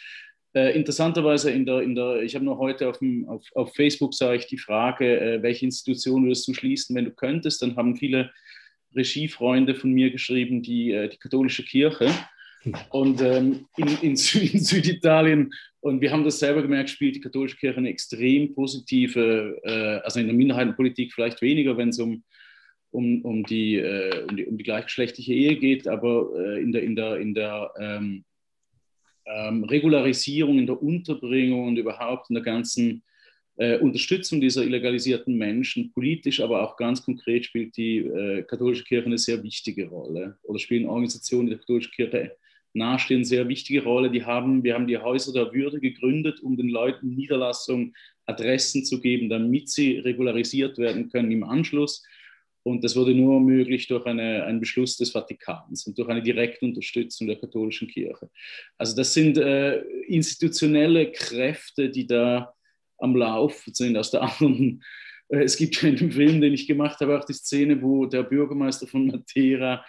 Äh, 0.54 0.76
interessanterweise 0.76 1.52
in 1.52 1.64
der, 1.64 1.80
in 1.82 1.94
der, 1.94 2.22
ich 2.22 2.34
habe 2.34 2.44
noch 2.44 2.58
heute 2.58 2.88
auf, 2.88 2.98
dem, 2.98 3.28
auf, 3.28 3.44
auf 3.54 3.74
Facebook 3.74 4.12
sah 4.12 4.34
ich 4.34 4.46
die 4.46 4.58
Frage, 4.58 5.20
äh, 5.20 5.42
welche 5.42 5.64
Institution 5.64 6.24
würdest 6.24 6.48
du 6.48 6.52
schließen, 6.54 6.96
wenn 6.96 7.04
du 7.04 7.12
könntest? 7.12 7.62
Dann 7.62 7.76
haben 7.76 7.96
viele 7.96 8.32
Regiefreunde 8.94 9.76
von 9.76 9.92
mir 9.92 10.10
geschrieben, 10.10 10.62
die, 10.62 10.90
äh, 10.90 11.08
die 11.08 11.18
katholische 11.18 11.62
Kirche 11.62 12.10
und 12.90 13.20
ähm, 13.20 13.66
in, 13.76 13.86
in, 13.86 13.98
in, 14.02 14.16
Süditalien. 14.16 15.52
Und 15.86 16.00
wir 16.00 16.10
haben 16.10 16.24
das 16.24 16.40
selber 16.40 16.62
gemerkt, 16.62 16.90
spielt 16.90 17.14
die 17.14 17.20
katholische 17.20 17.58
Kirche 17.58 17.78
eine 17.78 17.90
extrem 17.90 18.52
positive, 18.56 19.56
äh, 19.62 20.04
also 20.04 20.18
in 20.18 20.26
der 20.26 20.34
Minderheitenpolitik 20.34 21.12
vielleicht 21.12 21.40
weniger, 21.42 21.76
wenn 21.76 21.90
es 21.90 22.00
um, 22.00 22.24
um, 22.90 23.22
um, 23.22 23.44
die, 23.44 23.76
äh, 23.76 24.24
um, 24.28 24.36
die, 24.36 24.46
um 24.46 24.58
die 24.58 24.64
gleichgeschlechtliche 24.64 25.32
Ehe 25.32 25.54
geht, 25.54 25.86
aber 25.86 26.32
äh, 26.36 26.60
in 26.60 26.72
der, 26.72 26.82
in 26.82 26.96
der, 26.96 27.16
in 27.18 27.34
der 27.34 27.70
ähm, 27.78 28.24
ähm, 29.26 29.62
Regularisierung, 29.62 30.58
in 30.58 30.66
der 30.66 30.82
Unterbringung 30.82 31.68
und 31.68 31.76
überhaupt 31.76 32.30
in 32.30 32.34
der 32.34 32.42
ganzen 32.42 33.04
äh, 33.54 33.78
Unterstützung 33.78 34.40
dieser 34.40 34.64
illegalisierten 34.64 35.36
Menschen, 35.38 35.92
politisch, 35.92 36.40
aber 36.40 36.64
auch 36.64 36.76
ganz 36.76 37.04
konkret 37.04 37.44
spielt 37.44 37.76
die 37.76 37.98
äh, 37.98 38.42
katholische 38.42 38.82
Kirche 38.82 39.06
eine 39.06 39.18
sehr 39.18 39.40
wichtige 39.40 39.86
Rolle 39.86 40.36
oder 40.42 40.58
spielen 40.58 40.88
Organisationen, 40.88 41.48
der 41.48 41.58
katholischen 41.58 41.92
Kirche 41.92 42.32
nahestehen, 42.76 43.24
sehr 43.24 43.48
wichtige 43.48 43.82
Rolle. 43.82 44.10
Die 44.10 44.24
haben, 44.24 44.62
wir 44.62 44.74
haben 44.74 44.86
die 44.86 44.98
Häuser 44.98 45.32
der 45.32 45.52
Würde 45.52 45.80
gegründet, 45.80 46.40
um 46.40 46.56
den 46.56 46.68
Leuten 46.68 47.14
Niederlassung, 47.14 47.94
Adressen 48.26 48.84
zu 48.84 49.00
geben, 49.00 49.28
damit 49.28 49.70
sie 49.70 49.98
regularisiert 49.98 50.78
werden 50.78 51.08
können 51.10 51.30
im 51.30 51.44
Anschluss. 51.44 52.04
Und 52.64 52.82
das 52.82 52.96
wurde 52.96 53.14
nur 53.14 53.40
möglich 53.40 53.86
durch 53.86 54.06
eine, 54.06 54.42
einen 54.44 54.58
Beschluss 54.58 54.96
des 54.96 55.12
Vatikans 55.12 55.86
und 55.86 55.96
durch 55.96 56.08
eine 56.08 56.22
direkte 56.22 56.66
Unterstützung 56.66 57.28
der 57.28 57.36
katholischen 57.36 57.86
Kirche. 57.86 58.28
Also 58.76 58.96
das 58.96 59.14
sind 59.14 59.38
äh, 59.38 59.78
institutionelle 60.08 61.12
Kräfte, 61.12 61.88
die 61.90 62.08
da 62.08 62.52
am 62.98 63.14
Lauf 63.14 63.64
sind 63.72 63.96
aus 63.96 64.10
der 64.10 64.22
anderen. 64.22 64.82
Äh, 65.28 65.44
es 65.44 65.56
gibt 65.56 65.80
ja 65.80 65.88
in 65.88 65.96
dem 65.96 66.10
Film, 66.10 66.40
den 66.40 66.54
ich 66.54 66.66
gemacht 66.66 66.98
habe, 67.00 67.16
auch 67.16 67.24
die 67.24 67.34
Szene, 67.34 67.80
wo 67.80 68.06
der 68.06 68.24
Bürgermeister 68.24 68.88
von 68.88 69.06
Matera 69.06 69.84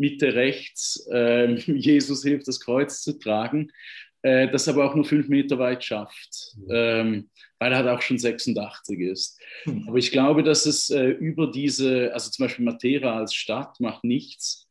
Mitte 0.00 0.34
rechts 0.34 1.06
äh, 1.12 1.54
Jesus 1.72 2.24
hilft, 2.24 2.48
das 2.48 2.60
Kreuz 2.60 3.02
zu 3.02 3.18
tragen, 3.18 3.70
äh, 4.22 4.50
das 4.50 4.68
aber 4.68 4.84
auch 4.84 4.94
nur 4.94 5.04
fünf 5.04 5.28
Meter 5.28 5.58
weit 5.58 5.84
schafft. 5.84 6.56
Ähm, 6.68 7.28
weil 7.60 7.72
er 7.72 7.78
halt 7.78 7.88
auch 7.88 8.02
schon 8.02 8.18
86 8.18 8.98
ist. 9.00 9.38
Mhm. 9.66 9.84
Aber 9.86 9.98
ich 9.98 10.10
glaube, 10.10 10.42
dass 10.42 10.66
es 10.66 10.90
äh, 10.90 11.10
über 11.10 11.46
diese, 11.46 12.12
also 12.12 12.30
zum 12.30 12.46
Beispiel 12.46 12.64
Matera 12.64 13.18
als 13.18 13.34
Stadt 13.34 13.78
macht 13.80 14.02
nichts. 14.02 14.66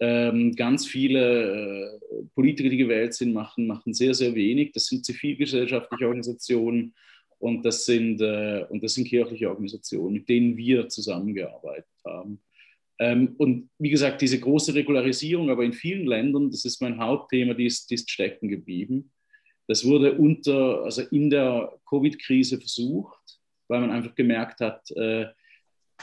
Ähm, 0.00 0.54
ganz 0.54 0.86
viele 0.86 1.98
äh, 2.00 2.24
Politiker, 2.36 2.68
die 2.68 2.76
gewählt 2.76 3.14
sind, 3.14 3.32
machen, 3.32 3.66
machen 3.66 3.92
sehr, 3.92 4.14
sehr 4.14 4.36
wenig. 4.36 4.70
Das 4.72 4.86
sind 4.86 5.04
zivilgesellschaftliche 5.04 6.06
Organisationen 6.06 6.94
und 7.40 7.64
das 7.64 7.84
sind, 7.84 8.20
äh, 8.20 8.64
und 8.68 8.84
das 8.84 8.94
sind 8.94 9.08
kirchliche 9.08 9.48
Organisationen, 9.50 10.14
mit 10.14 10.28
denen 10.28 10.56
wir 10.56 10.88
zusammengearbeitet 10.88 11.90
haben. 12.06 12.40
Ähm, 12.98 13.34
und 13.38 13.70
wie 13.78 13.90
gesagt, 13.90 14.20
diese 14.22 14.40
große 14.40 14.74
Regularisierung, 14.74 15.50
aber 15.50 15.64
in 15.64 15.72
vielen 15.72 16.06
Ländern, 16.06 16.50
das 16.50 16.64
ist 16.64 16.82
mein 16.82 16.98
Hauptthema, 16.98 17.54
die 17.54 17.66
ist, 17.66 17.90
die 17.90 17.94
ist 17.94 18.10
stecken 18.10 18.48
geblieben. 18.48 19.12
Das 19.68 19.84
wurde 19.84 20.14
unter, 20.14 20.82
also 20.84 21.02
in 21.02 21.30
der 21.30 21.78
Covid-Krise 21.88 22.58
versucht, 22.58 23.38
weil 23.68 23.80
man 23.80 23.90
einfach 23.90 24.14
gemerkt 24.14 24.60
hat, 24.60 24.90
äh, 24.92 25.26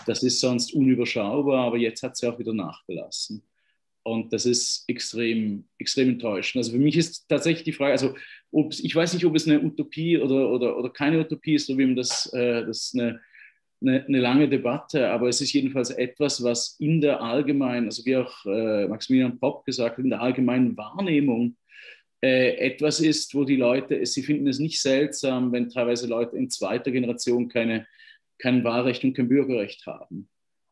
das 0.06 0.24
ist 0.24 0.40
sonst 0.40 0.74
unüberschaubar, 0.74 1.66
aber 1.68 1.78
jetzt 1.78 2.04
hat 2.04 2.20
ja 2.22 2.32
auch 2.32 2.40
wieder 2.40 2.54
nachgelassen. 2.54 3.44
Und 4.04 4.32
das 4.32 4.46
ist 4.46 4.84
extrem, 4.88 5.66
extrem 5.80 6.10
enttäuschend. 6.10 6.58
Also 6.58 6.74
für 6.74 6.78
mich 6.78 6.96
ist 6.96 7.28
tatsächlich 7.28 7.64
die 7.64 7.72
Frage, 7.72 7.94
also 7.94 8.16
ich 8.52 8.96
weiß 8.96 9.14
nicht, 9.14 9.26
ob 9.26 9.36
es 9.36 9.48
eine 9.48 9.60
Utopie 9.62 10.20
oder, 10.20 10.52
oder, 10.52 10.78
oder 10.78 10.90
keine 10.92 11.20
Utopie 11.20 11.56
ist, 11.56 11.68
so 11.68 11.78
wie 11.78 11.86
man 11.86 11.96
das, 11.96 12.32
äh, 12.34 12.66
das 12.66 12.94
eine, 12.94 13.20
eine, 13.82 14.06
eine, 14.06 14.20
lange 14.20 14.50
Debatte, 14.50 15.10
aber 15.10 15.28
es 15.28 15.42
ist 15.42 15.54
jedenfalls 15.54 15.90
etwas, 15.90 16.44
was 16.44 16.78
in 16.80 17.02
der 17.02 17.22
allgemeinen, 17.22 17.86
also 17.88 18.06
wie 18.06 18.18
auch 18.18 18.46
äh, 18.46 18.88
Maximilian 18.88 19.40
Popp 19.40 19.66
gesagt 19.66 19.98
hat, 19.98 20.04
in 20.04 20.10
der 20.10 20.22
allgemeinen 20.22 20.76
Wahrnehmung 20.78 21.58
äh, 22.22 22.56
etwas 22.58 23.00
ist, 23.00 23.36
wo 23.36 23.44
die 23.44 23.58
Leute, 23.58 24.06
sie 24.06 24.24
finden 24.24 24.48
es 24.48 24.60
nicht 24.60 24.82
seltsam, 24.82 25.52
wenn 25.52 25.70
teilweise 25.70 26.08
Leute 26.08 26.38
in 26.38 26.50
zweiter 26.50 26.92
Generation 26.92 27.50
keine, 27.50 27.86
kein 28.40 28.64
Wahlrecht 28.64 29.04
und 29.04 29.14
kein 29.14 29.28
Bürgerrecht 29.28 29.86
haben. 29.86 30.30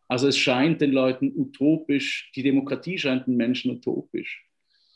Also 0.08 0.28
es 0.28 0.38
scheint 0.38 0.82
den 0.82 0.92
Leuten 0.92 1.32
utopisch, 1.36 2.32
die 2.36 2.44
Demokratie 2.44 2.98
scheint 2.98 3.28
den 3.28 3.36
Menschen 3.36 3.72
utopisch. 3.72 4.46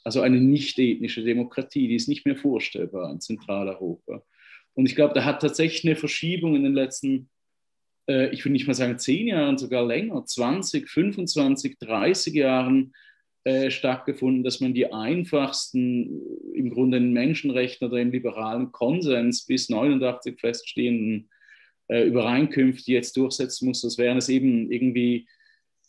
Also 0.03 0.21
eine 0.21 0.39
nicht-ethnische 0.39 1.23
Demokratie, 1.23 1.87
die 1.87 1.95
ist 1.95 2.07
nicht 2.07 2.25
mehr 2.25 2.37
vorstellbar 2.37 3.11
in 3.11 3.19
Zentraleuropa. 3.19 4.23
Und 4.73 4.85
ich 4.85 4.95
glaube, 4.95 5.13
da 5.13 5.25
hat 5.25 5.41
tatsächlich 5.41 5.85
eine 5.85 5.95
Verschiebung 5.95 6.55
in 6.55 6.63
den 6.63 6.73
letzten, 6.73 7.29
äh, 8.07 8.29
ich 8.29 8.43
will 8.45 8.51
nicht 8.51 8.67
mal 8.67 8.73
sagen 8.73 8.99
zehn 8.99 9.27
Jahren, 9.27 9.57
sogar 9.57 9.85
länger, 9.85 10.25
20, 10.25 10.89
25, 10.89 11.77
30 11.79 12.33
Jahren 12.33 12.93
äh, 13.43 13.71
stattgefunden, 13.71 14.43
dass 14.43 14.59
man 14.59 14.73
die 14.73 14.91
einfachsten, 14.91 16.21
im 16.53 16.69
Grunde 16.69 16.97
in 16.97 17.13
Menschenrechten 17.13 17.87
oder 17.87 17.97
im 17.97 18.11
liberalen 18.11 18.71
Konsens 18.71 19.45
bis 19.45 19.69
89 19.69 20.39
feststehenden 20.39 21.29
äh, 21.87 22.03
Übereinkünfte 22.03 22.91
jetzt 22.91 23.15
durchsetzen 23.15 23.67
muss. 23.67 23.81
Das 23.81 23.97
wären 23.97 24.17
es 24.17 24.29
eben 24.29 24.71
irgendwie 24.71 25.27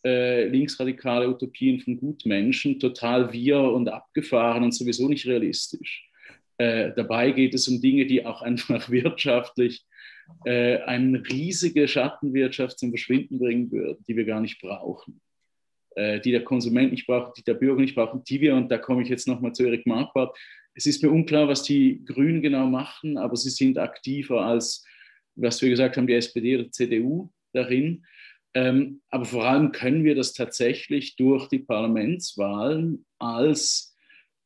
äh, 0.05 0.47
linksradikale 0.47 1.29
Utopien 1.29 1.81
von 1.81 1.99
Gutmenschen, 1.99 2.79
total 2.79 3.33
wir 3.33 3.59
und 3.59 3.89
abgefahren 3.89 4.63
und 4.63 4.73
sowieso 4.73 5.09
nicht 5.09 5.27
realistisch. 5.27 6.09
Äh, 6.59 6.93
dabei 6.95 7.33
geht 7.33 7.55
es 7.55 7.67
um 7.69 7.81
Dinge, 7.81 8.07
die 8.07 8.25
auch 8.25 8.43
einfach 8.43 8.91
wirtschaftlich 8.91 9.85
äh, 10.45 10.79
eine 10.79 11.23
riesige 11.29 11.89
Schattenwirtschaft 11.89 12.79
zum 12.79 12.91
Verschwinden 12.91 13.39
bringen 13.39 13.71
würden, 13.71 14.05
die 14.07 14.17
wir 14.17 14.25
gar 14.25 14.41
nicht 14.41 14.61
brauchen. 14.61 15.21
Äh, 15.97 16.21
die 16.21 16.31
der 16.31 16.45
Konsument 16.45 16.93
nicht 16.93 17.07
braucht, 17.07 17.37
die 17.39 17.43
der 17.43 17.55
Bürger 17.55 17.81
nicht 17.81 17.97
braucht, 17.97 18.29
die 18.29 18.41
wir, 18.41 18.55
und 18.55 18.71
da 18.71 18.79
komme 18.79 19.03
ich 19.03 19.09
jetzt 19.09 19.27
nochmal 19.27 19.53
zu 19.53 19.65
Erik 19.65 19.87
Marquardt, 19.87 20.37
es 20.75 20.87
ist 20.87 21.03
mir 21.03 21.11
unklar, 21.11 21.49
was 21.49 21.65
die 21.65 22.05
Grünen 22.05 22.41
genau 22.41 22.69
machen, 22.69 23.19
aber 23.19 23.35
sie 23.35 23.51
sind 23.51 23.79
aktiver 23.79 24.43
als, 24.43 24.85
was 25.35 25.61
wir 25.61 25.71
gesagt 25.71 25.97
haben, 25.97 26.07
die 26.07 26.15
SPD 26.15 26.57
oder 26.57 26.71
CDU 26.71 27.31
darin. 27.53 28.05
Ähm, 28.55 29.01
aber 29.11 29.25
vor 29.25 29.45
allem 29.45 29.73
können 29.73 30.05
wir 30.05 30.15
das 30.15 30.35
tatsächlich 30.35 31.17
durch 31.17 31.49
die 31.49 31.59
Parlamentswahlen 31.59 33.05
als, 33.19 33.88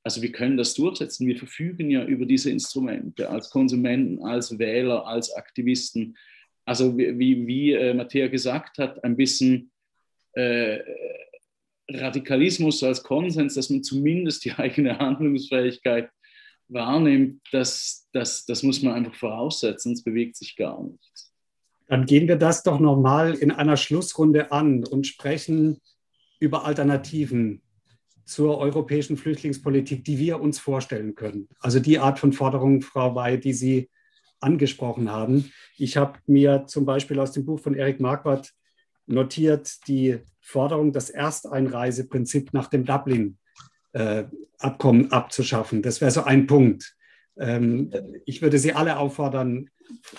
also 0.04 0.20
wir 0.22 0.32
können 0.32 0.56
das 0.56 0.74
durchsetzen. 0.74 1.26
Wir 1.26 1.36
verfügen 1.36 1.90
ja 1.90 2.04
über 2.04 2.26
diese 2.26 2.50
Instrumente 2.50 3.28
als 3.28 3.50
Konsumenten, 3.50 4.22
als 4.24 4.58
Wähler, 4.58 5.06
als 5.06 5.32
Aktivisten. 5.34 6.16
Also 6.64 6.96
wie, 6.96 7.18
wie, 7.18 7.46
wie 7.46 7.72
äh, 7.72 7.94
Matthäa 7.94 8.28
gesagt 8.28 8.78
hat, 8.78 9.02
ein 9.04 9.16
bisschen 9.16 9.70
äh, 10.32 10.80
Radikalismus 11.88 12.82
als 12.82 13.02
Konsens, 13.02 13.54
dass 13.54 13.70
man 13.70 13.82
zumindest 13.82 14.44
die 14.44 14.52
eigene 14.56 14.98
Handlungsfähigkeit 14.98 16.10
wahrnimmt, 16.68 17.42
das, 17.52 18.08
das, 18.12 18.46
das 18.46 18.62
muss 18.62 18.82
man 18.82 18.94
einfach 18.94 19.14
voraussetzen, 19.14 19.92
es 19.92 20.02
bewegt 20.02 20.36
sich 20.36 20.56
gar 20.56 20.82
nichts. 20.82 21.32
Dann 21.88 22.06
gehen 22.06 22.26
wir 22.26 22.36
das 22.36 22.62
doch 22.62 22.80
nochmal 22.80 23.34
in 23.34 23.50
einer 23.50 23.76
Schlussrunde 23.76 24.50
an 24.50 24.84
und 24.84 25.06
sprechen 25.06 25.78
über 26.40 26.64
Alternativen 26.64 27.60
zur 28.24 28.58
europäischen 28.58 29.16
Flüchtlingspolitik, 29.16 30.04
die 30.04 30.18
wir 30.18 30.40
uns 30.40 30.58
vorstellen 30.58 31.14
können. 31.14 31.48
Also 31.60 31.80
die 31.80 31.98
Art 31.98 32.18
von 32.18 32.32
Forderung, 32.32 32.82
Frau 32.82 33.14
Wey, 33.14 33.38
die 33.38 33.52
Sie 33.52 33.90
angesprochen 34.40 35.10
haben. 35.10 35.52
Ich 35.76 35.96
habe 35.96 36.18
mir 36.26 36.64
zum 36.66 36.84
Beispiel 36.84 37.18
aus 37.18 37.32
dem 37.32 37.44
Buch 37.44 37.60
von 37.60 37.74
Erik 37.74 38.00
Marquardt 38.00 38.52
notiert 39.06 39.88
die 39.88 40.18
Forderung, 40.40 40.92
das 40.92 41.10
Ersteinreiseprinzip 41.10 42.52
nach 42.52 42.68
dem 42.68 42.84
Dublin-Abkommen 42.84 45.12
abzuschaffen. 45.12 45.82
Das 45.82 46.00
wäre 46.00 46.10
so 46.10 46.24
ein 46.24 46.46
Punkt. 46.46 46.96
Ähm, 47.38 47.92
ich 48.26 48.42
würde 48.42 48.58
Sie 48.58 48.72
alle 48.72 48.98
auffordern, 48.98 49.70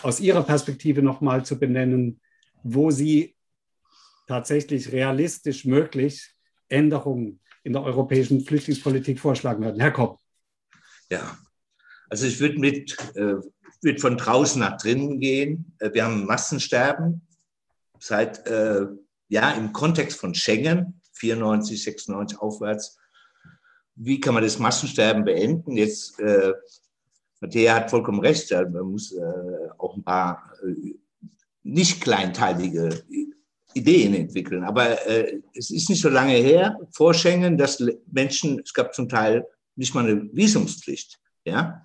aus 0.01 0.19
Ihrer 0.19 0.43
Perspektive 0.43 1.01
nochmal 1.01 1.45
zu 1.45 1.59
benennen, 1.59 2.19
wo 2.63 2.91
Sie 2.91 3.35
tatsächlich 4.27 4.91
realistisch 4.91 5.65
möglich 5.65 6.33
Änderungen 6.69 7.39
in 7.63 7.73
der 7.73 7.83
europäischen 7.83 8.41
Flüchtlingspolitik 8.41 9.19
vorschlagen 9.19 9.63
würden. 9.63 9.79
Herr 9.79 9.91
Kopp. 9.91 10.19
Ja, 11.09 11.37
also 12.09 12.27
ich 12.27 12.39
würde 12.39 12.59
mit 12.59 12.97
äh, 13.15 13.35
würd 13.81 14.01
von 14.01 14.17
draußen 14.17 14.59
nach 14.59 14.77
drinnen 14.77 15.19
gehen. 15.19 15.73
Äh, 15.79 15.93
wir 15.93 16.05
haben 16.05 16.25
Massensterben 16.25 17.25
seit 17.99 18.45
äh, 18.47 18.85
ja 19.29 19.51
im 19.51 19.73
Kontext 19.73 20.19
von 20.19 20.33
Schengen 20.33 21.01
94, 21.13 21.83
96 21.83 22.39
aufwärts. 22.39 22.97
Wie 23.95 24.19
kann 24.19 24.33
man 24.33 24.43
das 24.43 24.59
Massensterben 24.59 25.23
beenden? 25.23 25.77
Jetzt 25.77 26.19
äh, 26.19 26.53
Matthäa 27.39 27.75
hat 27.75 27.89
vollkommen 27.89 28.19
recht, 28.19 28.51
man 28.51 28.91
muss 28.91 29.11
äh, 29.11 29.69
auch 29.77 29.95
ein 29.95 30.03
paar 30.03 30.53
äh, 30.65 30.95
nicht 31.63 32.01
kleinteilige 32.01 33.03
Ideen 33.73 34.13
entwickeln. 34.13 34.63
Aber 34.63 35.05
äh, 35.07 35.39
es 35.55 35.71
ist 35.71 35.89
nicht 35.89 36.01
so 36.01 36.09
lange 36.09 36.33
her, 36.33 36.77
vor 36.91 37.13
Schengen, 37.13 37.57
dass 37.57 37.83
Menschen, 38.11 38.59
es 38.63 38.73
gab 38.73 38.93
zum 38.93 39.09
Teil 39.09 39.45
nicht 39.75 39.93
mal 39.93 40.05
eine 40.05 40.29
Visumspflicht. 40.33 41.19
Ja? 41.45 41.83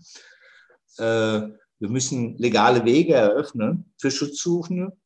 Äh, 0.99 1.03
wir 1.81 1.89
müssen 1.89 2.37
legale 2.39 2.85
Wege 2.85 3.15
eröffnen 3.15 3.93
für 3.99 4.11
Schutzsuchende, 4.11 4.97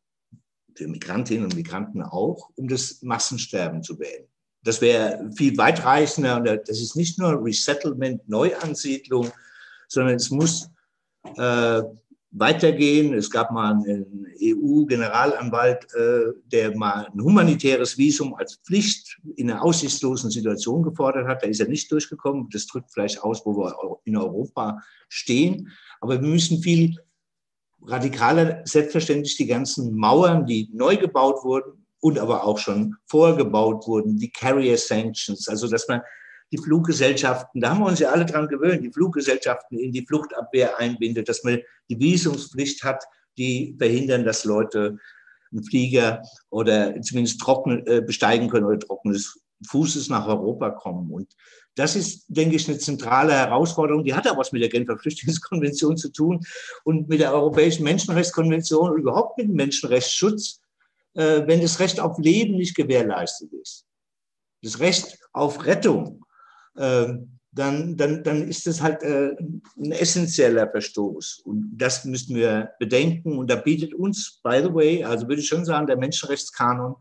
für 0.74 0.88
Migrantinnen 0.88 1.44
und 1.44 1.54
Migranten 1.54 2.02
auch, 2.02 2.50
um 2.56 2.68
das 2.68 3.02
Massensterben 3.02 3.82
zu 3.82 3.98
beenden. 3.98 4.28
Das 4.64 4.80
wäre 4.80 5.30
viel 5.36 5.56
weitreichender 5.58 6.36
und 6.36 6.46
das 6.46 6.80
ist 6.80 6.96
nicht 6.96 7.18
nur 7.18 7.44
Resettlement, 7.44 8.26
Neuansiedlung, 8.28 9.30
sondern 9.88 10.14
es 10.14 10.30
muss 10.30 10.70
äh, 11.36 11.82
weitergehen. 12.32 13.12
Es 13.14 13.30
gab 13.30 13.52
mal 13.52 13.74
einen 13.74 14.26
EU-Generalanwalt, 14.40 15.86
äh, 15.94 16.32
der 16.46 16.76
mal 16.76 17.06
ein 17.12 17.20
humanitäres 17.22 17.98
Visum 17.98 18.34
als 18.34 18.56
Pflicht 18.64 19.18
in 19.36 19.50
einer 19.50 19.62
aussichtslosen 19.62 20.30
Situation 20.30 20.82
gefordert 20.82 21.28
hat. 21.28 21.42
Da 21.42 21.46
ist 21.46 21.60
er 21.60 21.68
nicht 21.68 21.92
durchgekommen. 21.92 22.48
Das 22.50 22.66
drückt 22.66 22.90
vielleicht 22.92 23.22
aus, 23.22 23.44
wo 23.44 23.56
wir 23.56 23.98
in 24.04 24.16
Europa 24.16 24.80
stehen. 25.08 25.70
Aber 26.00 26.20
wir 26.20 26.28
müssen 26.28 26.62
viel 26.62 26.96
radikaler, 27.82 28.62
selbstverständlich 28.64 29.36
die 29.36 29.46
ganzen 29.46 29.94
Mauern, 29.94 30.46
die 30.46 30.70
neu 30.72 30.96
gebaut 30.96 31.44
wurden 31.44 31.86
und 32.00 32.18
aber 32.18 32.44
auch 32.44 32.58
schon 32.58 32.96
vorgebaut 33.06 33.86
wurden, 33.86 34.16
die 34.16 34.30
Carrier 34.30 34.78
Sanctions, 34.78 35.48
also 35.48 35.68
dass 35.68 35.86
man 35.88 36.00
die 36.52 36.58
Fluggesellschaften, 36.58 37.60
da 37.60 37.70
haben 37.70 37.80
wir 37.80 37.86
uns 37.86 37.98
ja 37.98 38.10
alle 38.10 38.26
dran 38.26 38.46
gewöhnt, 38.46 38.84
die 38.84 38.92
Fluggesellschaften 38.92 39.78
in 39.78 39.90
die 39.90 40.04
Fluchtabwehr 40.06 40.78
einbindet, 40.78 41.28
dass 41.28 41.42
man 41.42 41.60
die 41.88 41.98
Visumspflicht 41.98 42.84
hat, 42.84 43.04
die 43.38 43.74
verhindern, 43.78 44.24
dass 44.24 44.44
Leute 44.44 44.98
einen 45.50 45.64
Flieger 45.64 46.22
oder 46.50 47.00
zumindest 47.00 47.40
trocken 47.40 47.86
äh, 47.86 48.02
besteigen 48.02 48.50
können 48.50 48.66
oder 48.66 48.78
trockenes 48.78 49.40
Fußes 49.66 50.08
nach 50.08 50.26
Europa 50.26 50.70
kommen. 50.70 51.10
Und 51.10 51.34
das 51.74 51.96
ist, 51.96 52.24
denke 52.28 52.56
ich, 52.56 52.68
eine 52.68 52.78
zentrale 52.78 53.32
Herausforderung. 53.32 54.04
Die 54.04 54.14
hat 54.14 54.28
auch 54.28 54.36
was 54.36 54.52
mit 54.52 54.60
der 54.60 54.68
Genfer 54.68 54.98
Flüchtlingskonvention 54.98 55.96
zu 55.96 56.10
tun 56.10 56.40
und 56.84 57.08
mit 57.08 57.20
der 57.20 57.32
Europäischen 57.32 57.84
Menschenrechtskonvention 57.84 58.90
und 58.90 59.00
überhaupt 59.00 59.38
mit 59.38 59.48
dem 59.48 59.54
Menschenrechtsschutz, 59.54 60.60
äh, 61.14 61.42
wenn 61.46 61.62
das 61.62 61.78
Recht 61.80 62.00
auf 62.00 62.18
Leben 62.18 62.56
nicht 62.56 62.74
gewährleistet 62.74 63.52
ist. 63.54 63.86
Das 64.62 64.80
Recht 64.80 65.18
auf 65.32 65.64
Rettung 65.64 66.21
dann, 66.74 67.96
dann, 67.96 68.24
dann 68.24 68.48
ist 68.48 68.66
das 68.66 68.80
halt 68.80 69.02
äh, 69.02 69.36
ein 69.76 69.92
essentieller 69.92 70.70
Verstoß. 70.70 71.42
Und 71.44 71.72
das 71.76 72.04
müssen 72.04 72.34
wir 72.34 72.70
bedenken. 72.78 73.38
Und 73.38 73.50
da 73.50 73.56
bietet 73.56 73.94
uns, 73.94 74.40
by 74.42 74.60
the 74.62 74.72
way, 74.72 75.04
also 75.04 75.28
würde 75.28 75.42
ich 75.42 75.48
schon 75.48 75.66
sagen, 75.66 75.86
der 75.86 75.98
Menschenrechtskanon 75.98 76.96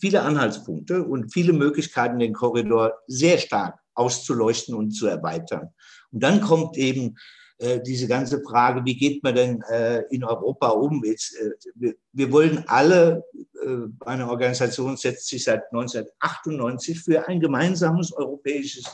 viele 0.00 0.22
Anhaltspunkte 0.22 1.04
und 1.04 1.32
viele 1.32 1.52
Möglichkeiten, 1.52 2.18
den 2.18 2.32
Korridor 2.32 2.94
sehr 3.06 3.38
stark 3.38 3.78
auszuleuchten 3.94 4.74
und 4.74 4.92
zu 4.92 5.06
erweitern. 5.06 5.68
Und 6.10 6.22
dann 6.22 6.40
kommt 6.40 6.78
eben 6.78 7.16
äh, 7.58 7.80
diese 7.82 8.08
ganze 8.08 8.42
Frage, 8.42 8.82
wie 8.86 8.96
geht 8.96 9.22
man 9.22 9.34
denn 9.34 9.62
äh, 9.70 10.04
in 10.10 10.24
Europa 10.24 10.70
um? 10.70 11.04
Jetzt, 11.04 11.36
äh, 11.36 11.50
wir, 11.74 11.94
wir, 12.12 12.32
wollen 12.32 12.64
alle, 12.66 13.22
äh, 13.62 14.06
eine 14.06 14.30
Organisation 14.30 14.96
setzt 14.96 15.28
sich 15.28 15.44
seit 15.44 15.64
1998 15.70 16.98
für 16.98 17.28
ein 17.28 17.40
gemeinsames 17.40 18.12
europäisches 18.14 18.84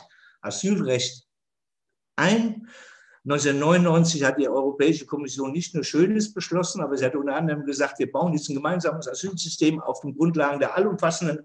Asylrecht 0.41 1.27
ein. 2.15 2.67
1999 3.25 4.23
hat 4.23 4.39
die 4.39 4.47
Europäische 4.47 5.05
Kommission 5.05 5.51
nicht 5.51 5.75
nur 5.75 5.83
Schönes 5.83 6.33
beschlossen, 6.33 6.81
aber 6.81 6.95
sie 6.95 7.05
hat 7.05 7.15
unter 7.15 7.35
anderem 7.35 7.65
gesagt, 7.65 7.99
wir 7.99 8.09
bauen 8.09 8.33
jetzt 8.33 8.49
ein 8.49 8.55
gemeinsames 8.55 9.07
Asylsystem 9.07 9.81
auf 9.81 9.99
den 9.99 10.15
Grundlagen 10.15 10.59
der 10.59 10.75
allumfassenden, 10.77 11.39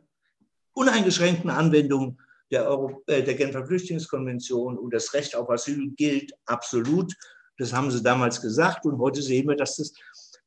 uneingeschränkten 0.74 1.50
Anwendung 1.50 2.20
der, 2.52 2.68
Euro, 2.68 3.02
äh, 3.06 3.22
der 3.22 3.34
Genfer 3.34 3.66
Flüchtlingskonvention 3.66 4.78
und 4.78 4.94
das 4.94 5.12
Recht 5.12 5.34
auf 5.34 5.50
Asyl 5.50 5.90
gilt 5.96 6.32
absolut. 6.46 7.12
Das 7.58 7.72
haben 7.72 7.90
sie 7.90 8.02
damals 8.02 8.40
gesagt 8.40 8.86
und 8.86 8.98
heute 8.98 9.20
sehen 9.20 9.48
wir, 9.48 9.56
dass, 9.56 9.76
das, 9.76 9.92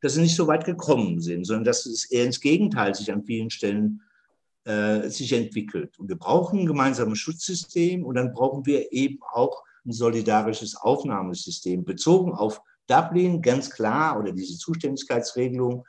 dass 0.01 0.13
sie 0.13 0.21
nicht 0.21 0.35
so 0.35 0.47
weit 0.47 0.63
gekommen 0.63 1.19
sind, 1.19 1.45
sondern 1.45 1.65
dass 1.65 1.85
es 1.85 2.09
eher 2.09 2.25
ins 2.25 2.39
Gegenteil 2.39 2.95
sich 2.95 3.11
an 3.11 3.25
vielen 3.25 3.49
Stellen 3.49 4.01
äh, 4.01 4.14
sich 4.65 5.31
entwickelt. 5.33 5.99
Und 5.99 6.09
wir 6.09 6.17
brauchen 6.17 6.61
ein 6.61 6.65
gemeinsames 6.65 7.19
Schutzsystem 7.19 8.03
und 8.03 8.15
dann 8.15 8.33
brauchen 8.33 8.65
wir 8.65 8.91
eben 8.91 9.19
auch 9.31 9.63
ein 9.85 9.91
solidarisches 9.91 10.75
Aufnahmesystem, 10.75 11.85
bezogen 11.85 12.33
auf 12.33 12.61
Dublin, 12.87 13.41
ganz 13.41 13.69
klar, 13.69 14.19
oder 14.19 14.31
diese 14.31 14.57
Zuständigkeitsregelung, 14.57 15.85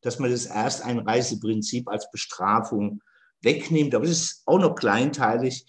dass 0.00 0.18
man 0.18 0.30
das 0.30 0.46
Ersteinreiseprinzip 0.46 1.88
als 1.88 2.10
Bestrafung 2.10 3.00
wegnimmt. 3.40 3.94
Aber 3.94 4.04
es 4.04 4.10
ist 4.10 4.42
auch 4.46 4.58
noch 4.58 4.74
kleinteilig. 4.74 5.66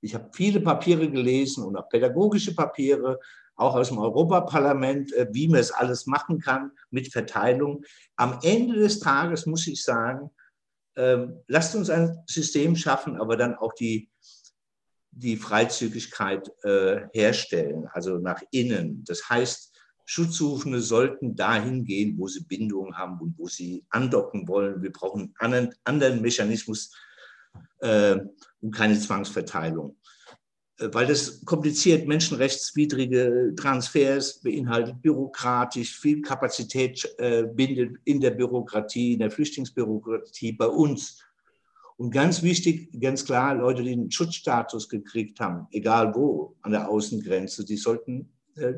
Ich 0.00 0.14
habe 0.14 0.30
viele 0.32 0.60
Papiere 0.60 1.10
gelesen 1.10 1.64
und 1.64 1.76
auch 1.76 1.88
pädagogische 1.88 2.54
Papiere, 2.54 3.18
auch 3.56 3.74
aus 3.74 3.88
dem 3.88 3.98
Europaparlament, 3.98 5.12
äh, 5.14 5.26
wie 5.32 5.48
man 5.48 5.58
es 5.58 5.72
alles 5.72 6.06
machen 6.06 6.38
kann 6.38 6.70
mit 6.90 7.12
Verteilung. 7.12 7.82
Am 8.16 8.38
Ende 8.42 8.74
des 8.74 9.00
Tages 9.00 9.46
muss 9.46 9.66
ich 9.66 9.82
sagen, 9.82 10.30
ähm, 10.98 11.44
lasst 11.46 11.76
uns 11.76 11.90
ein 11.90 12.18
System 12.26 12.74
schaffen, 12.74 13.20
aber 13.20 13.36
dann 13.36 13.54
auch 13.54 13.72
die, 13.72 14.10
die 15.12 15.36
Freizügigkeit 15.36 16.50
äh, 16.64 17.06
herstellen, 17.12 17.86
also 17.92 18.18
nach 18.18 18.42
innen. 18.50 19.04
Das 19.04 19.28
heißt, 19.28 19.76
Schutzsuchende 20.04 20.80
sollten 20.80 21.36
dahin 21.36 21.84
gehen, 21.84 22.18
wo 22.18 22.26
sie 22.26 22.42
Bindungen 22.44 22.98
haben 22.98 23.20
und 23.20 23.38
wo 23.38 23.46
sie 23.46 23.84
andocken 23.90 24.48
wollen. 24.48 24.82
Wir 24.82 24.90
brauchen 24.90 25.34
einen 25.38 25.72
anderen 25.84 26.20
Mechanismus 26.20 26.92
äh, 27.78 28.16
und 28.60 28.74
keine 28.74 28.98
Zwangsverteilung. 28.98 29.96
Äh, 30.78 30.88
weil 30.92 31.06
das 31.06 31.44
kompliziert 31.44 32.06
menschenrechtswidrige 32.06 33.54
Transfers 33.56 34.40
beinhaltet, 34.40 35.00
bürokratisch, 35.02 35.98
viel 35.98 36.22
Kapazität 36.22 37.08
äh, 37.18 37.44
bindet 37.44 37.96
in 38.04 38.20
der 38.20 38.30
Bürokratie, 38.30 39.14
in 39.14 39.20
der 39.20 39.30
Flüchtlingsbürokratie 39.30 40.52
bei 40.52 40.66
uns. 40.66 41.22
Und 41.96 42.12
ganz 42.12 42.42
wichtig, 42.42 43.00
ganz 43.00 43.24
klar, 43.24 43.56
Leute, 43.56 43.82
die 43.82 43.92
einen 43.92 44.10
Schutzstatus 44.10 44.88
gekriegt 44.88 45.40
haben, 45.40 45.66
egal 45.72 46.14
wo, 46.14 46.56
an 46.62 46.70
der 46.70 46.88
Außengrenze, 46.88 47.64
die 47.64 47.76
sollten 47.76 48.32
äh, 48.54 48.74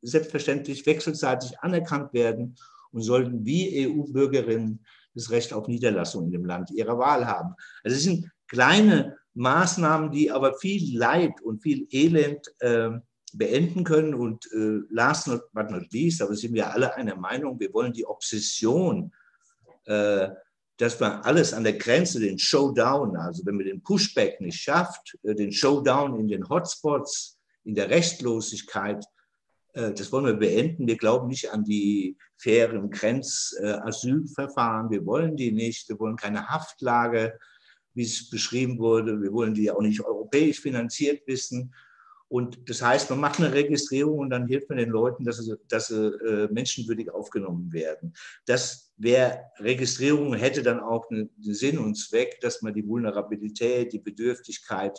selbstverständlich 0.00 0.86
wechselseitig 0.86 1.58
anerkannt 1.60 2.14
werden 2.14 2.56
und 2.90 3.02
sollten 3.02 3.44
wie 3.44 3.86
EU-Bürgerinnen 3.86 4.84
das 5.14 5.30
Recht 5.30 5.52
auf 5.52 5.68
Niederlassung 5.68 6.24
in 6.24 6.32
dem 6.32 6.44
Land 6.44 6.70
ihrer 6.70 6.98
Wahl 6.98 7.26
haben. 7.26 7.54
Also 7.82 7.96
es 7.96 8.02
sind 8.02 8.30
kleine 8.48 9.16
Maßnahmen, 9.34 10.10
die 10.10 10.30
aber 10.30 10.54
viel 10.54 10.96
Leid 10.96 11.40
und 11.42 11.62
viel 11.62 11.86
Elend 11.90 12.46
äh, 12.60 12.90
beenden 13.32 13.84
können. 13.84 14.14
Und 14.14 14.46
äh, 14.52 14.80
last 14.90 15.28
but 15.52 15.70
not 15.70 15.92
least, 15.92 16.22
aber 16.22 16.34
sind 16.34 16.54
wir 16.54 16.72
alle 16.72 16.94
einer 16.94 17.16
Meinung, 17.16 17.58
wir 17.58 17.72
wollen 17.72 17.92
die 17.92 18.06
Obsession, 18.06 19.12
äh, 19.86 20.28
dass 20.76 20.98
man 20.98 21.22
alles 21.22 21.52
an 21.52 21.64
der 21.64 21.74
Grenze, 21.74 22.20
den 22.20 22.38
Showdown, 22.38 23.16
also 23.16 23.44
wenn 23.46 23.56
man 23.56 23.66
den 23.66 23.82
Pushback 23.82 24.40
nicht 24.40 24.60
schafft, 24.60 25.16
äh, 25.22 25.34
den 25.34 25.52
Showdown 25.52 26.18
in 26.18 26.28
den 26.28 26.48
Hotspots, 26.48 27.38
in 27.64 27.74
der 27.74 27.90
Rechtlosigkeit, 27.90 29.04
äh, 29.74 29.92
das 29.92 30.10
wollen 30.12 30.26
wir 30.26 30.34
beenden. 30.34 30.86
Wir 30.86 30.96
glauben 30.96 31.26
nicht 31.28 31.52
an 31.52 31.64
die 31.64 32.16
fairen 32.36 32.90
Grenzasylverfahren. 32.90 34.90
Wir 34.90 35.06
wollen 35.06 35.36
die 35.36 35.52
nicht. 35.52 35.88
Wir 35.88 35.98
wollen 35.98 36.16
keine 36.16 36.48
Haftlage, 36.48 37.38
wie 37.94 38.02
es 38.02 38.28
beschrieben 38.28 38.78
wurde. 38.78 39.20
Wir 39.22 39.32
wollen 39.32 39.54
die 39.54 39.70
auch 39.70 39.80
nicht 39.80 40.00
europäisch 40.00 40.60
finanziert 40.60 41.26
wissen. 41.26 41.72
Und 42.28 42.68
das 42.68 42.82
heißt, 42.82 43.10
man 43.10 43.20
macht 43.20 43.38
eine 43.38 43.52
Registrierung 43.52 44.18
und 44.18 44.30
dann 44.30 44.48
hilft 44.48 44.68
man 44.68 44.78
den 44.78 44.90
Leuten, 44.90 45.24
dass 45.24 45.38
sie, 45.38 45.54
dass 45.68 45.88
sie 45.88 46.06
äh, 46.06 46.48
menschenwürdig 46.50 47.10
aufgenommen 47.10 47.72
werden. 47.72 48.14
Das 48.46 48.92
wäre 48.96 49.44
Registrierung 49.58 50.34
hätte 50.34 50.62
dann 50.62 50.80
auch 50.80 51.08
einen 51.10 51.30
Sinn 51.40 51.78
und 51.78 51.94
Zweck, 51.94 52.40
dass 52.40 52.62
man 52.62 52.74
die 52.74 52.86
Vulnerabilität, 52.86 53.92
die 53.92 54.00
Bedürftigkeit 54.00 54.98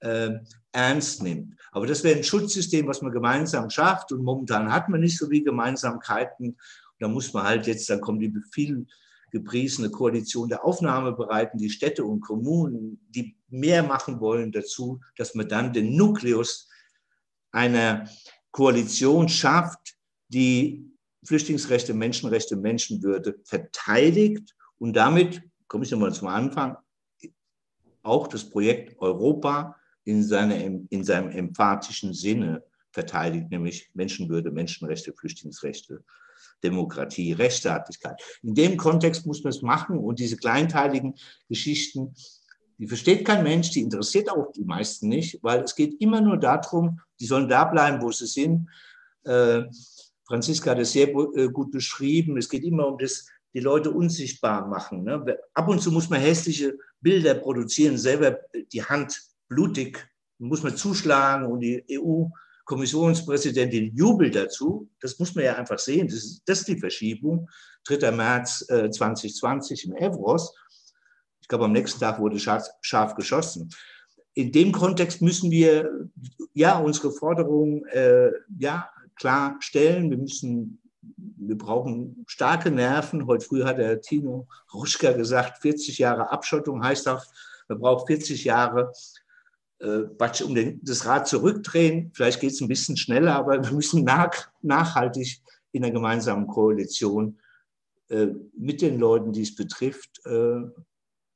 äh, 0.00 0.30
ernst 0.72 1.22
nimmt. 1.22 1.54
Aber 1.72 1.86
das 1.86 2.02
wäre 2.04 2.16
ein 2.16 2.24
Schutzsystem, 2.24 2.86
was 2.86 3.02
man 3.02 3.12
gemeinsam 3.12 3.68
schafft. 3.68 4.12
Und 4.12 4.22
momentan 4.22 4.72
hat 4.72 4.88
man 4.88 5.00
nicht 5.00 5.18
so 5.18 5.28
wie 5.28 5.42
Gemeinsamkeiten. 5.42 6.56
da 6.98 7.08
muss 7.08 7.32
man 7.32 7.44
halt 7.44 7.66
jetzt, 7.66 7.90
dann 7.90 8.00
kommen 8.00 8.20
die 8.20 8.32
viel 8.52 8.86
gepriesene 9.30 9.90
Koalition 9.90 10.48
der 10.48 10.64
Aufnahmebereiten, 10.64 11.58
die 11.58 11.70
Städte 11.70 12.04
und 12.04 12.20
Kommunen, 12.20 13.00
die 13.08 13.36
mehr 13.48 13.82
machen 13.82 14.20
wollen 14.20 14.52
dazu, 14.52 15.00
dass 15.16 15.34
man 15.34 15.48
dann 15.48 15.72
den 15.72 15.96
Nukleus 15.96 16.68
einer 17.52 18.08
Koalition 18.50 19.28
schafft, 19.28 19.96
die 20.28 20.90
Flüchtlingsrechte, 21.24 21.94
Menschenrechte, 21.94 22.56
Menschenwürde 22.56 23.40
verteidigt 23.44 24.54
und 24.78 24.94
damit, 24.94 25.42
komme 25.68 25.84
ich 25.84 25.90
nochmal 25.90 26.14
zum 26.14 26.28
Anfang, 26.28 26.76
auch 28.02 28.26
das 28.28 28.48
Projekt 28.48 28.98
Europa 29.00 29.76
in, 30.04 30.22
seine, 30.22 30.86
in 30.88 31.04
seinem 31.04 31.30
emphatischen 31.30 32.14
Sinne 32.14 32.64
verteidigt, 32.90 33.50
nämlich 33.50 33.90
Menschenwürde, 33.94 34.50
Menschenrechte, 34.50 35.12
Flüchtlingsrechte, 35.12 36.02
Demokratie, 36.62 37.32
Rechtsstaatlichkeit. 37.32 38.20
In 38.42 38.54
dem 38.54 38.76
Kontext 38.76 39.26
muss 39.26 39.42
man 39.42 39.52
es 39.52 39.62
machen 39.62 39.98
und 39.98 40.18
diese 40.18 40.36
kleinteiligen 40.36 41.14
Geschichten, 41.48 42.14
die 42.78 42.86
versteht 42.86 43.26
kein 43.26 43.42
Mensch, 43.42 43.70
die 43.70 43.82
interessiert 43.82 44.30
auch 44.30 44.52
die 44.52 44.64
meisten 44.64 45.08
nicht, 45.08 45.38
weil 45.42 45.62
es 45.62 45.74
geht 45.74 46.00
immer 46.00 46.20
nur 46.20 46.38
darum, 46.38 47.00
die 47.20 47.26
sollen 47.26 47.48
da 47.48 47.64
bleiben, 47.64 48.00
wo 48.00 48.10
sie 48.10 48.26
sind. 48.26 48.68
Äh, 49.24 49.64
Franziska 50.26 50.70
hat 50.70 50.78
es 50.78 50.92
sehr 50.92 51.08
äh, 51.08 51.48
gut 51.48 51.72
beschrieben. 51.72 52.38
Es 52.38 52.48
geht 52.48 52.64
immer 52.64 52.86
um 52.86 52.96
das, 52.96 53.26
die 53.52 53.60
Leute 53.60 53.90
unsichtbar 53.90 54.66
machen. 54.66 55.04
Ne? 55.04 55.38
Ab 55.52 55.68
und 55.68 55.82
zu 55.82 55.92
muss 55.92 56.08
man 56.08 56.20
hässliche 56.20 56.78
Bilder 57.00 57.34
produzieren, 57.34 57.98
selber 57.98 58.38
die 58.72 58.82
Hand 58.82 59.20
blutig, 59.48 60.08
muss 60.38 60.62
man 60.62 60.76
zuschlagen 60.76 61.46
und 61.46 61.60
die 61.60 61.84
EU 61.90 62.26
Kommissionspräsidentin 62.70 63.92
jubelt 63.96 64.36
dazu. 64.36 64.88
Das 65.00 65.18
muss 65.18 65.34
man 65.34 65.44
ja 65.44 65.56
einfach 65.56 65.80
sehen. 65.80 66.06
Das 66.06 66.18
ist, 66.18 66.42
das 66.46 66.60
ist 66.60 66.68
die 66.68 66.78
Verschiebung. 66.78 67.50
3. 67.88 68.12
März 68.12 68.64
äh, 68.68 68.88
2020 68.88 69.86
in 69.86 69.96
Evros. 69.96 70.54
Ich 71.40 71.48
glaube, 71.48 71.64
am 71.64 71.72
nächsten 71.72 71.98
Tag 71.98 72.20
wurde 72.20 72.38
scharf, 72.38 72.68
scharf 72.80 73.16
geschossen. 73.16 73.70
In 74.34 74.52
dem 74.52 74.70
Kontext 74.70 75.20
müssen 75.20 75.50
wir 75.50 75.90
ja 76.54 76.78
unsere 76.78 77.10
Forderungen 77.10 77.84
äh, 77.86 78.30
ja, 78.56 78.88
klar 79.16 79.56
stellen. 79.58 80.08
Wir 80.08 80.18
müssen 80.18 80.80
wir 81.16 81.58
brauchen 81.58 82.24
starke 82.28 82.70
Nerven. 82.70 83.26
Heute 83.26 83.46
früh 83.46 83.64
hat 83.64 83.78
der 83.78 84.00
Tino 84.00 84.46
Ruschka 84.72 85.10
gesagt, 85.10 85.60
40 85.62 85.98
Jahre 85.98 86.30
Abschottung 86.30 86.84
heißt 86.84 87.08
auch, 87.08 87.24
man 87.66 87.80
braucht 87.80 88.06
40 88.06 88.44
Jahre 88.44 88.92
äh, 89.80 90.42
um 90.44 90.54
den, 90.54 90.80
das 90.82 91.06
Rad 91.06 91.26
zurückdrehen. 91.26 92.10
Vielleicht 92.14 92.40
geht 92.40 92.52
es 92.52 92.60
ein 92.60 92.68
bisschen 92.68 92.96
schneller, 92.96 93.34
aber 93.34 93.62
wir 93.62 93.72
müssen 93.72 94.04
nach, 94.04 94.50
nachhaltig 94.62 95.40
in 95.72 95.82
der 95.82 95.90
gemeinsamen 95.90 96.46
Koalition 96.46 97.38
äh, 98.08 98.28
mit 98.56 98.82
den 98.82 98.98
Leuten, 98.98 99.32
die 99.32 99.42
es 99.42 99.54
betrifft, 99.54 100.20
äh, 100.26 100.62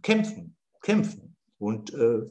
kämpfen. 0.03 0.57
kämpfen. 0.83 1.37
Und 1.59 1.95
äh, 1.95 2.23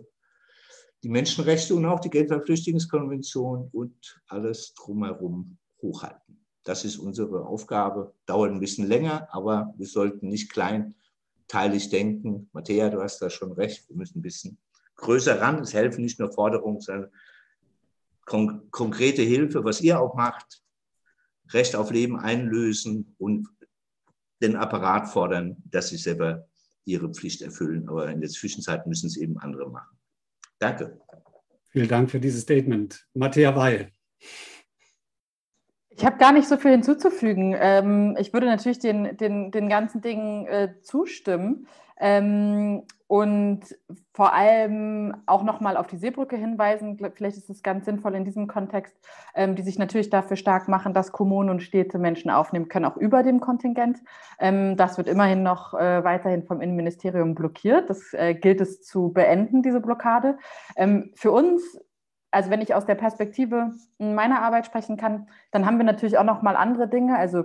die 1.01 1.09
Menschenrechte 1.09 1.76
und 1.76 1.86
auch 1.86 1.99
die 1.99 2.09
Geldverflüchtigungskonvention 2.09 3.70
und 3.72 4.22
alles 4.28 4.74
drumherum 4.76 5.57
hochhalten. 5.82 6.45
Das 6.64 6.86
ist 6.86 6.97
unsere 6.97 7.45
Aufgabe. 7.45 8.14
Dauert 8.26 8.51
ein 8.51 8.59
bisschen 8.59 8.88
länger, 8.88 9.28
aber 9.32 9.74
wir 9.78 9.88
sollten 9.88 10.30
nicht 10.30 10.51
kleinteilig 10.51 11.89
denken. 11.89 12.49
Matthäa, 12.53 12.89
du 12.89 13.01
hast 13.01 13.20
da 13.20 13.30
schon 13.30 13.51
recht. 13.51 13.89
Wir 13.89 13.97
müssen 13.97 14.20
ein 14.20 14.22
bisschen 14.22 14.57
größer 14.95 15.39
ran. 15.39 15.59
Es 15.59 15.73
helfen 15.73 16.03
nicht 16.03 16.19
nur 16.19 16.31
Forderungen, 16.31 16.81
sondern 16.81 17.11
kon 18.25 18.71
konkrete 18.71 19.21
Hilfe, 19.21 19.63
was 19.63 19.81
ihr 19.81 19.99
auch 19.99 20.15
macht. 20.15 20.61
Recht 21.51 21.75
auf 21.75 21.91
Leben 21.91 22.19
einlösen 22.19 23.15
und 23.17 23.47
den 24.41 24.55
Apparat 24.55 25.07
fordern, 25.07 25.57
dass 25.65 25.89
sie 25.89 25.97
selber 25.97 26.47
ihre 26.85 27.09
Pflicht 27.09 27.41
erfüllen. 27.41 27.87
Aber 27.89 28.09
in 28.09 28.21
der 28.21 28.29
Zwischenzeit 28.29 28.87
müssen 28.87 29.07
es 29.07 29.17
eben 29.17 29.37
andere 29.37 29.69
machen. 29.69 29.97
Danke. 30.59 30.99
Vielen 31.69 31.87
Dank 31.87 32.11
für 32.11 32.19
dieses 32.19 32.41
Statement. 32.41 33.07
Matthäa 33.13 33.55
Weil. 33.55 33.91
Ich 35.89 36.05
habe 36.05 36.17
gar 36.17 36.31
nicht 36.31 36.47
so 36.47 36.57
viel 36.57 36.71
hinzuzufügen. 36.71 37.55
Ähm, 37.57 38.17
ich 38.19 38.33
würde 38.33 38.47
natürlich 38.47 38.79
den, 38.79 39.15
den, 39.17 39.51
den 39.51 39.69
ganzen 39.69 40.01
Dingen 40.01 40.45
äh, 40.47 40.73
zustimmen. 40.81 41.67
Ähm, 41.99 42.83
und 43.07 43.61
vor 44.13 44.33
allem 44.33 45.15
auch 45.25 45.43
nochmal 45.43 45.77
auf 45.77 45.87
die 45.87 45.97
Seebrücke 45.97 46.35
hinweisen. 46.35 46.97
Vielleicht 47.15 47.37
ist 47.37 47.49
es 47.49 47.61
ganz 47.63 47.85
sinnvoll 47.85 48.15
in 48.15 48.25
diesem 48.25 48.47
Kontext, 48.47 48.95
ähm, 49.35 49.55
die 49.55 49.61
sich 49.61 49.77
natürlich 49.77 50.09
dafür 50.09 50.37
stark 50.37 50.67
machen, 50.67 50.93
dass 50.93 51.11
Kommunen 51.11 51.49
und 51.49 51.61
Städte 51.61 51.99
Menschen 51.99 52.31
aufnehmen 52.31 52.69
können, 52.69 52.85
auch 52.85 52.97
über 52.97 53.23
dem 53.23 53.39
Kontingent. 53.39 53.99
Ähm, 54.39 54.77
das 54.77 54.97
wird 54.97 55.07
immerhin 55.07 55.43
noch 55.43 55.73
äh, 55.73 56.03
weiterhin 56.03 56.43
vom 56.43 56.61
Innenministerium 56.61 57.35
blockiert. 57.35 57.89
Das 57.89 58.13
äh, 58.13 58.33
gilt 58.33 58.61
es 58.61 58.81
zu 58.81 59.09
beenden, 59.11 59.61
diese 59.61 59.81
Blockade. 59.81 60.37
Ähm, 60.75 61.11
für 61.15 61.31
uns 61.31 61.79
also 62.33 62.49
wenn 62.49 62.61
ich 62.61 62.73
aus 62.73 62.85
der 62.85 62.95
Perspektive 62.95 63.73
meiner 63.99 64.41
Arbeit 64.41 64.65
sprechen 64.65 64.97
kann, 64.97 65.27
dann 65.51 65.67
haben 65.67 65.77
wir 65.77 65.85
natürlich 65.85 66.17
auch 66.17 66.23
noch 66.23 66.41
mal 66.41 66.55
andere 66.55 66.87
Dinge. 66.87 67.15
Also 67.15 67.43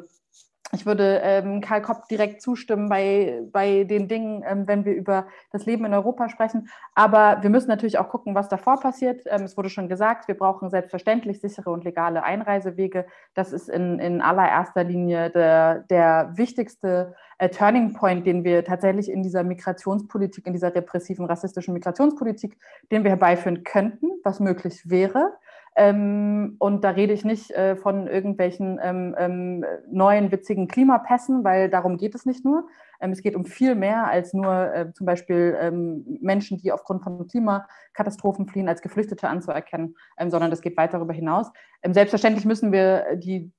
ich 0.72 0.84
würde 0.84 1.20
ähm, 1.22 1.62
Karl 1.62 1.80
Kopp 1.80 2.08
direkt 2.08 2.42
zustimmen 2.42 2.90
bei, 2.90 3.42
bei 3.52 3.84
den 3.84 4.06
Dingen, 4.06 4.44
ähm, 4.46 4.68
wenn 4.68 4.84
wir 4.84 4.94
über 4.94 5.26
das 5.50 5.64
Leben 5.64 5.86
in 5.86 5.94
Europa 5.94 6.28
sprechen. 6.28 6.68
Aber 6.94 7.38
wir 7.42 7.48
müssen 7.48 7.68
natürlich 7.68 7.98
auch 7.98 8.10
gucken, 8.10 8.34
was 8.34 8.50
davor 8.50 8.78
passiert. 8.78 9.22
Ähm, 9.26 9.44
es 9.44 9.56
wurde 9.56 9.70
schon 9.70 9.88
gesagt, 9.88 10.28
wir 10.28 10.36
brauchen 10.36 10.68
selbstverständlich 10.68 11.40
sichere 11.40 11.70
und 11.70 11.84
legale 11.84 12.22
Einreisewege. 12.22 13.06
Das 13.32 13.52
ist 13.54 13.70
in, 13.70 13.98
in 13.98 14.20
allererster 14.20 14.84
Linie 14.84 15.30
der, 15.30 15.86
der 15.88 16.32
wichtigste 16.34 17.14
äh, 17.38 17.48
Turning 17.48 17.94
Point, 17.94 18.26
den 18.26 18.44
wir 18.44 18.62
tatsächlich 18.62 19.10
in 19.10 19.22
dieser 19.22 19.44
Migrationspolitik, 19.44 20.46
in 20.46 20.52
dieser 20.52 20.74
repressiven 20.74 21.24
rassistischen 21.24 21.72
Migrationspolitik, 21.72 22.58
den 22.92 23.04
wir 23.04 23.10
herbeiführen 23.10 23.64
könnten, 23.64 24.08
was 24.22 24.38
möglich 24.38 24.82
wäre. 24.90 25.32
Ähm, 25.76 26.56
und 26.58 26.82
da 26.82 26.90
rede 26.90 27.12
ich 27.12 27.24
nicht 27.24 27.50
äh, 27.50 27.76
von 27.76 28.06
irgendwelchen 28.06 28.78
ähm, 28.82 29.14
ähm, 29.18 29.64
neuen 29.90 30.32
witzigen 30.32 30.68
Klimapässen, 30.68 31.44
weil 31.44 31.68
darum 31.68 31.96
geht 31.96 32.14
es 32.14 32.26
nicht 32.26 32.44
nur. 32.44 32.68
Ähm, 33.00 33.12
es 33.12 33.22
geht 33.22 33.36
um 33.36 33.44
viel 33.44 33.74
mehr 33.74 34.08
als 34.08 34.34
nur 34.34 34.74
äh, 34.74 34.92
zum 34.92 35.06
Beispiel 35.06 35.56
ähm, 35.60 36.04
Menschen, 36.20 36.58
die 36.58 36.72
aufgrund 36.72 37.02
von 37.02 37.26
Klimakatastrophen 37.26 38.48
fliehen, 38.48 38.68
als 38.68 38.82
Geflüchtete 38.82 39.28
anzuerkennen, 39.28 39.94
ähm, 40.18 40.30
sondern 40.30 40.50
das 40.50 40.60
geht 40.60 40.76
weit 40.76 40.94
darüber 40.94 41.12
hinaus. 41.12 41.50
selbstverständlich 41.84 42.44
müssen 42.44 42.72
wir 42.72 43.16
die 43.16 43.52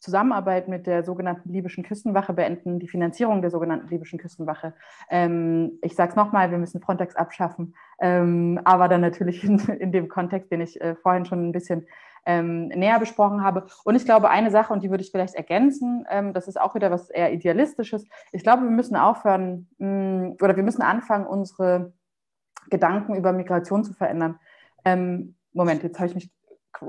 Zusammenarbeit 0.00 0.68
mit 0.68 0.86
der 0.86 1.02
sogenannten 1.02 1.50
libyschen 1.50 1.84
Küstenwache 1.84 2.32
beenden, 2.32 2.78
die 2.78 2.88
Finanzierung 2.88 3.42
der 3.42 3.50
sogenannten 3.50 3.88
libyschen 3.88 4.18
Küstenwache. 4.18 4.74
Ähm, 5.10 5.78
ich 5.82 5.96
sage 5.96 6.10
es 6.10 6.16
nochmal, 6.16 6.50
wir 6.50 6.58
müssen 6.58 6.80
Frontex 6.80 7.16
abschaffen, 7.16 7.74
ähm, 8.00 8.60
aber 8.64 8.88
dann 8.88 9.00
natürlich 9.00 9.42
in, 9.44 9.58
in, 9.58 9.92
dem 9.92 10.08
Kontext, 10.08 10.52
den 10.52 10.60
ich 10.60 10.80
äh, 10.80 10.94
vorhin 10.96 11.24
schon 11.24 11.48
ein 11.48 11.52
bisschen 11.52 11.86
ähm, 12.26 12.68
näher 12.68 13.00
besprochen 13.00 13.42
habe. 13.42 13.66
Und 13.84 13.96
ich 13.96 14.04
glaube, 14.04 14.30
eine 14.30 14.50
Sache, 14.50 14.72
und 14.72 14.82
die 14.82 14.90
würde 14.90 15.02
ich 15.02 15.10
vielleicht 15.10 15.34
ergänzen, 15.34 16.04
ähm, 16.10 16.32
das 16.32 16.46
ist 16.46 16.60
auch 16.60 16.74
wieder 16.74 16.90
was 16.90 17.10
eher 17.10 17.32
Idealistisches. 17.32 18.04
Ich 18.32 18.42
glaube, 18.42 18.62
wir 18.62 18.70
müssen 18.70 18.96
aufhören 18.96 19.68
mh, 19.78 19.88
mm, 19.88 20.36
oder 20.40 20.54
wir 20.56 20.62
müssen 20.62 20.82
anfangen, 20.82 21.26
unsere 21.26 21.92
Gedanken 22.70 23.14
über 23.14 23.32
Migration 23.32 23.82
zu 23.82 23.94
verändern. 23.94 24.38
Ähm, 24.84 25.34
Moment, 25.52 25.82
jetzt 25.82 25.98
habe 25.98 26.08
ich 26.08 26.14
mich 26.14 26.30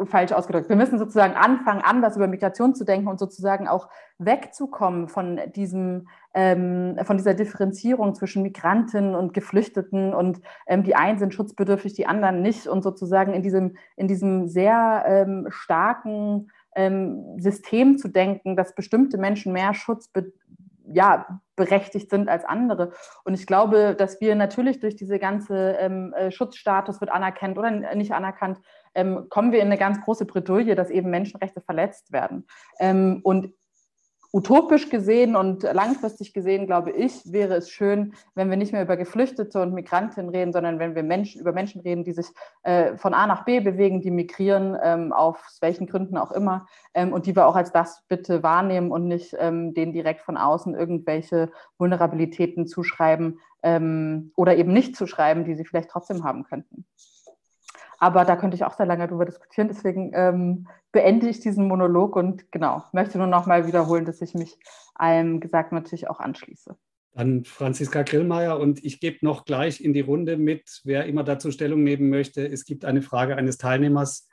falsch 0.05 0.31
ausgedrückt. 0.31 0.69
Wir 0.69 0.75
müssen 0.75 0.99
sozusagen 0.99 1.35
anfangen, 1.35 1.81
anders 1.81 2.15
über 2.15 2.27
Migration 2.27 2.75
zu 2.75 2.85
denken 2.85 3.07
und 3.07 3.19
sozusagen 3.19 3.67
auch 3.67 3.89
wegzukommen 4.17 5.07
von 5.07 5.39
diesem, 5.55 6.07
ähm, 6.33 6.97
von 7.03 7.17
dieser 7.17 7.33
Differenzierung 7.33 8.13
zwischen 8.13 8.43
Migranten 8.43 9.15
und 9.15 9.33
Geflüchteten 9.33 10.13
und 10.13 10.41
ähm, 10.67 10.83
die 10.83 10.95
einen 10.95 11.17
sind 11.17 11.33
schutzbedürftig, 11.33 11.93
die 11.93 12.07
anderen 12.07 12.41
nicht 12.41 12.67
und 12.67 12.83
sozusagen 12.83 13.33
in 13.33 13.41
diesem, 13.41 13.77
in 13.95 14.07
diesem 14.07 14.47
sehr 14.47 15.03
ähm, 15.07 15.47
starken 15.49 16.51
ähm, 16.75 17.39
System 17.39 17.97
zu 17.97 18.09
denken, 18.09 18.55
dass 18.55 18.75
bestimmte 18.75 19.17
Menschen 19.17 19.53
mehr 19.53 19.73
Schutz 19.73 20.09
ja, 20.93 21.41
berechtigt 21.55 22.09
sind 22.09 22.29
als 22.29 22.45
andere. 22.45 22.93
Und 23.25 23.33
ich 23.33 23.45
glaube, 23.45 23.95
dass 23.95 24.21
wir 24.21 24.35
natürlich 24.35 24.79
durch 24.79 24.95
diese 24.95 25.19
ganze 25.19 25.73
ähm, 25.73 26.13
äh, 26.13 26.31
Schutzstatus 26.31 27.01
wird 27.01 27.11
anerkannt 27.11 27.57
oder 27.57 27.71
nicht 27.95 28.13
anerkannt, 28.13 28.59
ähm, 28.95 29.27
kommen 29.29 29.51
wir 29.51 29.59
in 29.59 29.67
eine 29.67 29.77
ganz 29.77 30.01
große 30.01 30.25
Bredouille, 30.25 30.75
dass 30.75 30.89
eben 30.89 31.09
Menschenrechte 31.09 31.61
verletzt 31.61 32.11
werden. 32.11 32.47
Ähm, 32.79 33.19
und 33.23 33.53
utopisch 34.31 34.89
gesehen 34.89 35.35
und 35.35 35.63
langfristig 35.63 36.33
gesehen, 36.33 36.67
glaube 36.67 36.91
ich, 36.91 37.31
wäre 37.31 37.55
es 37.55 37.71
schön, 37.71 38.13
wenn 38.35 38.49
wir 38.49 38.57
nicht 38.57 38.71
mehr 38.71 38.83
über 38.83 38.95
Geflüchtete 38.95 39.61
und 39.61 39.73
Migrantinnen 39.73 40.29
reden, 40.29 40.53
sondern 40.53 40.77
wenn 40.77 40.93
wir 40.93 41.01
Menschen, 41.01 41.41
über 41.41 41.51
Menschen 41.51 41.81
reden, 41.81 42.03
die 42.03 42.11
sich 42.11 42.27
äh, 42.63 42.95
von 42.97 43.15
A 43.15 43.25
nach 43.25 43.45
B 43.45 43.59
bewegen, 43.59 44.01
die 44.01 44.11
migrieren, 44.11 44.77
ähm, 44.83 45.13
aus 45.13 45.57
welchen 45.61 45.87
Gründen 45.87 46.17
auch 46.17 46.31
immer, 46.31 46.67
ähm, 46.93 47.11
und 47.11 47.25
die 47.25 47.35
wir 47.35 47.47
auch 47.47 47.55
als 47.55 47.71
das 47.71 48.03
bitte 48.07 48.43
wahrnehmen 48.43 48.91
und 48.91 49.07
nicht 49.07 49.35
ähm, 49.39 49.73
denen 49.73 49.93
direkt 49.93 50.21
von 50.21 50.37
außen 50.37 50.75
irgendwelche 50.75 51.51
Vulnerabilitäten 51.79 52.67
zuschreiben 52.67 53.39
ähm, 53.63 54.31
oder 54.35 54.55
eben 54.57 54.73
nicht 54.73 54.95
zuschreiben, 54.95 55.43
die 55.43 55.55
sie 55.55 55.65
vielleicht 55.65 55.89
trotzdem 55.89 56.23
haben 56.23 56.43
könnten. 56.43 56.85
Aber 57.99 58.25
da 58.25 58.35
könnte 58.35 58.55
ich 58.55 58.63
auch 58.63 58.75
sehr 58.75 58.85
lange 58.85 59.07
darüber 59.07 59.25
diskutieren. 59.25 59.67
Deswegen 59.67 60.11
ähm, 60.13 60.67
beende 60.91 61.27
ich 61.27 61.39
diesen 61.41 61.67
Monolog 61.67 62.15
und 62.15 62.51
genau, 62.51 62.83
möchte 62.93 63.17
nur 63.17 63.27
noch 63.27 63.45
mal 63.45 63.67
wiederholen, 63.67 64.05
dass 64.05 64.21
ich 64.21 64.33
mich 64.33 64.57
allem 64.95 65.39
Gesagten 65.39 65.75
natürlich 65.75 66.09
auch 66.09 66.19
anschließe. 66.19 66.75
Dann 67.13 67.43
Franziska 67.43 68.03
Grillmeier 68.03 68.59
und 68.59 68.83
ich 68.85 68.99
gebe 68.99 69.17
noch 69.21 69.43
gleich 69.43 69.81
in 69.81 69.93
die 69.93 69.99
Runde 70.01 70.37
mit, 70.37 70.81
wer 70.83 71.05
immer 71.05 71.23
dazu 71.23 71.51
Stellung 71.51 71.83
nehmen 71.83 72.09
möchte. 72.09 72.47
Es 72.47 72.65
gibt 72.65 72.85
eine 72.85 73.01
Frage 73.01 73.35
eines 73.35 73.57
Teilnehmers. 73.57 74.27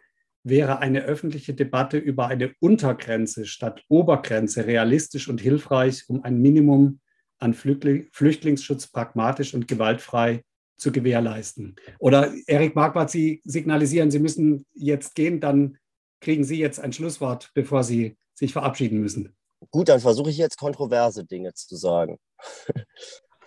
Wäre 0.45 0.79
eine 0.79 1.03
öffentliche 1.03 1.55
Debatte 1.55 1.99
über 1.99 2.29
eine 2.29 2.53
Untergrenze 2.61 3.47
statt 3.47 3.83
Obergrenze 3.89 4.67
realistisch 4.67 5.29
und 5.29 5.41
hilfreich, 5.41 6.05
um 6.09 6.23
ein 6.23 6.41
Minimum 6.41 7.01
an 7.39 7.53
Flüchtlingsschutz 7.55 8.87
pragmatisch 8.87 9.55
und 9.55 9.67
gewaltfrei 9.67 10.45
zu 10.77 10.93
gewährleisten. 10.93 11.77
Oder 11.99 12.33
Erik 12.47 12.75
Marquardt, 12.75 13.11
Sie 13.11 13.41
signalisieren, 13.45 14.11
Sie 14.11 14.19
müssen 14.19 14.67
jetzt 14.75 15.15
gehen, 15.15 15.41
dann 15.41 15.79
kriegen 16.21 16.45
Sie 16.45 16.59
jetzt 16.59 16.81
ein 16.81 16.93
Schlusswort, 16.93 17.51
bevor 17.55 17.83
Sie 17.83 18.17
sich 18.35 18.53
verabschieden 18.53 19.01
müssen. 19.01 19.35
Gut, 19.71 19.89
dann 19.89 20.01
versuche 20.01 20.31
ich 20.31 20.37
jetzt 20.37 20.59
kontroverse 20.59 21.25
Dinge 21.25 21.55
zu 21.55 21.77
sagen. 21.77 22.19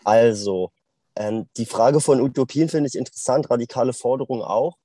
also, 0.03 0.71
ähm, 1.15 1.47
die 1.57 1.65
Frage 1.65 1.99
von 2.01 2.21
Utopien 2.21 2.69
finde 2.69 2.87
ich 2.87 2.95
interessant, 2.95 3.49
radikale 3.49 3.93
Forderungen 3.93 4.41
auch. 4.41 4.77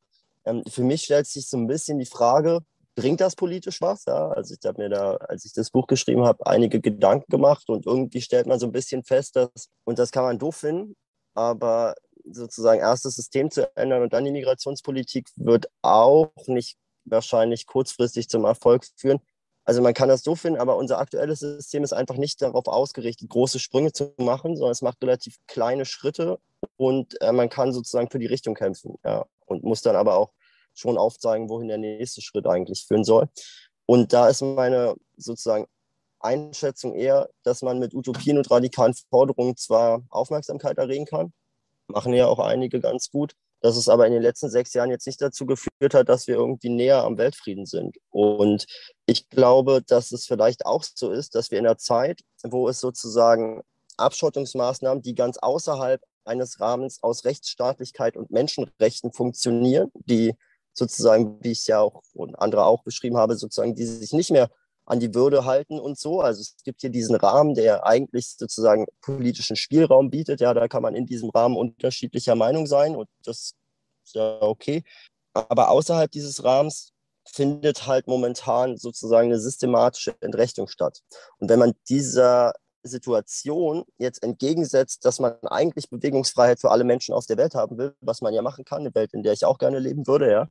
Ähm, 0.44 0.62
für 0.68 0.82
mich 0.82 1.04
stellt 1.04 1.26
sich 1.26 1.48
so 1.48 1.56
ein 1.56 1.66
bisschen 1.66 1.98
die 1.98 2.06
Frage, 2.06 2.60
bringt 2.94 3.20
das 3.20 3.34
politisch 3.34 3.80
was? 3.80 4.04
Ja, 4.04 4.28
also 4.28 4.54
ich 4.54 4.66
habe 4.66 4.82
mir 4.82 4.88
da, 4.88 5.16
als 5.16 5.44
ich 5.44 5.52
das 5.52 5.70
Buch 5.70 5.86
geschrieben 5.86 6.24
habe, 6.24 6.46
einige 6.46 6.80
Gedanken 6.80 7.30
gemacht 7.30 7.68
und 7.68 7.86
irgendwie 7.86 8.20
stellt 8.20 8.46
man 8.46 8.58
so 8.58 8.66
ein 8.66 8.72
bisschen 8.72 9.02
fest, 9.04 9.36
dass, 9.36 9.68
und 9.84 9.98
das 9.98 10.10
kann 10.10 10.24
man 10.24 10.38
doof 10.38 10.56
finden, 10.56 10.94
aber 11.34 11.94
sozusagen 12.24 12.80
erst 12.80 13.04
das 13.04 13.16
System 13.16 13.50
zu 13.50 13.74
ändern 13.76 14.02
und 14.02 14.12
dann 14.12 14.24
die 14.24 14.32
Migrationspolitik 14.32 15.28
wird 15.36 15.68
auch 15.82 16.30
nicht 16.46 16.76
wahrscheinlich 17.04 17.66
kurzfristig 17.66 18.28
zum 18.28 18.44
Erfolg 18.44 18.86
führen. 18.96 19.20
Also 19.64 19.80
man 19.80 19.94
kann 19.94 20.08
das 20.08 20.22
so 20.22 20.34
finden, 20.34 20.60
aber 20.60 20.76
unser 20.76 20.98
aktuelles 20.98 21.40
System 21.40 21.84
ist 21.84 21.94
einfach 21.94 22.16
nicht 22.16 22.42
darauf 22.42 22.66
ausgerichtet, 22.66 23.30
große 23.30 23.58
Sprünge 23.58 23.92
zu 23.92 24.12
machen, 24.18 24.56
sondern 24.56 24.72
es 24.72 24.82
macht 24.82 25.02
relativ 25.02 25.36
kleine 25.46 25.86
Schritte 25.86 26.38
und 26.76 27.20
äh, 27.22 27.32
man 27.32 27.48
kann 27.48 27.72
sozusagen 27.72 28.10
für 28.10 28.18
die 28.18 28.26
Richtung 28.26 28.54
kämpfen 28.54 28.96
ja, 29.04 29.24
und 29.46 29.64
muss 29.64 29.80
dann 29.80 29.96
aber 29.96 30.16
auch 30.16 30.32
schon 30.74 30.98
aufzeigen, 30.98 31.48
wohin 31.48 31.68
der 31.68 31.78
nächste 31.78 32.20
Schritt 32.20 32.46
eigentlich 32.46 32.84
führen 32.86 33.04
soll. 33.04 33.28
Und 33.86 34.12
da 34.12 34.28
ist 34.28 34.42
meine 34.42 34.96
sozusagen 35.16 35.66
Einschätzung 36.20 36.94
eher, 36.94 37.28
dass 37.42 37.62
man 37.62 37.78
mit 37.78 37.94
Utopien 37.94 38.38
und 38.38 38.50
radikalen 38.50 38.94
Forderungen 39.10 39.56
zwar 39.56 40.02
Aufmerksamkeit 40.10 40.78
erregen 40.78 41.04
kann, 41.04 41.32
machen 41.88 42.14
ja 42.14 42.26
auch 42.26 42.38
einige 42.38 42.80
ganz 42.80 43.10
gut, 43.10 43.32
dass 43.60 43.76
es 43.76 43.88
aber 43.88 44.06
in 44.06 44.12
den 44.12 44.22
letzten 44.22 44.50
sechs 44.50 44.74
Jahren 44.74 44.90
jetzt 44.90 45.06
nicht 45.06 45.22
dazu 45.22 45.46
geführt 45.46 45.94
hat, 45.94 46.08
dass 46.08 46.26
wir 46.26 46.34
irgendwie 46.34 46.68
näher 46.68 47.02
am 47.02 47.16
Weltfrieden 47.16 47.66
sind. 47.66 47.96
Und 48.10 48.66
ich 49.06 49.28
glaube, 49.30 49.82
dass 49.86 50.12
es 50.12 50.26
vielleicht 50.26 50.66
auch 50.66 50.82
so 50.82 51.10
ist, 51.10 51.34
dass 51.34 51.50
wir 51.50 51.58
in 51.58 51.66
einer 51.66 51.78
Zeit, 51.78 52.20
wo 52.42 52.68
es 52.68 52.80
sozusagen 52.80 53.62
Abschottungsmaßnahmen, 53.96 55.02
die 55.02 55.14
ganz 55.14 55.38
außerhalb 55.38 56.02
eines 56.24 56.60
Rahmens 56.60 57.02
aus 57.02 57.24
Rechtsstaatlichkeit 57.24 58.16
und 58.16 58.30
Menschenrechten 58.30 59.12
funktionieren, 59.12 59.90
die 59.94 60.34
sozusagen, 60.72 61.42
wie 61.42 61.52
ich 61.52 61.60
es 61.60 61.66
ja 61.66 61.80
auch 61.80 62.02
und 62.12 62.34
andere 62.34 62.64
auch 62.64 62.82
beschrieben 62.82 63.16
habe, 63.16 63.36
sozusagen, 63.36 63.74
die 63.74 63.86
sich 63.86 64.12
nicht 64.12 64.30
mehr 64.30 64.50
an 64.86 65.00
die 65.00 65.14
Würde 65.14 65.44
halten 65.44 65.78
und 65.78 65.98
so. 65.98 66.20
Also 66.20 66.40
es 66.42 66.56
gibt 66.64 66.80
hier 66.82 66.90
diesen 66.90 67.16
Rahmen, 67.16 67.54
der 67.54 67.86
eigentlich 67.86 68.28
sozusagen 68.36 68.86
politischen 69.00 69.56
Spielraum 69.56 70.10
bietet. 70.10 70.40
Ja, 70.40 70.52
da 70.54 70.68
kann 70.68 70.82
man 70.82 70.94
in 70.94 71.06
diesem 71.06 71.30
Rahmen 71.30 71.56
unterschiedlicher 71.56 72.34
Meinung 72.34 72.66
sein 72.66 72.94
und 72.94 73.08
das 73.24 73.54
ist 74.04 74.14
ja 74.14 74.42
okay. 74.42 74.82
Aber 75.32 75.70
außerhalb 75.70 76.10
dieses 76.10 76.44
Rahmens 76.44 76.92
findet 77.26 77.86
halt 77.86 78.06
momentan 78.06 78.76
sozusagen 78.76 79.28
eine 79.28 79.40
systematische 79.40 80.14
Entrechtung 80.20 80.68
statt. 80.68 81.00
Und 81.38 81.48
wenn 81.48 81.58
man 81.58 81.72
dieser 81.88 82.52
Situation 82.82 83.84
jetzt 83.96 84.22
entgegensetzt, 84.22 85.06
dass 85.06 85.18
man 85.18 85.34
eigentlich 85.44 85.88
Bewegungsfreiheit 85.88 86.60
für 86.60 86.70
alle 86.70 86.84
Menschen 86.84 87.14
auf 87.14 87.26
der 87.26 87.38
Welt 87.38 87.54
haben 87.54 87.78
will, 87.78 87.94
was 88.00 88.20
man 88.20 88.34
ja 88.34 88.42
machen 88.42 88.64
kann, 88.64 88.80
eine 88.80 88.94
Welt, 88.94 89.14
in 89.14 89.22
der 89.22 89.32
ich 89.32 89.46
auch 89.46 89.58
gerne 89.58 89.78
leben 89.78 90.06
würde, 90.06 90.30
ja. 90.30 90.48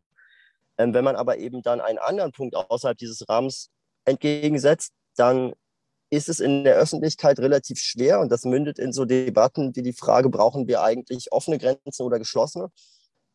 Ähm, 0.79 0.95
wenn 0.95 1.03
man 1.03 1.15
aber 1.15 1.37
eben 1.37 1.61
dann 1.61 1.79
einen 1.79 1.99
anderen 1.99 2.31
Punkt 2.31 2.55
außerhalb 2.55 2.97
dieses 2.97 3.29
Rahmens 3.29 3.69
entgegensetzt, 4.05 4.93
dann 5.15 5.53
ist 6.09 6.29
es 6.29 6.39
in 6.39 6.63
der 6.63 6.75
Öffentlichkeit 6.75 7.39
relativ 7.39 7.79
schwer 7.79 8.19
und 8.19 8.31
das 8.31 8.45
mündet 8.45 8.77
in 8.79 8.93
so 8.93 9.05
Debatten 9.05 9.75
wie 9.75 9.81
die 9.81 9.93
Frage, 9.93 10.29
brauchen 10.29 10.67
wir 10.67 10.83
eigentlich 10.83 11.31
offene 11.31 11.57
Grenzen 11.57 12.03
oder 12.03 12.19
geschlossene? 12.19 12.69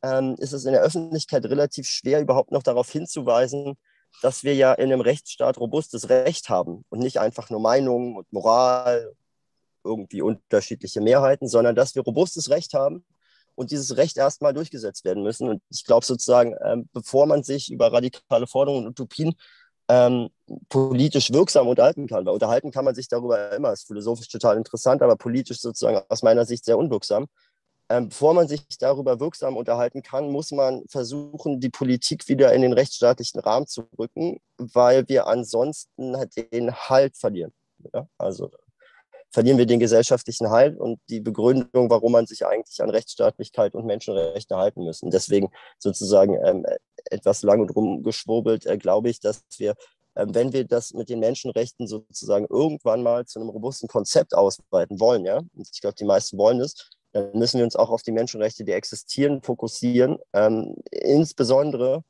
Ähm, 0.02 0.36
ist 0.38 0.52
es 0.52 0.64
in 0.64 0.72
der 0.72 0.82
Öffentlichkeit 0.82 1.44
relativ 1.46 1.88
schwer, 1.88 2.20
überhaupt 2.20 2.52
noch 2.52 2.62
darauf 2.62 2.90
hinzuweisen, 2.90 3.76
dass 4.22 4.44
wir 4.44 4.54
ja 4.54 4.72
in 4.74 4.92
einem 4.92 5.00
Rechtsstaat 5.00 5.58
robustes 5.58 6.08
Recht 6.08 6.48
haben 6.48 6.84
und 6.88 7.00
nicht 7.00 7.18
einfach 7.18 7.50
nur 7.50 7.60
Meinungen 7.60 8.16
und 8.16 8.32
Moral, 8.32 9.12
irgendwie 9.84 10.22
unterschiedliche 10.22 11.00
Mehrheiten, 11.00 11.48
sondern 11.48 11.74
dass 11.74 11.94
wir 11.94 12.02
robustes 12.02 12.50
Recht 12.50 12.74
haben 12.74 13.04
und 13.54 13.70
dieses 13.70 13.96
Recht 13.96 14.16
erstmal 14.16 14.54
durchgesetzt 14.54 15.04
werden 15.04 15.22
müssen. 15.22 15.48
Und 15.48 15.62
ich 15.70 15.84
glaube 15.84 16.06
sozusagen, 16.06 16.54
ähm, 16.64 16.88
bevor 16.92 17.26
man 17.26 17.42
sich 17.42 17.72
über 17.72 17.92
radikale 17.92 18.46
Forderungen 18.46 18.86
und 18.86 18.90
Utopien 19.00 19.34
ähm, 19.88 20.28
politisch 20.68 21.32
wirksam 21.32 21.68
unterhalten 21.68 22.06
kann. 22.06 22.26
Weil 22.26 22.34
unterhalten 22.34 22.70
kann 22.70 22.84
man 22.84 22.94
sich 22.94 23.08
darüber 23.08 23.52
immer, 23.52 23.72
ist 23.72 23.86
philosophisch 23.86 24.28
total 24.28 24.56
interessant, 24.56 25.02
aber 25.02 25.16
politisch 25.16 25.60
sozusagen 25.60 26.00
aus 26.08 26.22
meiner 26.22 26.44
Sicht 26.44 26.64
sehr 26.64 26.78
unwirksam. 26.78 27.26
Ähm, 27.90 28.10
bevor 28.10 28.34
man 28.34 28.48
sich 28.48 28.66
darüber 28.78 29.18
wirksam 29.18 29.56
unterhalten 29.56 30.02
kann, 30.02 30.30
muss 30.30 30.50
man 30.50 30.84
versuchen, 30.88 31.58
die 31.58 31.70
Politik 31.70 32.28
wieder 32.28 32.52
in 32.52 32.60
den 32.60 32.74
rechtsstaatlichen 32.74 33.40
Rahmen 33.40 33.66
zu 33.66 33.88
rücken, 33.98 34.40
weil 34.58 35.08
wir 35.08 35.26
ansonsten 35.26 36.16
halt 36.16 36.36
den 36.52 36.74
Halt 36.74 37.16
verlieren. 37.16 37.52
Ja? 37.94 38.06
Also 38.18 38.50
verlieren 39.30 39.56
wir 39.56 39.66
den 39.66 39.80
gesellschaftlichen 39.80 40.50
Halt 40.50 40.78
und 40.78 41.00
die 41.08 41.20
Begründung, 41.20 41.88
warum 41.88 42.12
man 42.12 42.26
sich 42.26 42.44
eigentlich 42.46 42.82
an 42.82 42.90
Rechtsstaatlichkeit 42.90 43.74
und 43.74 43.86
Menschenrechte 43.86 44.56
halten 44.56 44.84
müssen. 44.84 45.10
Deswegen 45.10 45.50
sozusagen 45.78 46.34
ähm, 46.44 46.66
etwas 47.10 47.42
lang 47.42 47.60
und 47.60 47.74
rumgeschwurbelt, 47.74 48.66
äh, 48.66 48.78
glaube 48.78 49.10
ich, 49.10 49.20
dass 49.20 49.44
wir, 49.58 49.74
äh, 50.14 50.26
wenn 50.28 50.52
wir 50.52 50.64
das 50.64 50.94
mit 50.94 51.08
den 51.08 51.20
Menschenrechten 51.20 51.86
sozusagen 51.86 52.46
irgendwann 52.48 53.02
mal 53.02 53.26
zu 53.26 53.40
einem 53.40 53.48
robusten 53.50 53.88
Konzept 53.88 54.34
ausweiten 54.34 55.00
wollen, 55.00 55.24
ja, 55.24 55.38
und 55.38 55.68
ich 55.72 55.80
glaube, 55.80 55.96
die 55.96 56.04
meisten 56.04 56.38
wollen 56.38 56.60
es, 56.60 56.90
dann 57.12 57.30
müssen 57.32 57.58
wir 57.58 57.64
uns 57.64 57.76
auch 57.76 57.90
auf 57.90 58.02
die 58.02 58.12
Menschenrechte, 58.12 58.64
die 58.64 58.72
existieren, 58.72 59.42
fokussieren. 59.42 60.18
Ähm, 60.32 60.76
insbesondere, 60.90 62.04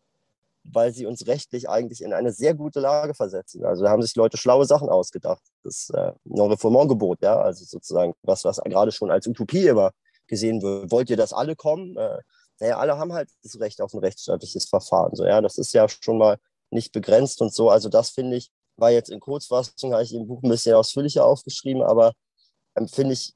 weil 0.65 0.93
sie 0.93 1.07
uns 1.07 1.27
rechtlich 1.27 1.69
eigentlich 1.69 2.03
in 2.03 2.13
eine 2.13 2.33
sehr 2.33 2.55
gute 2.55 2.81
Lage 2.81 3.15
versetzen. 3.15 3.65
Also 3.65 3.85
da 3.85 3.91
haben 3.91 4.03
sich 4.03 4.15
Leute 4.17 4.37
schlaue 4.37 4.65
Sachen 4.67 4.89
ausgedacht. 4.89 5.43
Das 5.63 5.91
äh, 5.91 6.13
Non-Reformant-Gebot, 6.25 7.23
ja, 7.23 7.41
also 7.41 7.65
sozusagen 7.65 8.15
was, 8.23 8.45
was 8.45 8.59
gerade 8.59 8.93
schon 8.93 9.11
als 9.11 9.27
Utopie 9.27 9.67
immer 9.69 9.93
gesehen 10.27 10.63
wird. 10.63 10.91
Wollt 10.91 11.11
ihr, 11.11 11.17
dass 11.17 11.33
alle 11.33 11.57
kommen? 11.57 11.97
Äh, 11.97 12.19
naja, 12.61 12.79
alle 12.79 12.99
haben 12.99 13.13
halt 13.13 13.31
das 13.43 13.59
Recht 13.61 13.81
auf 13.81 13.95
ein 13.95 14.01
rechtsstaatliches 14.01 14.67
Verfahren. 14.67 15.15
So, 15.15 15.25
ja, 15.25 15.41
das 15.41 15.59
ist 15.59 15.73
ja 15.73 15.89
schon 15.89 16.19
mal 16.19 16.39
nicht 16.71 16.93
begrenzt 16.93 17.41
und 17.41 17.53
so. 17.53 17.71
Also 17.71 17.89
das 17.89 18.11
finde 18.11 18.37
ich, 18.37 18.51
war 18.77 18.91
jetzt 18.91 19.11
in 19.11 19.21
Kurzfassung, 19.21 19.93
habe 19.93 20.03
ich 20.03 20.15
im 20.15 20.27
Buch 20.27 20.43
ein 20.43 20.51
bisschen 20.51 20.75
ausführlicher 20.75 21.25
aufgeschrieben, 21.25 21.83
aber 21.83 22.13
ähm, 22.77 22.89
finde 22.89 23.15
ich 23.15 23.35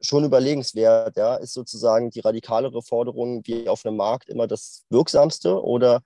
schon 0.00 0.24
überlegenswert. 0.24 1.16
Ja, 1.16 1.36
ist 1.36 1.54
sozusagen 1.54 2.10
die 2.10 2.20
radikalere 2.20 2.82
Forderung 2.82 3.42
wie 3.46 3.68
auf 3.68 3.84
einem 3.84 3.96
Markt 3.96 4.28
immer 4.28 4.46
das 4.46 4.84
Wirksamste 4.90 5.62
oder 5.62 6.02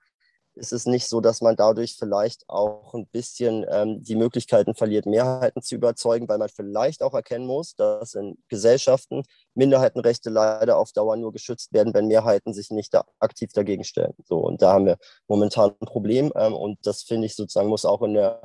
ist 0.59 0.73
es 0.73 0.85
nicht 0.85 1.07
so, 1.07 1.21
dass 1.21 1.41
man 1.41 1.55
dadurch 1.55 1.95
vielleicht 1.97 2.47
auch 2.49 2.93
ein 2.93 3.07
bisschen 3.07 3.65
ähm, 3.69 4.03
die 4.03 4.15
Möglichkeiten 4.15 4.75
verliert, 4.75 5.05
Mehrheiten 5.05 5.61
zu 5.61 5.75
überzeugen, 5.75 6.27
weil 6.27 6.37
man 6.37 6.49
vielleicht 6.49 7.01
auch 7.01 7.13
erkennen 7.13 7.47
muss, 7.47 7.75
dass 7.75 8.13
in 8.13 8.37
Gesellschaften 8.49 9.23
Minderheitenrechte 9.55 10.29
leider 10.29 10.77
auf 10.77 10.91
Dauer 10.91 11.15
nur 11.15 11.31
geschützt 11.31 11.73
werden, 11.73 11.93
wenn 11.93 12.07
Mehrheiten 12.07 12.53
sich 12.53 12.69
nicht 12.69 12.93
da 12.93 13.05
aktiv 13.19 13.51
dagegen 13.53 13.83
stellen. 13.83 14.13
So, 14.25 14.37
und 14.37 14.61
da 14.61 14.73
haben 14.73 14.85
wir 14.85 14.97
momentan 15.27 15.71
ein 15.79 15.87
Problem. 15.87 16.31
Ähm, 16.35 16.53
und 16.53 16.77
das 16.85 17.03
finde 17.03 17.25
ich 17.25 17.35
sozusagen 17.35 17.69
muss 17.69 17.85
auch 17.85 18.01
in 18.01 18.13
der 18.13 18.41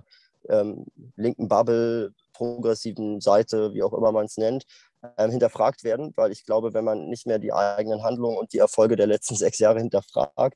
ähm, 0.48 0.86
linken 1.16 1.48
Bubble, 1.48 2.12
progressiven 2.32 3.20
Seite, 3.20 3.74
wie 3.74 3.82
auch 3.82 3.92
immer 3.92 4.12
man 4.12 4.26
es 4.26 4.36
nennt, 4.36 4.64
ähm, 5.18 5.30
hinterfragt 5.30 5.84
werden, 5.84 6.12
weil 6.16 6.32
ich 6.32 6.44
glaube, 6.44 6.74
wenn 6.74 6.84
man 6.84 7.08
nicht 7.08 7.26
mehr 7.26 7.38
die 7.38 7.52
eigenen 7.52 8.02
Handlungen 8.02 8.36
und 8.36 8.52
die 8.52 8.58
Erfolge 8.58 8.96
der 8.96 9.06
letzten 9.06 9.34
sechs 9.36 9.58
Jahre 9.58 9.80
hinterfragt, 9.80 10.36
er 10.36 10.50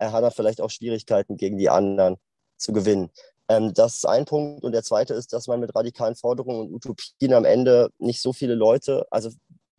hat 0.00 0.22
er 0.22 0.30
vielleicht 0.30 0.60
auch 0.60 0.70
Schwierigkeiten 0.70 1.36
gegen 1.36 1.58
die 1.58 1.70
anderen 1.70 2.16
zu 2.56 2.72
gewinnen. 2.72 3.10
Ähm, 3.48 3.74
das 3.74 3.96
ist 3.96 4.06
ein 4.06 4.24
Punkt. 4.24 4.64
Und 4.64 4.72
der 4.72 4.82
zweite 4.82 5.14
ist, 5.14 5.32
dass 5.32 5.46
man 5.46 5.60
mit 5.60 5.74
radikalen 5.74 6.16
Forderungen 6.16 6.60
und 6.60 6.74
Utopien 6.74 7.32
am 7.32 7.44
Ende 7.44 7.90
nicht 7.98 8.20
so 8.20 8.32
viele 8.32 8.54
Leute, 8.54 9.06
also 9.10 9.30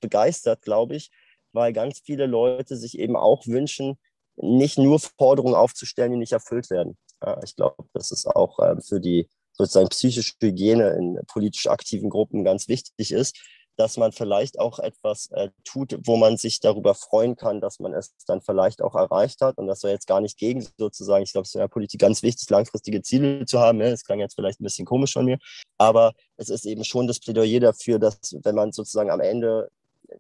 begeistert, 0.02 0.62
glaube 0.62 0.96
ich, 0.96 1.12
weil 1.54 1.74
ganz 1.74 2.00
viele 2.00 2.26
Leute 2.26 2.76
sich 2.76 3.00
eben 3.00 3.16
auch 3.16 3.48
wünschen, 3.48 3.98
nicht 4.36 4.78
nur 4.78 5.00
Forderungen 5.00 5.56
aufzustellen, 5.56 6.12
die 6.12 6.18
nicht 6.18 6.34
erfüllt 6.34 6.70
werden. 6.70 6.98
Ja, 7.24 7.40
ich 7.44 7.56
glaube, 7.56 7.86
das 7.94 8.12
ist 8.12 8.28
auch 8.28 8.60
äh, 8.60 8.76
für 8.82 9.00
die 9.00 9.30
sozusagen 9.54 9.88
psychische 9.88 10.34
Hygiene 10.42 10.90
in 10.92 11.20
politisch 11.28 11.68
aktiven 11.68 12.10
Gruppen 12.10 12.44
ganz 12.44 12.68
wichtig 12.68 13.12
ist, 13.12 13.40
dass 13.78 13.98
man 13.98 14.12
vielleicht 14.12 14.60
auch 14.60 14.80
etwas 14.80 15.32
äh, 15.32 15.50
tut, 15.64 15.98
wo 16.06 16.18
man 16.18 16.38
sich 16.38 16.60
darüber 16.60 16.96
freuen 16.96 17.36
kann, 17.36 17.62
dass 17.62 17.80
man 17.80 17.94
es 17.94 18.14
dann 18.26 18.42
vielleicht 18.42 18.82
auch 18.82 18.96
erreicht 18.96 19.42
hat. 19.42 19.58
Und 19.58 19.68
das 19.68 19.82
soll 19.82 19.92
jetzt 19.92 20.08
gar 20.08 20.22
nicht 20.22 20.38
gegen 20.38 20.66
sozusagen, 20.78 21.24
ich 21.24 21.32
glaube, 21.32 21.44
es 21.44 21.50
ist 21.50 21.56
in 21.56 21.62
der 21.62 21.68
Politik 21.68 22.00
ganz 22.00 22.24
wichtig, 22.24 22.50
langfristige 22.50 23.02
Ziele 23.02 23.46
zu 23.46 23.60
haben. 23.60 23.78
Ne? 23.78 23.92
Das 23.92 24.04
klang 24.04 24.20
jetzt 24.20 24.36
vielleicht 24.36 24.60
ein 24.60 24.64
bisschen 24.64 24.86
komisch 24.86 25.14
von 25.14 25.26
mir, 25.26 25.38
aber 25.78 26.14
es 26.38 26.50
ist 26.50 26.66
eben 26.66 26.84
schon 26.84 27.08
das 27.08 27.20
Plädoyer 27.20 27.60
dafür, 27.60 28.00
dass 28.00 28.36
wenn 28.44 28.56
man 28.56 28.72
sozusagen 28.72 29.10
am 29.10 29.20
Ende 29.20 29.70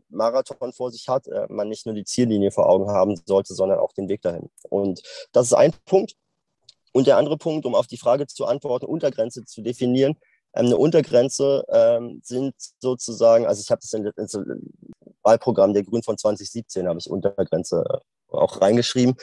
Marathon 0.09 0.73
vor 0.73 0.91
sich 0.91 1.07
hat, 1.07 1.27
äh, 1.27 1.47
man 1.49 1.69
nicht 1.69 1.85
nur 1.85 1.95
die 1.95 2.05
Ziellinie 2.05 2.51
vor 2.51 2.67
Augen 2.67 2.89
haben 2.89 3.15
sollte, 3.25 3.53
sondern 3.53 3.79
auch 3.79 3.93
den 3.93 4.09
Weg 4.09 4.21
dahin. 4.21 4.49
Und 4.69 5.01
das 5.31 5.47
ist 5.47 5.53
ein 5.53 5.73
Punkt. 5.85 6.15
Und 6.91 7.07
der 7.07 7.17
andere 7.17 7.37
Punkt, 7.37 7.65
um 7.65 7.75
auf 7.75 7.87
die 7.87 7.97
Frage 7.97 8.25
zu 8.25 8.45
antworten, 8.45 8.85
Untergrenze 8.85 9.43
zu 9.43 9.61
definieren, 9.61 10.15
ähm, 10.55 10.67
eine 10.67 10.77
Untergrenze 10.77 11.65
ähm, 11.69 12.21
sind 12.23 12.55
sozusagen, 12.79 13.45
also 13.45 13.61
ich 13.61 13.69
habe 13.69 13.81
das 13.81 13.93
in, 13.93 14.05
in 14.05 14.73
Wahlprogramm 15.21 15.73
der 15.73 15.83
Grünen 15.83 16.03
von 16.03 16.17
2017, 16.17 16.87
habe 16.87 16.99
ich 16.99 17.09
Untergrenze 17.09 17.83
äh, 17.87 18.35
auch 18.35 18.61
reingeschrieben. 18.61 19.15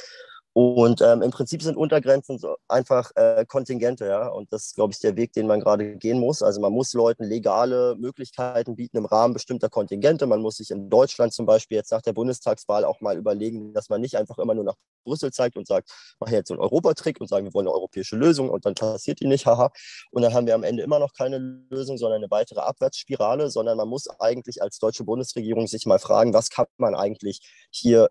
Und 0.54 1.00
ähm, 1.00 1.22
im 1.22 1.30
Prinzip 1.30 1.62
sind 1.62 1.78
Untergrenzen 1.78 2.38
so 2.38 2.56
einfach 2.68 3.10
äh, 3.14 3.46
Kontingente, 3.46 4.06
ja. 4.06 4.28
Und 4.28 4.52
das 4.52 4.74
glaube 4.74 4.92
ich, 4.92 5.00
der 5.00 5.16
Weg, 5.16 5.32
den 5.32 5.46
man 5.46 5.60
gerade 5.60 5.96
gehen 5.96 6.18
muss. 6.20 6.42
Also 6.42 6.60
man 6.60 6.72
muss 6.72 6.92
Leuten 6.92 7.24
legale 7.24 7.96
Möglichkeiten 7.98 8.76
bieten 8.76 8.98
im 8.98 9.06
Rahmen 9.06 9.32
bestimmter 9.32 9.70
Kontingente. 9.70 10.26
Man 10.26 10.42
muss 10.42 10.58
sich 10.58 10.70
in 10.70 10.90
Deutschland 10.90 11.32
zum 11.32 11.46
Beispiel 11.46 11.76
jetzt 11.78 11.90
nach 11.90 12.02
der 12.02 12.12
Bundestagswahl 12.12 12.84
auch 12.84 13.00
mal 13.00 13.16
überlegen, 13.16 13.72
dass 13.72 13.88
man 13.88 14.02
nicht 14.02 14.16
einfach 14.16 14.38
immer 14.38 14.54
nur 14.54 14.64
nach 14.64 14.76
Brüssel 15.04 15.32
zeigt 15.32 15.56
und 15.56 15.66
sagt, 15.66 15.90
mach 16.20 16.28
jetzt 16.28 16.48
so 16.48 16.54
einen 16.54 16.62
Europatrick 16.62 17.18
und 17.20 17.28
sagen, 17.28 17.46
wir 17.46 17.54
wollen 17.54 17.66
eine 17.66 17.74
europäische 17.74 18.16
Lösung 18.16 18.50
und 18.50 18.66
dann 18.66 18.74
passiert 18.74 19.20
die 19.20 19.26
nicht, 19.26 19.46
haha. 19.46 19.70
Und 20.10 20.20
dann 20.20 20.34
haben 20.34 20.46
wir 20.46 20.54
am 20.54 20.64
Ende 20.64 20.82
immer 20.82 20.98
noch 20.98 21.14
keine 21.14 21.38
Lösung, 21.70 21.96
sondern 21.96 22.18
eine 22.22 22.30
weitere 22.30 22.60
Abwärtsspirale, 22.60 23.50
sondern 23.50 23.78
man 23.78 23.88
muss 23.88 24.08
eigentlich 24.20 24.60
als 24.62 24.78
deutsche 24.78 25.04
Bundesregierung 25.04 25.66
sich 25.66 25.86
mal 25.86 25.98
fragen, 25.98 26.34
was 26.34 26.50
kann 26.50 26.66
man 26.76 26.94
eigentlich 26.94 27.40
hier 27.70 28.08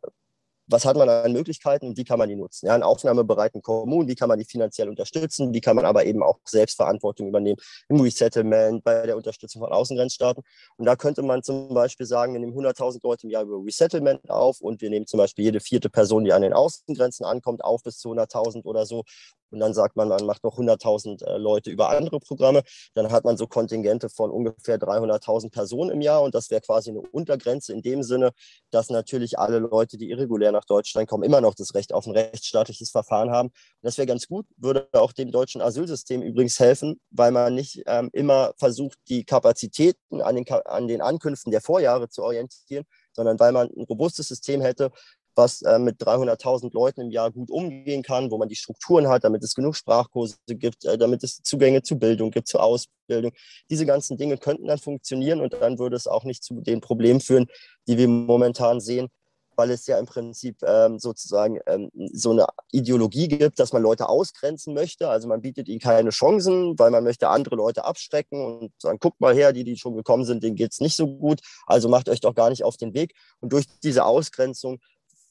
was 0.72 0.86
hat 0.86 0.98
man 0.98 1.10
an 1.10 1.34
Möglichkeiten 1.34 1.88
und 1.88 1.98
wie 1.98 2.04
kann 2.04 2.18
man 2.18 2.30
die 2.30 2.36
nutzen? 2.36 2.68
Ja, 2.68 2.76
in 2.76 2.84
aufnahmebereiten 2.84 3.62
Kommunen, 3.62 4.08
wie 4.08 4.16
kann 4.16 4.30
man 4.30 4.40
die 4.40 4.46
finanziell 4.46 4.90
unterstützen? 4.90 5.54
Wie 5.54 5.62
kann 5.62 5.76
man 5.76 5.86
aber 5.86 6.06
eben 6.06 6.24
auch 6.24 6.40
Selbstverantwortung 6.46 7.28
übernehmen 7.28 7.60
im 7.90 8.00
Resettlement, 8.00 8.84
bei 8.84 9.06
der 9.06 9.18
Unterstützung 9.18 9.62
von 9.62 9.72
Außengrenzstaaten? 9.72 10.44
Und 10.78 10.86
da 10.86 10.96
könnte 10.96 11.22
man 11.22 11.44
zum 11.44 11.74
Beispiel 11.74 12.06
sagen, 12.06 12.34
wir 12.34 12.40
nehmen 12.40 12.54
100.000 12.54 13.00
Leute 13.04 13.28
im 13.28 13.32
Jahr 13.32 13.44
über 13.44 13.58
Resettlement 13.64 14.30
auf 14.30 14.62
und 14.62 14.82
wir 14.82 14.90
nehmen 14.90 15.08
zum 15.08 15.18
Beispiel 15.18 15.46
jede 15.46 15.60
vierte 15.60 15.90
Person, 15.90 16.24
die 16.24 16.34
an 16.34 16.42
den 16.42 16.54
Außengrenzen 16.54 17.26
ankommt, 17.26 17.64
auf 17.64 17.84
bis 17.84 17.98
zu 17.98 18.12
100.000 18.12 18.64
oder 18.66 18.86
so 18.86 19.04
und 19.52 19.60
dann 19.60 19.74
sagt 19.74 19.96
man, 19.96 20.08
man 20.08 20.26
macht 20.26 20.44
noch 20.44 20.58
100.000 20.58 21.24
äh, 21.24 21.38
Leute 21.38 21.70
über 21.70 21.90
andere 21.90 22.20
Programme, 22.20 22.64
dann 22.94 23.12
hat 23.12 23.24
man 23.24 23.38
so 23.38 23.48
Kontingente 23.48 24.10
von 24.10 24.32
ungefähr 24.32 24.80
300.000 24.80 25.52
Personen 25.52 25.92
im 25.92 26.02
Jahr 26.02 26.22
und 26.24 26.34
das 26.36 26.50
wäre 26.50 26.62
quasi 26.62 26.90
eine 26.90 27.02
Untergrenze 27.02 27.74
in 27.74 27.82
dem 27.82 28.04
Sinne, 28.04 28.32
dass 28.72 28.90
natürlich 28.90 29.38
alle 29.38 29.60
Leute, 29.60 29.98
die 29.98 30.10
irregulär 30.10 30.52
nach 30.52 30.66
Deutschland 30.66 31.10
kommen, 31.10 31.24
immer 31.24 31.42
noch 31.42 31.56
das 31.56 31.76
Recht 31.76 31.94
auf 31.94 32.06
ein 32.06 32.14
rechtsstaatliches 32.14 32.92
Verfahren 32.92 33.32
haben. 33.32 33.50
Und 33.50 33.84
das 33.84 33.98
wäre 33.98 34.08
ganz 34.08 34.28
gut, 34.28 34.46
würde 34.58 34.88
auch 34.94 35.12
dem 35.12 35.32
deutschen 35.32 35.62
Asylsystem 35.62 36.22
übrigens 36.22 36.60
helfen, 36.60 37.00
weil 37.10 37.32
man 37.32 37.56
nicht 37.56 37.84
ähm, 37.86 38.10
immer 38.14 38.54
versucht, 38.58 38.98
die 39.10 39.24
Kapazitäten 39.24 40.22
an 40.22 40.36
den, 40.36 40.50
an 40.66 40.88
den 40.88 41.02
Ankünften 41.02 41.52
der 41.52 41.62
Vorjahre 41.62 42.10
zu 42.10 42.24
orientieren, 42.24 42.86
sondern 43.14 43.40
weil 43.40 43.52
man 43.52 43.70
ein 43.76 43.84
robustes 43.84 44.28
System 44.28 44.62
hätte, 44.62 44.92
was 45.36 45.62
äh, 45.62 45.80
mit 45.80 46.02
300.000 46.02 46.74
Leuten 46.74 47.02
im 47.02 47.12
Jahr 47.12 47.32
gut 47.32 47.50
umgehen 47.50 48.04
kann, 48.04 48.32
wo 48.32 48.38
man 48.38 48.50
die 48.50 48.56
Strukturen 48.56 49.08
hat, 49.08 49.24
damit 49.24 49.44
es 49.44 49.56
genug 49.56 49.76
Sprachkurse 49.76 50.36
gibt, 50.48 50.86
äh, 50.86 50.98
damit 50.98 51.24
es 51.24 51.42
Zugänge 51.42 51.82
zu 51.82 51.98
Bildung 51.98 52.32
gibt, 52.32 52.48
zu 52.48 52.60
Ausbildung. 52.60 53.32
Diese 53.70 53.86
ganzen 53.86 54.18
Dinge 54.18 54.38
könnten 54.38 54.68
dann 54.68 54.80
funktionieren 54.80 55.42
und 55.42 55.54
dann 55.54 55.80
würde 55.80 55.96
es 55.96 56.08
auch 56.08 56.24
nicht 56.24 56.44
zu 56.44 56.62
den 56.62 56.82
Problemen 56.82 57.22
führen, 57.22 57.48
die 57.88 57.98
wir 57.98 58.08
momentan 58.08 58.80
sehen, 58.80 59.10
weil 59.56 59.72
es 59.72 59.86
ja 59.86 60.00
im 60.00 60.06
Prinzip 60.06 60.58
ähm, 60.64 60.98
sozusagen 60.98 61.60
ähm, 61.68 61.92
so 62.14 62.32
eine 62.32 62.48
Ideologie 62.72 63.28
gibt, 63.28 63.60
dass 63.60 63.74
man 63.74 63.82
Leute 63.82 64.10
ausgrenzen 64.10 64.74
möchte. 64.74 65.10
Also 65.10 65.28
man 65.28 65.42
bietet 65.42 65.68
ihnen 65.68 65.80
keine 65.80 66.10
Chancen, 66.10 66.78
weil 66.80 66.92
man 66.92 67.04
möchte 67.04 67.30
andere 67.30 67.56
Leute 67.56 67.86
abschrecken 67.86 68.44
und 68.44 68.72
sagen, 68.82 69.00
guckt 69.00 69.20
mal 69.20 69.36
her, 69.36 69.54
die, 69.54 69.64
die 69.64 69.78
schon 69.78 69.96
gekommen 69.96 70.26
sind, 70.26 70.44
denen 70.44 70.56
geht 70.56 70.72
es 70.72 70.80
nicht 70.80 70.96
so 70.96 71.08
gut. 71.08 71.42
Also 71.68 71.90
macht 71.90 72.10
euch 72.10 72.22
doch 72.22 72.34
gar 72.34 72.50
nicht 72.50 72.64
auf 72.64 72.78
den 72.78 72.94
Weg. 72.94 73.14
Und 73.40 73.54
durch 73.54 73.66
diese 73.84 74.06
Ausgrenzung 74.06 74.80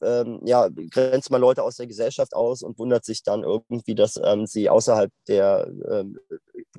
ähm, 0.03 0.41
ja, 0.45 0.69
grenzt 0.91 1.31
man 1.31 1.41
Leute 1.41 1.63
aus 1.63 1.77
der 1.77 1.87
Gesellschaft 1.87 2.35
aus 2.35 2.63
und 2.63 2.79
wundert 2.79 3.05
sich 3.05 3.23
dann 3.23 3.43
irgendwie, 3.43 3.95
dass 3.95 4.21
ähm, 4.23 4.47
sie 4.47 4.69
außerhalb 4.69 5.13
der 5.29 5.71
ähm, 5.91 6.19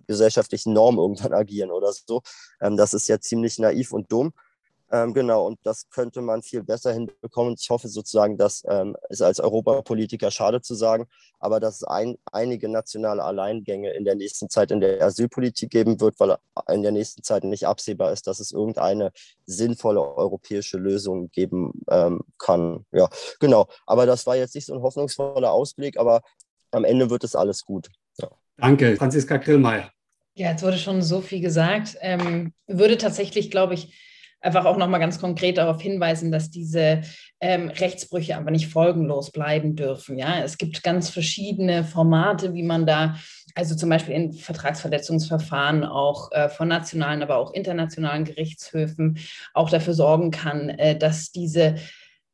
gesellschaftlichen 0.08 0.74
Norm 0.74 0.98
irgendwann 0.98 1.34
agieren 1.34 1.72
oder 1.72 1.92
so. 1.94 2.22
Ähm, 2.62 2.78
das 2.78 2.94
ist 2.94 3.08
ja 3.08 3.20
ziemlich 3.20 3.60
naiv 3.60 3.92
und 3.94 4.12
dumm. 4.12 4.34
Ähm, 4.94 5.14
genau, 5.14 5.48
und 5.48 5.58
das 5.64 5.90
könnte 5.90 6.22
man 6.22 6.42
viel 6.42 6.64
besser 6.64 6.92
hinbekommen. 6.92 7.56
Ich 7.58 7.70
hoffe 7.70 7.88
sozusagen, 7.88 8.38
dass 8.38 8.64
ähm, 8.68 8.98
es 9.10 9.22
als 9.22 9.40
Europapolitiker 9.40 10.32
schade 10.32 10.62
zu 10.62 10.76
sagen, 10.76 11.08
aber 11.40 11.62
dass 11.62 11.76
es 11.76 11.84
ein, 11.86 12.18
einige 12.32 12.68
nationale 12.68 13.24
Alleingänge 13.24 13.92
in 13.92 14.04
der 14.04 14.16
nächsten 14.16 14.50
Zeit 14.50 14.70
in 14.70 14.82
der 14.82 15.02
Asylpolitik 15.02 15.70
geben 15.70 16.02
wird, 16.02 16.20
weil 16.20 16.36
in 16.70 16.84
der 16.84 16.92
nächsten 16.92 17.24
Zeit 17.24 17.46
nicht 17.46 17.66
absehbar 17.66 18.12
ist, 18.12 18.28
dass 18.28 18.42
es 18.42 18.52
irgendeine 18.52 19.12
sinnvolle 19.46 20.02
europäische 20.02 20.78
Lösung 20.78 21.32
geben 21.32 21.72
ähm, 21.90 22.22
kann. 22.38 22.86
Ja, 22.92 23.10
genau. 23.40 23.68
Aber 23.86 24.06
das 24.06 24.26
war 24.26 24.36
jetzt 24.36 24.56
nicht 24.56 24.66
so 24.66 24.74
ein 24.74 24.82
hoffnungsvoller 24.82 25.52
Ausblick, 25.52 25.98
aber 25.98 26.22
am 26.72 26.84
Ende 26.84 27.10
wird 27.10 27.24
es 27.24 27.36
alles 27.36 27.64
gut. 27.64 27.90
Ja. 28.20 28.30
Danke, 28.58 28.98
Franziska 28.98 29.38
Grillmeier. 29.38 29.90
Ja, 30.34 30.52
jetzt 30.52 30.64
wurde 30.64 30.78
schon 30.78 31.02
so 31.02 31.22
viel 31.22 31.40
gesagt. 31.40 31.98
Ähm, 32.02 32.54
würde 32.68 32.98
tatsächlich, 32.98 33.52
glaube 33.52 33.74
ich, 33.74 33.94
einfach 34.42 34.66
auch 34.66 34.78
nochmal 34.78 35.00
ganz 35.00 35.20
konkret 35.20 35.58
darauf 35.58 35.82
hinweisen, 35.82 36.32
dass 36.32 36.50
diese 36.50 37.02
ähm, 37.40 37.70
Rechtsbrüche 37.70 38.36
aber 38.36 38.52
nicht 38.52 38.68
folgenlos 38.68 39.32
bleiben 39.32 39.76
dürfen. 39.76 40.18
Ja, 40.18 40.44
es 40.44 40.58
gibt 40.58 40.84
ganz 40.84 41.10
verschiedene 41.10 41.84
Formate, 41.84 42.54
wie 42.54 42.64
man 42.64 42.86
da, 42.86 43.16
also 43.56 43.76
zum 43.76 43.90
Beispiel 43.90 44.16
in 44.16 44.34
Vertragsverletzungsverfahren 44.34 45.84
auch 45.84 46.32
äh, 46.32 46.50
von 46.50 46.68
nationalen, 46.68 47.22
aber 47.22 47.38
auch 47.38 47.54
internationalen 47.54 48.26
Gerichtshöfen 48.26 49.20
auch 49.54 49.70
dafür 49.70 49.94
sorgen 49.94 50.32
kann, 50.32 50.70
äh, 50.70 50.98
dass 50.98 51.32
diese 51.32 51.76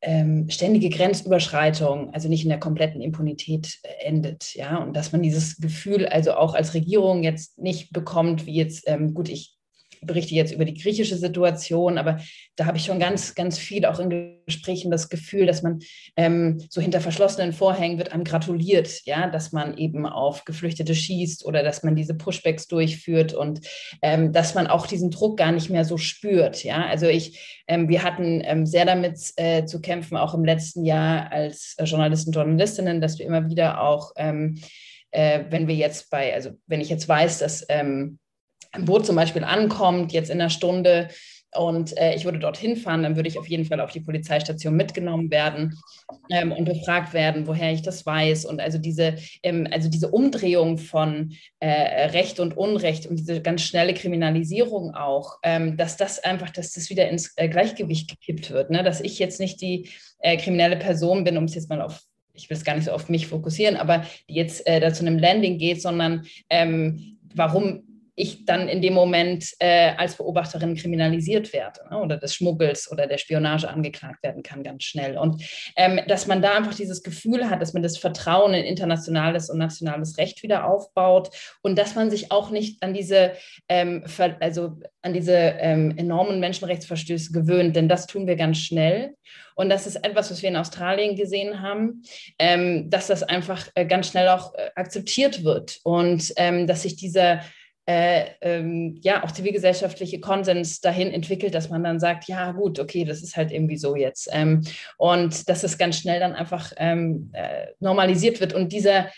ähm, 0.00 0.48
ständige 0.48 0.90
Grenzüberschreitung, 0.90 2.14
also 2.14 2.28
nicht 2.28 2.44
in 2.44 2.50
der 2.50 2.60
kompletten 2.60 3.00
Impunität 3.00 3.78
äh, 3.82 4.06
endet, 4.06 4.54
ja, 4.54 4.76
und 4.76 4.96
dass 4.96 5.10
man 5.10 5.22
dieses 5.22 5.56
Gefühl 5.56 6.06
also 6.06 6.34
auch 6.34 6.54
als 6.54 6.74
Regierung 6.74 7.24
jetzt 7.24 7.58
nicht 7.58 7.92
bekommt, 7.92 8.46
wie 8.46 8.54
jetzt, 8.54 8.84
ähm, 8.86 9.12
gut, 9.12 9.28
ich 9.28 9.57
berichte 10.02 10.34
jetzt 10.34 10.52
über 10.52 10.64
die 10.64 10.74
griechische 10.74 11.16
Situation, 11.16 11.98
aber 11.98 12.18
da 12.56 12.66
habe 12.66 12.76
ich 12.76 12.84
schon 12.84 12.98
ganz, 12.98 13.34
ganz 13.34 13.58
viel 13.58 13.84
auch 13.86 13.98
in 13.98 14.38
Gesprächen 14.46 14.90
das 14.90 15.08
Gefühl, 15.08 15.46
dass 15.46 15.62
man 15.62 15.80
ähm, 16.16 16.60
so 16.70 16.80
hinter 16.80 17.00
verschlossenen 17.00 17.52
Vorhängen 17.52 17.98
wird 17.98 18.12
einem 18.12 18.24
gratuliert, 18.24 19.02
ja, 19.04 19.28
dass 19.28 19.52
man 19.52 19.76
eben 19.76 20.06
auf 20.06 20.44
Geflüchtete 20.44 20.94
schießt 20.94 21.44
oder 21.44 21.62
dass 21.62 21.82
man 21.82 21.96
diese 21.96 22.14
Pushbacks 22.14 22.66
durchführt 22.66 23.34
und 23.34 23.60
ähm, 24.02 24.32
dass 24.32 24.54
man 24.54 24.66
auch 24.66 24.86
diesen 24.86 25.10
Druck 25.10 25.36
gar 25.36 25.52
nicht 25.52 25.70
mehr 25.70 25.84
so 25.84 25.98
spürt, 25.98 26.64
ja. 26.64 26.86
Also 26.86 27.06
ich, 27.06 27.62
ähm, 27.68 27.88
wir 27.88 28.02
hatten 28.02 28.40
ähm, 28.44 28.66
sehr 28.66 28.84
damit 28.84 29.18
äh, 29.36 29.64
zu 29.64 29.80
kämpfen, 29.80 30.16
auch 30.16 30.34
im 30.34 30.44
letzten 30.44 30.84
Jahr 30.84 31.30
als 31.30 31.76
Journalisten, 31.82 32.32
Journalistinnen, 32.32 33.00
dass 33.00 33.18
wir 33.18 33.26
immer 33.26 33.48
wieder 33.48 33.82
auch, 33.82 34.12
ähm, 34.16 34.60
äh, 35.10 35.44
wenn 35.50 35.68
wir 35.68 35.74
jetzt 35.74 36.10
bei, 36.10 36.34
also 36.34 36.50
wenn 36.66 36.80
ich 36.80 36.88
jetzt 36.88 37.08
weiß, 37.08 37.38
dass 37.38 37.66
ein 38.72 38.84
Boot 38.84 39.06
zum 39.06 39.16
Beispiel 39.16 39.44
ankommt, 39.44 40.12
jetzt 40.12 40.30
in 40.30 40.40
einer 40.40 40.50
Stunde, 40.50 41.08
und 41.54 41.96
äh, 41.96 42.14
ich 42.14 42.24
würde 42.24 42.38
dorthin 42.38 42.76
fahren, 42.76 43.02
dann 43.02 43.16
würde 43.16 43.28
ich 43.28 43.38
auf 43.38 43.48
jeden 43.48 43.64
Fall 43.64 43.80
auf 43.80 43.90
die 43.90 44.00
Polizeistation 44.00 44.76
mitgenommen 44.76 45.30
werden 45.30 45.78
ähm, 46.30 46.52
und 46.52 46.66
befragt 46.66 47.14
werden, 47.14 47.46
woher 47.46 47.72
ich 47.72 47.80
das 47.80 48.04
weiß. 48.04 48.44
Und 48.44 48.60
also 48.60 48.76
diese, 48.76 49.16
ähm, 49.42 49.66
also 49.70 49.88
diese 49.88 50.10
Umdrehung 50.10 50.76
von 50.76 51.32
äh, 51.60 52.08
Recht 52.08 52.38
und 52.38 52.56
Unrecht 52.56 53.06
und 53.06 53.18
diese 53.18 53.40
ganz 53.40 53.62
schnelle 53.62 53.94
Kriminalisierung 53.94 54.94
auch, 54.94 55.38
ähm, 55.42 55.78
dass 55.78 55.96
das 55.96 56.22
einfach, 56.22 56.50
dass 56.50 56.72
das 56.72 56.90
wieder 56.90 57.08
ins 57.08 57.32
äh, 57.36 57.48
Gleichgewicht 57.48 58.10
gekippt 58.10 58.50
wird. 58.50 58.70
Ne? 58.70 58.82
Dass 58.82 59.00
ich 59.00 59.18
jetzt 59.18 59.40
nicht 59.40 59.60
die 59.62 59.88
äh, 60.20 60.36
kriminelle 60.36 60.76
Person 60.76 61.24
bin, 61.24 61.38
um 61.38 61.44
es 61.44 61.54
jetzt 61.54 61.70
mal 61.70 61.80
auf 61.80 62.02
ich 62.34 62.48
will 62.48 62.56
es 62.56 62.64
gar 62.64 62.76
nicht 62.76 62.84
so 62.84 62.92
auf 62.92 63.08
mich 63.08 63.26
fokussieren, 63.26 63.74
aber 63.74 64.04
die 64.28 64.34
jetzt 64.34 64.64
äh, 64.68 64.78
da 64.78 64.94
zu 64.94 65.04
einem 65.04 65.18
Landing 65.18 65.58
geht, 65.58 65.82
sondern 65.82 66.24
ähm, 66.48 67.18
warum 67.34 67.87
ich 68.18 68.44
dann 68.44 68.68
in 68.68 68.82
dem 68.82 68.94
Moment 68.94 69.52
äh, 69.60 69.92
als 69.96 70.16
Beobachterin 70.16 70.74
kriminalisiert 70.74 71.52
werde 71.52 71.80
ne, 71.90 71.98
oder 71.98 72.16
des 72.16 72.34
Schmuggels 72.34 72.90
oder 72.90 73.06
der 73.06 73.18
Spionage 73.18 73.68
angeklagt 73.68 74.22
werden 74.22 74.42
kann 74.42 74.62
ganz 74.62 74.84
schnell. 74.84 75.16
Und 75.16 75.42
ähm, 75.76 76.00
dass 76.08 76.26
man 76.26 76.42
da 76.42 76.56
einfach 76.56 76.74
dieses 76.74 77.02
Gefühl 77.02 77.48
hat, 77.48 77.62
dass 77.62 77.72
man 77.72 77.82
das 77.82 77.96
Vertrauen 77.96 78.54
in 78.54 78.64
internationales 78.64 79.48
und 79.50 79.58
nationales 79.58 80.18
Recht 80.18 80.42
wieder 80.42 80.66
aufbaut 80.66 81.30
und 81.62 81.78
dass 81.78 81.94
man 81.94 82.10
sich 82.10 82.32
auch 82.32 82.50
nicht 82.50 82.82
an 82.82 82.92
diese, 82.92 83.32
ähm, 83.68 84.04
also 84.40 84.78
an 85.02 85.12
diese 85.12 85.34
ähm, 85.36 85.96
enormen 85.96 86.40
Menschenrechtsverstöße 86.40 87.32
gewöhnt, 87.32 87.76
denn 87.76 87.88
das 87.88 88.06
tun 88.06 88.26
wir 88.26 88.36
ganz 88.36 88.58
schnell. 88.58 89.14
Und 89.54 89.70
das 89.70 89.86
ist 89.86 89.96
etwas, 89.96 90.30
was 90.30 90.42
wir 90.42 90.48
in 90.48 90.56
Australien 90.56 91.16
gesehen 91.16 91.62
haben, 91.62 92.02
ähm, 92.38 92.90
dass 92.90 93.08
das 93.08 93.22
einfach 93.22 93.68
äh, 93.74 93.86
ganz 93.86 94.08
schnell 94.08 94.28
auch 94.28 94.54
äh, 94.54 94.70
akzeptiert 94.76 95.44
wird 95.44 95.80
und 95.82 96.32
ähm, 96.36 96.66
dass 96.66 96.82
sich 96.82 96.96
dieser 96.96 97.40
äh, 97.88 98.32
ähm, 98.42 98.98
ja 99.00 99.24
auch 99.24 99.30
zivilgesellschaftliche 99.30 100.20
Konsens 100.20 100.82
dahin 100.82 101.10
entwickelt, 101.10 101.54
dass 101.54 101.70
man 101.70 101.82
dann 101.82 101.98
sagt, 101.98 102.28
ja 102.28 102.52
gut, 102.52 102.78
okay, 102.78 103.06
das 103.06 103.22
ist 103.22 103.34
halt 103.34 103.50
irgendwie 103.50 103.78
so 103.78 103.96
jetzt. 103.96 104.28
Ähm, 104.30 104.62
und 104.98 105.48
dass 105.48 105.64
es 105.64 105.78
ganz 105.78 105.96
schnell 105.96 106.20
dann 106.20 106.34
einfach 106.34 106.70
ähm, 106.76 107.30
äh, 107.32 107.68
normalisiert 107.80 108.40
wird. 108.40 108.52
Und 108.52 108.74
dieser, 108.74 109.08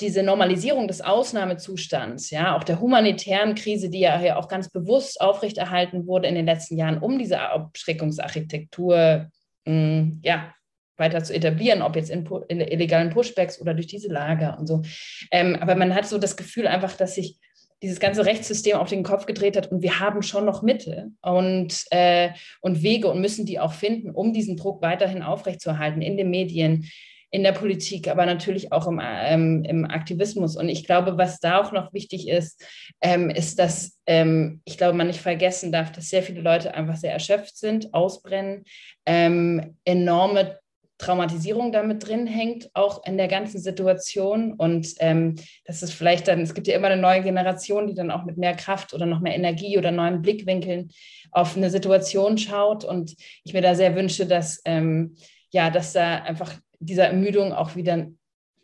diese 0.00 0.22
Normalisierung 0.22 0.86
des 0.86 1.00
Ausnahmezustands, 1.00 2.28
ja, 2.28 2.54
auch 2.58 2.64
der 2.64 2.78
humanitären 2.78 3.54
Krise, 3.54 3.88
die 3.88 4.00
ja 4.00 4.18
hier 4.18 4.38
auch 4.38 4.48
ganz 4.48 4.68
bewusst 4.68 5.18
aufrechterhalten 5.22 6.06
wurde 6.06 6.28
in 6.28 6.34
den 6.34 6.44
letzten 6.44 6.76
Jahren, 6.76 6.98
um 6.98 7.18
diese 7.18 7.40
Abschreckungsarchitektur 7.40 9.30
mh, 9.64 9.72
mm, 9.72 10.20
ja, 10.22 10.52
weiter 10.98 11.24
zu 11.24 11.32
etablieren, 11.34 11.80
ob 11.80 11.96
jetzt 11.96 12.10
in, 12.10 12.28
in 12.48 12.60
illegalen 12.60 13.08
Pushbacks 13.08 13.58
oder 13.62 13.72
durch 13.72 13.86
diese 13.86 14.12
Lager 14.12 14.58
und 14.58 14.66
so. 14.66 14.82
Ähm, 15.30 15.56
aber 15.56 15.74
man 15.74 15.94
hat 15.94 16.06
so 16.06 16.18
das 16.18 16.36
Gefühl 16.36 16.66
einfach, 16.66 16.94
dass 16.94 17.14
sich 17.14 17.38
dieses 17.82 18.00
ganze 18.00 18.26
Rechtssystem 18.26 18.76
auf 18.76 18.88
den 18.88 19.02
Kopf 19.02 19.26
gedreht 19.26 19.56
hat 19.56 19.72
und 19.72 19.82
wir 19.82 20.00
haben 20.00 20.22
schon 20.22 20.44
noch 20.44 20.62
Mittel 20.62 21.12
und, 21.22 21.84
äh, 21.90 22.30
und 22.60 22.82
Wege 22.82 23.08
und 23.08 23.20
müssen 23.20 23.46
die 23.46 23.58
auch 23.58 23.72
finden, 23.72 24.10
um 24.10 24.32
diesen 24.32 24.56
Druck 24.56 24.82
weiterhin 24.82 25.22
aufrechtzuerhalten 25.22 26.02
in 26.02 26.16
den 26.16 26.30
Medien, 26.30 26.90
in 27.30 27.44
der 27.44 27.52
Politik, 27.52 28.08
aber 28.08 28.26
natürlich 28.26 28.72
auch 28.72 28.88
im, 28.88 29.00
ähm, 29.02 29.64
im 29.64 29.84
Aktivismus. 29.84 30.56
Und 30.56 30.68
ich 30.68 30.84
glaube, 30.84 31.16
was 31.16 31.38
da 31.38 31.60
auch 31.60 31.70
noch 31.70 31.92
wichtig 31.92 32.28
ist, 32.28 32.62
ähm, 33.00 33.30
ist, 33.30 33.58
dass 33.58 33.98
ähm, 34.06 34.60
ich 34.64 34.76
glaube, 34.76 34.96
man 34.96 35.06
nicht 35.06 35.20
vergessen 35.20 35.70
darf, 35.70 35.92
dass 35.92 36.10
sehr 36.10 36.24
viele 36.24 36.40
Leute 36.40 36.74
einfach 36.74 36.96
sehr 36.96 37.12
erschöpft 37.12 37.56
sind, 37.56 37.94
ausbrennen, 37.94 38.64
ähm, 39.06 39.76
enorme 39.84 40.58
Traumatisierung 41.00 41.72
damit 41.72 42.06
drin 42.06 42.26
hängt, 42.26 42.70
auch 42.74 43.04
in 43.06 43.16
der 43.16 43.26
ganzen 43.26 43.58
Situation. 43.58 44.52
Und 44.52 44.94
ähm, 44.98 45.36
das 45.64 45.82
ist 45.82 45.92
vielleicht 45.92 46.28
dann, 46.28 46.40
es 46.40 46.54
gibt 46.54 46.66
ja 46.66 46.76
immer 46.76 46.88
eine 46.88 47.00
neue 47.00 47.22
Generation, 47.22 47.86
die 47.86 47.94
dann 47.94 48.10
auch 48.10 48.24
mit 48.24 48.36
mehr 48.36 48.54
Kraft 48.54 48.92
oder 48.92 49.06
noch 49.06 49.20
mehr 49.20 49.34
Energie 49.34 49.78
oder 49.78 49.90
neuen 49.90 50.20
Blickwinkeln 50.20 50.90
auf 51.32 51.56
eine 51.56 51.70
Situation 51.70 52.36
schaut. 52.36 52.84
Und 52.84 53.16
ich 53.44 53.54
mir 53.54 53.62
da 53.62 53.74
sehr 53.74 53.96
wünsche, 53.96 54.26
dass, 54.26 54.60
ähm, 54.66 55.16
ja, 55.50 55.70
dass 55.70 55.94
da 55.94 56.16
einfach 56.16 56.54
dieser 56.80 57.06
Ermüdung 57.06 57.52
auch 57.52 57.76
wieder 57.76 58.08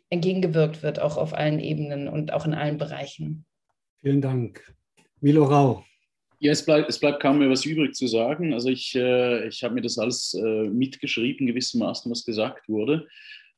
entgegengewirkt 0.09 0.83
wird, 0.83 0.99
auch 0.99 1.17
auf 1.17 1.33
allen 1.33 1.59
Ebenen 1.59 2.07
und 2.07 2.31
auch 2.33 2.45
in 2.45 2.53
allen 2.53 2.77
Bereichen. 2.77 3.45
Vielen 4.01 4.21
Dank. 4.21 4.73
Milo 5.19 5.43
Rau. 5.43 5.83
Ja, 6.39 6.51
es 6.51 6.63
bleibt, 6.63 6.87
es 6.87 6.99
bleibt 6.99 7.21
kaum 7.21 7.39
mehr 7.39 7.49
was 7.49 7.65
übrig 7.65 7.95
zu 7.95 8.07
sagen. 8.07 8.53
Also 8.53 8.69
ich, 8.69 8.93
äh, 8.95 9.47
ich 9.47 9.63
habe 9.63 9.73
mir 9.73 9.81
das 9.81 9.97
alles 9.97 10.35
äh, 10.35 10.69
mitgeschrieben, 10.69 11.47
gewissermaßen, 11.47 12.11
was 12.11 12.25
gesagt 12.25 12.69
wurde. 12.69 13.07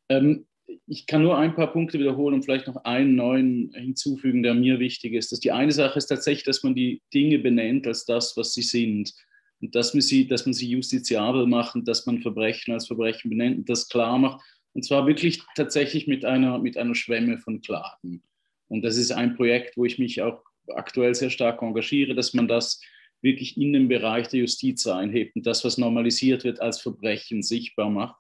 Ähm, 0.08 0.46
ich 0.88 1.06
kann 1.06 1.24
nur 1.24 1.38
ein 1.38 1.56
paar 1.56 1.74
Punkte 1.74 2.00
wiederholen 2.00 2.36
und 2.36 2.44
vielleicht 2.44 2.68
noch 2.68 2.84
einen 2.86 3.16
neuen 3.16 3.74
hinzufügen, 3.74 4.44
der 4.44 4.54
mir 4.54 4.80
wichtig 4.80 5.14
ist. 5.14 5.32
Dass 5.32 5.40
die 5.40 5.52
eine 5.52 5.72
Sache 5.72 5.98
ist 5.98 6.08
tatsächlich, 6.08 6.44
dass 6.44 6.64
man 6.64 6.76
die 6.76 7.02
Dinge 7.14 7.40
benennt 7.40 7.88
als 7.88 8.06
das, 8.06 8.38
was 8.38 8.54
sie 8.54 8.62
sind. 8.62 9.14
Und 9.62 9.76
dass 9.76 9.94
man 9.94 10.02
sie, 10.02 10.28
dass 10.28 10.46
man 10.46 10.54
sie 10.54 10.70
justiziabel 10.70 11.48
macht, 11.48 11.76
dass 11.86 12.06
man 12.06 12.22
Verbrechen 12.22 12.74
als 12.74 12.88
Verbrechen 12.88 13.30
benennt 13.30 13.58
und 13.58 13.70
das 13.70 13.90
klar 13.90 14.18
macht. 14.18 14.42
Und 14.74 14.86
zwar 14.86 15.06
wirklich 15.06 15.42
tatsächlich 15.56 16.08
mit 16.08 16.24
einer, 16.24 16.60
mit 16.60 16.78
einer 16.78 16.96
Schwemme 16.96 17.40
von 17.40 17.62
Klagen. 17.62 18.24
Und 18.68 18.84
das 18.84 18.98
ist 18.98 19.12
ein 19.12 19.36
Projekt, 19.36 19.76
wo 19.76 19.84
ich 19.84 20.00
mich 20.00 20.22
auch 20.22 20.44
aktuell 20.76 21.16
sehr 21.16 21.30
stark 21.30 21.62
engagiere, 21.62 22.16
dass 22.16 22.34
man 22.34 22.48
das 22.48 22.82
wirklich 23.22 23.58
in 23.58 23.74
den 23.74 23.88
Bereich 23.88 24.28
der 24.30 24.42
Justiz 24.42 24.88
einhebt 24.88 25.36
und 25.36 25.46
das, 25.46 25.66
was 25.66 25.78
normalisiert 25.78 26.44
wird, 26.44 26.62
als 26.62 26.82
Verbrechen 26.82 27.44
sichtbar 27.44 27.90
macht 27.90 28.16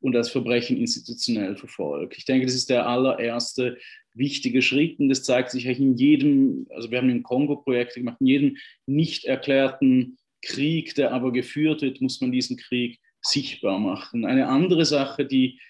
und 0.00 0.16
als 0.16 0.30
Verbrechen 0.30 0.76
institutionell 0.76 1.56
verfolgt. 1.56 2.16
Ich 2.16 2.24
denke, 2.24 2.46
das 2.46 2.54
ist 2.54 2.70
der 2.70 2.86
allererste 2.86 3.78
wichtige 4.14 4.62
Schritt 4.62 4.98
und 4.98 5.08
das 5.08 5.22
zeigt 5.22 5.50
sich 5.50 5.66
in 5.66 5.96
jedem, 5.96 6.66
also 6.70 6.90
wir 6.90 6.98
haben 6.98 7.10
ein 7.10 7.22
Kongo-Projekt 7.22 7.94
gemacht, 7.94 8.16
in 8.20 8.26
jedem 8.26 8.56
nicht 8.86 9.24
erklärten 9.24 10.18
Krieg, 10.42 10.94
der 10.94 11.12
aber 11.12 11.32
geführt 11.32 11.82
wird, 11.82 12.00
muss 12.00 12.20
man 12.20 12.32
diesen 12.32 12.56
Krieg 12.56 13.00
sichtbar 13.20 13.78
machen. 13.78 14.24
Eine 14.24 14.48
andere 14.48 14.84
Sache, 14.84 15.26
die 15.26 15.60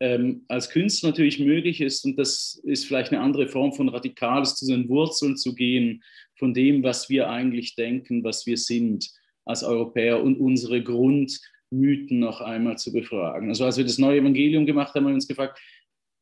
ähm, 0.00 0.44
als 0.48 0.68
Künstler 0.70 1.10
natürlich 1.10 1.38
möglich 1.38 1.80
ist, 1.80 2.04
und 2.04 2.18
das 2.18 2.60
ist 2.64 2.86
vielleicht 2.86 3.12
eine 3.12 3.22
andere 3.22 3.48
Form 3.48 3.72
von 3.72 3.88
Radikales, 3.88 4.54
zu 4.56 4.66
den 4.66 4.88
Wurzeln 4.88 5.36
zu 5.36 5.54
gehen, 5.54 6.02
von 6.38 6.52
dem, 6.52 6.82
was 6.82 7.08
wir 7.08 7.30
eigentlich 7.30 7.74
denken, 7.76 8.22
was 8.22 8.46
wir 8.46 8.56
sind 8.58 9.08
als 9.46 9.62
Europäer 9.62 10.22
und 10.22 10.38
unsere 10.38 10.82
Grundmythen 10.82 12.18
noch 12.18 12.40
einmal 12.40 12.76
zu 12.76 12.92
befragen. 12.92 13.48
Also 13.48 13.64
als 13.64 13.78
wir 13.78 13.84
das 13.84 13.98
neue 13.98 14.20
Evangelium 14.20 14.66
gemacht 14.66 14.94
haben, 14.94 15.04
haben 15.04 15.12
wir 15.12 15.14
uns 15.14 15.28
gefragt, 15.28 15.58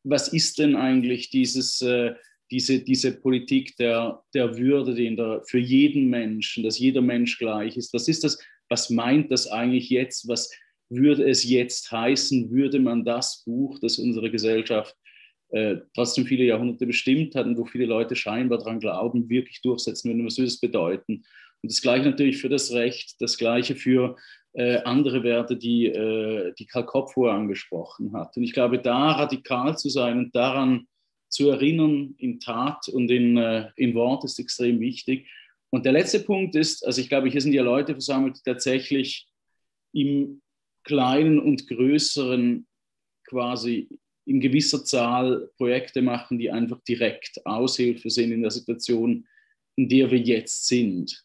was 0.03 0.27
ist 0.29 0.59
denn 0.59 0.75
eigentlich 0.75 1.29
dieses, 1.31 1.81
äh, 1.81 2.13
diese, 2.51 2.79
diese 2.79 3.19
Politik 3.19 3.75
der, 3.77 4.23
der 4.33 4.57
Würde, 4.57 4.93
die 4.93 5.15
der, 5.15 5.41
für 5.47 5.59
jeden 5.59 6.09
Menschen, 6.09 6.63
dass 6.63 6.79
jeder 6.79 7.01
Mensch 7.01 7.37
gleich 7.39 7.75
ist? 7.75 7.93
Was 7.93 8.07
ist 8.07 8.23
das? 8.23 8.39
Was 8.69 8.89
meint 8.89 9.31
das 9.31 9.47
eigentlich 9.47 9.89
jetzt? 9.89 10.27
Was, 10.27 10.51
würde 10.89 11.27
es 11.29 11.43
jetzt 11.43 11.91
heißen, 11.91 12.51
würde 12.51 12.79
man 12.79 13.03
das 13.03 13.43
Buch, 13.45 13.79
das 13.79 13.97
unsere 13.97 14.31
Gesellschaft 14.31 14.95
äh, 15.49 15.77
trotzdem 15.93 16.25
viele 16.25 16.43
Jahrhunderte 16.43 16.85
bestimmt 16.85 17.35
hat 17.35 17.45
und 17.45 17.57
wo 17.57 17.65
viele 17.65 17.85
Leute 17.85 18.15
scheinbar 18.15 18.57
daran 18.57 18.79
glauben, 18.79 19.29
wirklich 19.29 19.61
durchsetzen 19.61 20.09
würden, 20.09 20.25
was 20.25 20.37
würde 20.37 20.47
es 20.47 20.59
bedeuten? 20.59 21.23
Und 21.61 21.71
das 21.71 21.81
Gleiche 21.81 22.09
natürlich 22.09 22.37
für 22.37 22.49
das 22.49 22.71
Recht, 22.71 23.15
das 23.19 23.37
Gleiche 23.37 23.75
für 23.75 24.15
äh, 24.53 24.77
andere 24.83 25.23
Werte, 25.23 25.57
die, 25.57 25.87
äh, 25.87 26.53
die 26.57 26.65
Karl 26.65 26.85
Kopf 26.85 27.13
vorher 27.13 27.37
angesprochen 27.37 28.13
hat. 28.13 28.37
Und 28.37 28.43
ich 28.43 28.53
glaube, 28.53 28.79
da 28.79 29.11
radikal 29.11 29.77
zu 29.77 29.89
sein 29.89 30.17
und 30.17 30.35
daran 30.35 30.87
zu 31.29 31.49
erinnern 31.49 32.15
in 32.17 32.39
Tat 32.39 32.87
und 32.87 33.09
in, 33.11 33.37
äh, 33.37 33.69
in 33.75 33.93
Wort 33.95 34.23
ist 34.23 34.39
extrem 34.39 34.79
wichtig. 34.79 35.27
Und 35.69 35.85
der 35.85 35.91
letzte 35.91 36.21
Punkt 36.21 36.55
ist, 36.55 36.85
also 36.85 37.01
ich 37.01 37.09
glaube, 37.09 37.29
hier 37.29 37.41
sind 37.41 37.53
ja 37.53 37.63
Leute 37.63 37.93
versammelt, 37.93 38.37
die 38.37 38.43
tatsächlich 38.49 39.27
im 39.93 40.41
kleinen 40.85 41.39
und 41.39 41.67
größeren 41.67 42.65
quasi 43.27 43.89
in 44.25 44.39
gewisser 44.39 44.83
Zahl 44.83 45.49
Projekte 45.57 46.01
machen, 46.01 46.39
die 46.39 46.49
einfach 46.49 46.79
direkt 46.87 47.45
Aushilfe 47.45 48.09
sind 48.09 48.31
in 48.31 48.41
der 48.41 48.51
Situation, 48.51 49.27
in 49.75 49.89
der 49.89 50.09
wir 50.09 50.19
jetzt 50.19 50.67
sind. 50.67 51.23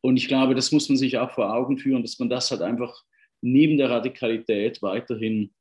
Und 0.00 0.16
ich 0.16 0.26
glaube, 0.26 0.54
das 0.54 0.72
muss 0.72 0.88
man 0.88 0.98
sich 0.98 1.18
auch 1.18 1.30
vor 1.30 1.54
Augen 1.54 1.78
führen, 1.78 2.02
dass 2.02 2.18
man 2.18 2.28
das 2.28 2.50
halt 2.50 2.62
einfach 2.62 3.04
neben 3.40 3.76
der 3.76 3.90
Radikalität 3.90 4.82
weiterhin, 4.82 5.52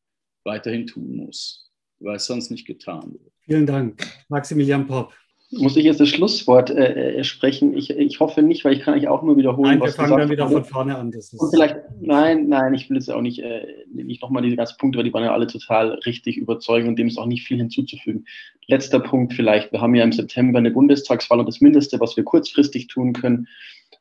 weiterhin 0.43 0.87
tun 0.87 1.15
muss, 1.15 1.71
weil 1.99 2.15
es 2.15 2.25
sonst 2.25 2.49
nicht 2.49 2.65
getan 2.65 3.13
wird. 3.13 3.33
Vielen 3.41 3.67
Dank. 3.67 4.03
Maximilian 4.29 4.87
Popp. 4.87 5.13
Muss 5.53 5.75
ich 5.75 5.83
jetzt 5.83 5.99
das 5.99 6.07
Schlusswort 6.07 6.69
äh, 6.69 7.17
äh, 7.17 7.23
sprechen? 7.25 7.75
Ich, 7.75 7.89
ich 7.89 8.19
hoffe 8.21 8.41
nicht, 8.41 8.63
weil 8.63 8.71
ich 8.71 8.79
kann 8.79 8.93
eigentlich 8.93 9.09
auch 9.09 9.21
nur 9.21 9.35
wiederholen, 9.35 9.71
nein, 9.71 9.79
was 9.81 9.97
wir 9.97 10.05
fangen 10.05 10.17
dann 10.17 10.29
wieder 10.29 10.49
von 10.49 10.63
vorne 10.63 10.97
an. 10.97 11.11
Das 11.11 11.33
ist 11.33 11.49
vielleicht, 11.51 11.75
nein, 11.99 12.47
nein, 12.47 12.73
ich 12.73 12.89
will 12.89 12.95
jetzt 12.95 13.11
auch 13.11 13.21
nicht, 13.21 13.39
äh, 13.39 13.67
nicht 13.93 14.21
nochmal 14.21 14.43
diese 14.43 14.55
ganzen 14.55 14.77
Punkte, 14.77 14.99
weil 14.99 15.03
die 15.03 15.13
waren 15.13 15.25
ja 15.25 15.33
alle 15.33 15.47
total 15.47 15.91
richtig 16.05 16.37
überzeugend 16.37 16.87
und 16.87 16.95
dem 16.97 17.07
ist 17.07 17.17
auch 17.17 17.25
nicht 17.25 17.45
viel 17.45 17.57
hinzuzufügen. 17.57 18.25
Letzter 18.67 19.01
Punkt 19.01 19.33
vielleicht. 19.33 19.73
Wir 19.73 19.81
haben 19.81 19.93
ja 19.93 20.05
im 20.05 20.13
September 20.13 20.59
eine 20.59 20.71
Bundestagswahl 20.71 21.39
und 21.39 21.47
das 21.47 21.59
Mindeste, 21.59 21.99
was 21.99 22.15
wir 22.15 22.23
kurzfristig 22.23 22.87
tun 22.87 23.11
können 23.11 23.47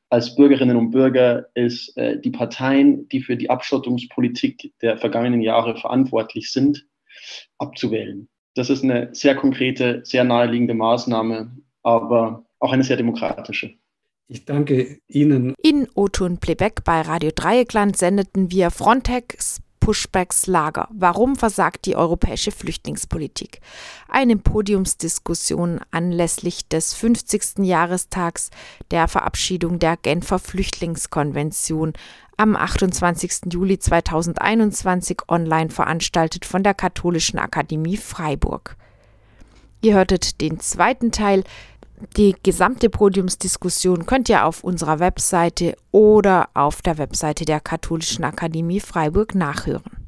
als 0.08 0.36
Bürgerinnen 0.36 0.76
und 0.76 0.92
Bürger, 0.92 1.46
ist 1.54 1.96
äh, 1.96 2.20
die 2.20 2.30
Parteien, 2.30 3.08
die 3.08 3.22
für 3.22 3.36
die 3.36 3.50
Abschottungspolitik 3.50 4.72
der 4.82 4.98
vergangenen 4.98 5.40
Jahre 5.40 5.76
verantwortlich 5.76 6.52
sind, 6.52 6.86
abzuwählen. 7.58 8.28
Das 8.54 8.70
ist 8.70 8.82
eine 8.82 9.10
sehr 9.12 9.36
konkrete, 9.36 10.00
sehr 10.04 10.24
naheliegende 10.24 10.74
Maßnahme, 10.74 11.50
aber 11.82 12.44
auch 12.58 12.72
eine 12.72 12.84
sehr 12.84 12.96
demokratische. 12.96 13.74
Ich 14.28 14.44
danke 14.44 15.00
Ihnen. 15.08 15.54
In 15.62 15.88
Otun 15.94 16.38
Plebeck 16.38 16.84
bei 16.84 17.00
Radio 17.00 17.30
Dreieckland 17.34 17.96
sendeten 17.96 18.50
wir 18.50 18.70
Frontex 18.70 19.60
Pushbacks 19.80 20.46
Lager. 20.46 20.88
Warum 20.92 21.36
versagt 21.36 21.86
die 21.86 21.96
europäische 21.96 22.52
Flüchtlingspolitik? 22.52 23.60
Eine 24.08 24.36
Podiumsdiskussion 24.36 25.80
anlässlich 25.90 26.68
des 26.68 26.94
50. 26.94 27.58
Jahrestags 27.64 28.50
der 28.90 29.08
Verabschiedung 29.08 29.78
der 29.78 29.96
Genfer 29.96 30.38
Flüchtlingskonvention 30.38 31.94
am 32.36 32.56
28. 32.56 33.52
Juli 33.52 33.78
2021 33.78 35.28
online 35.28 35.70
veranstaltet 35.70 36.44
von 36.44 36.62
der 36.62 36.74
Katholischen 36.74 37.38
Akademie 37.38 37.96
Freiburg. 37.96 38.76
Ihr 39.82 39.94
hörtet 39.94 40.40
den 40.40 40.60
zweiten 40.60 41.10
Teil. 41.10 41.44
Die 42.16 42.34
gesamte 42.42 42.88
Podiumsdiskussion 42.88 44.06
könnt 44.06 44.28
ihr 44.28 44.44
auf 44.46 44.64
unserer 44.64 44.98
Webseite 44.98 45.76
oder 45.90 46.48
auf 46.54 46.82
der 46.82 46.98
Webseite 46.98 47.44
der 47.44 47.60
Katholischen 47.60 48.24
Akademie 48.24 48.80
Freiburg 48.80 49.34
nachhören. 49.34 49.99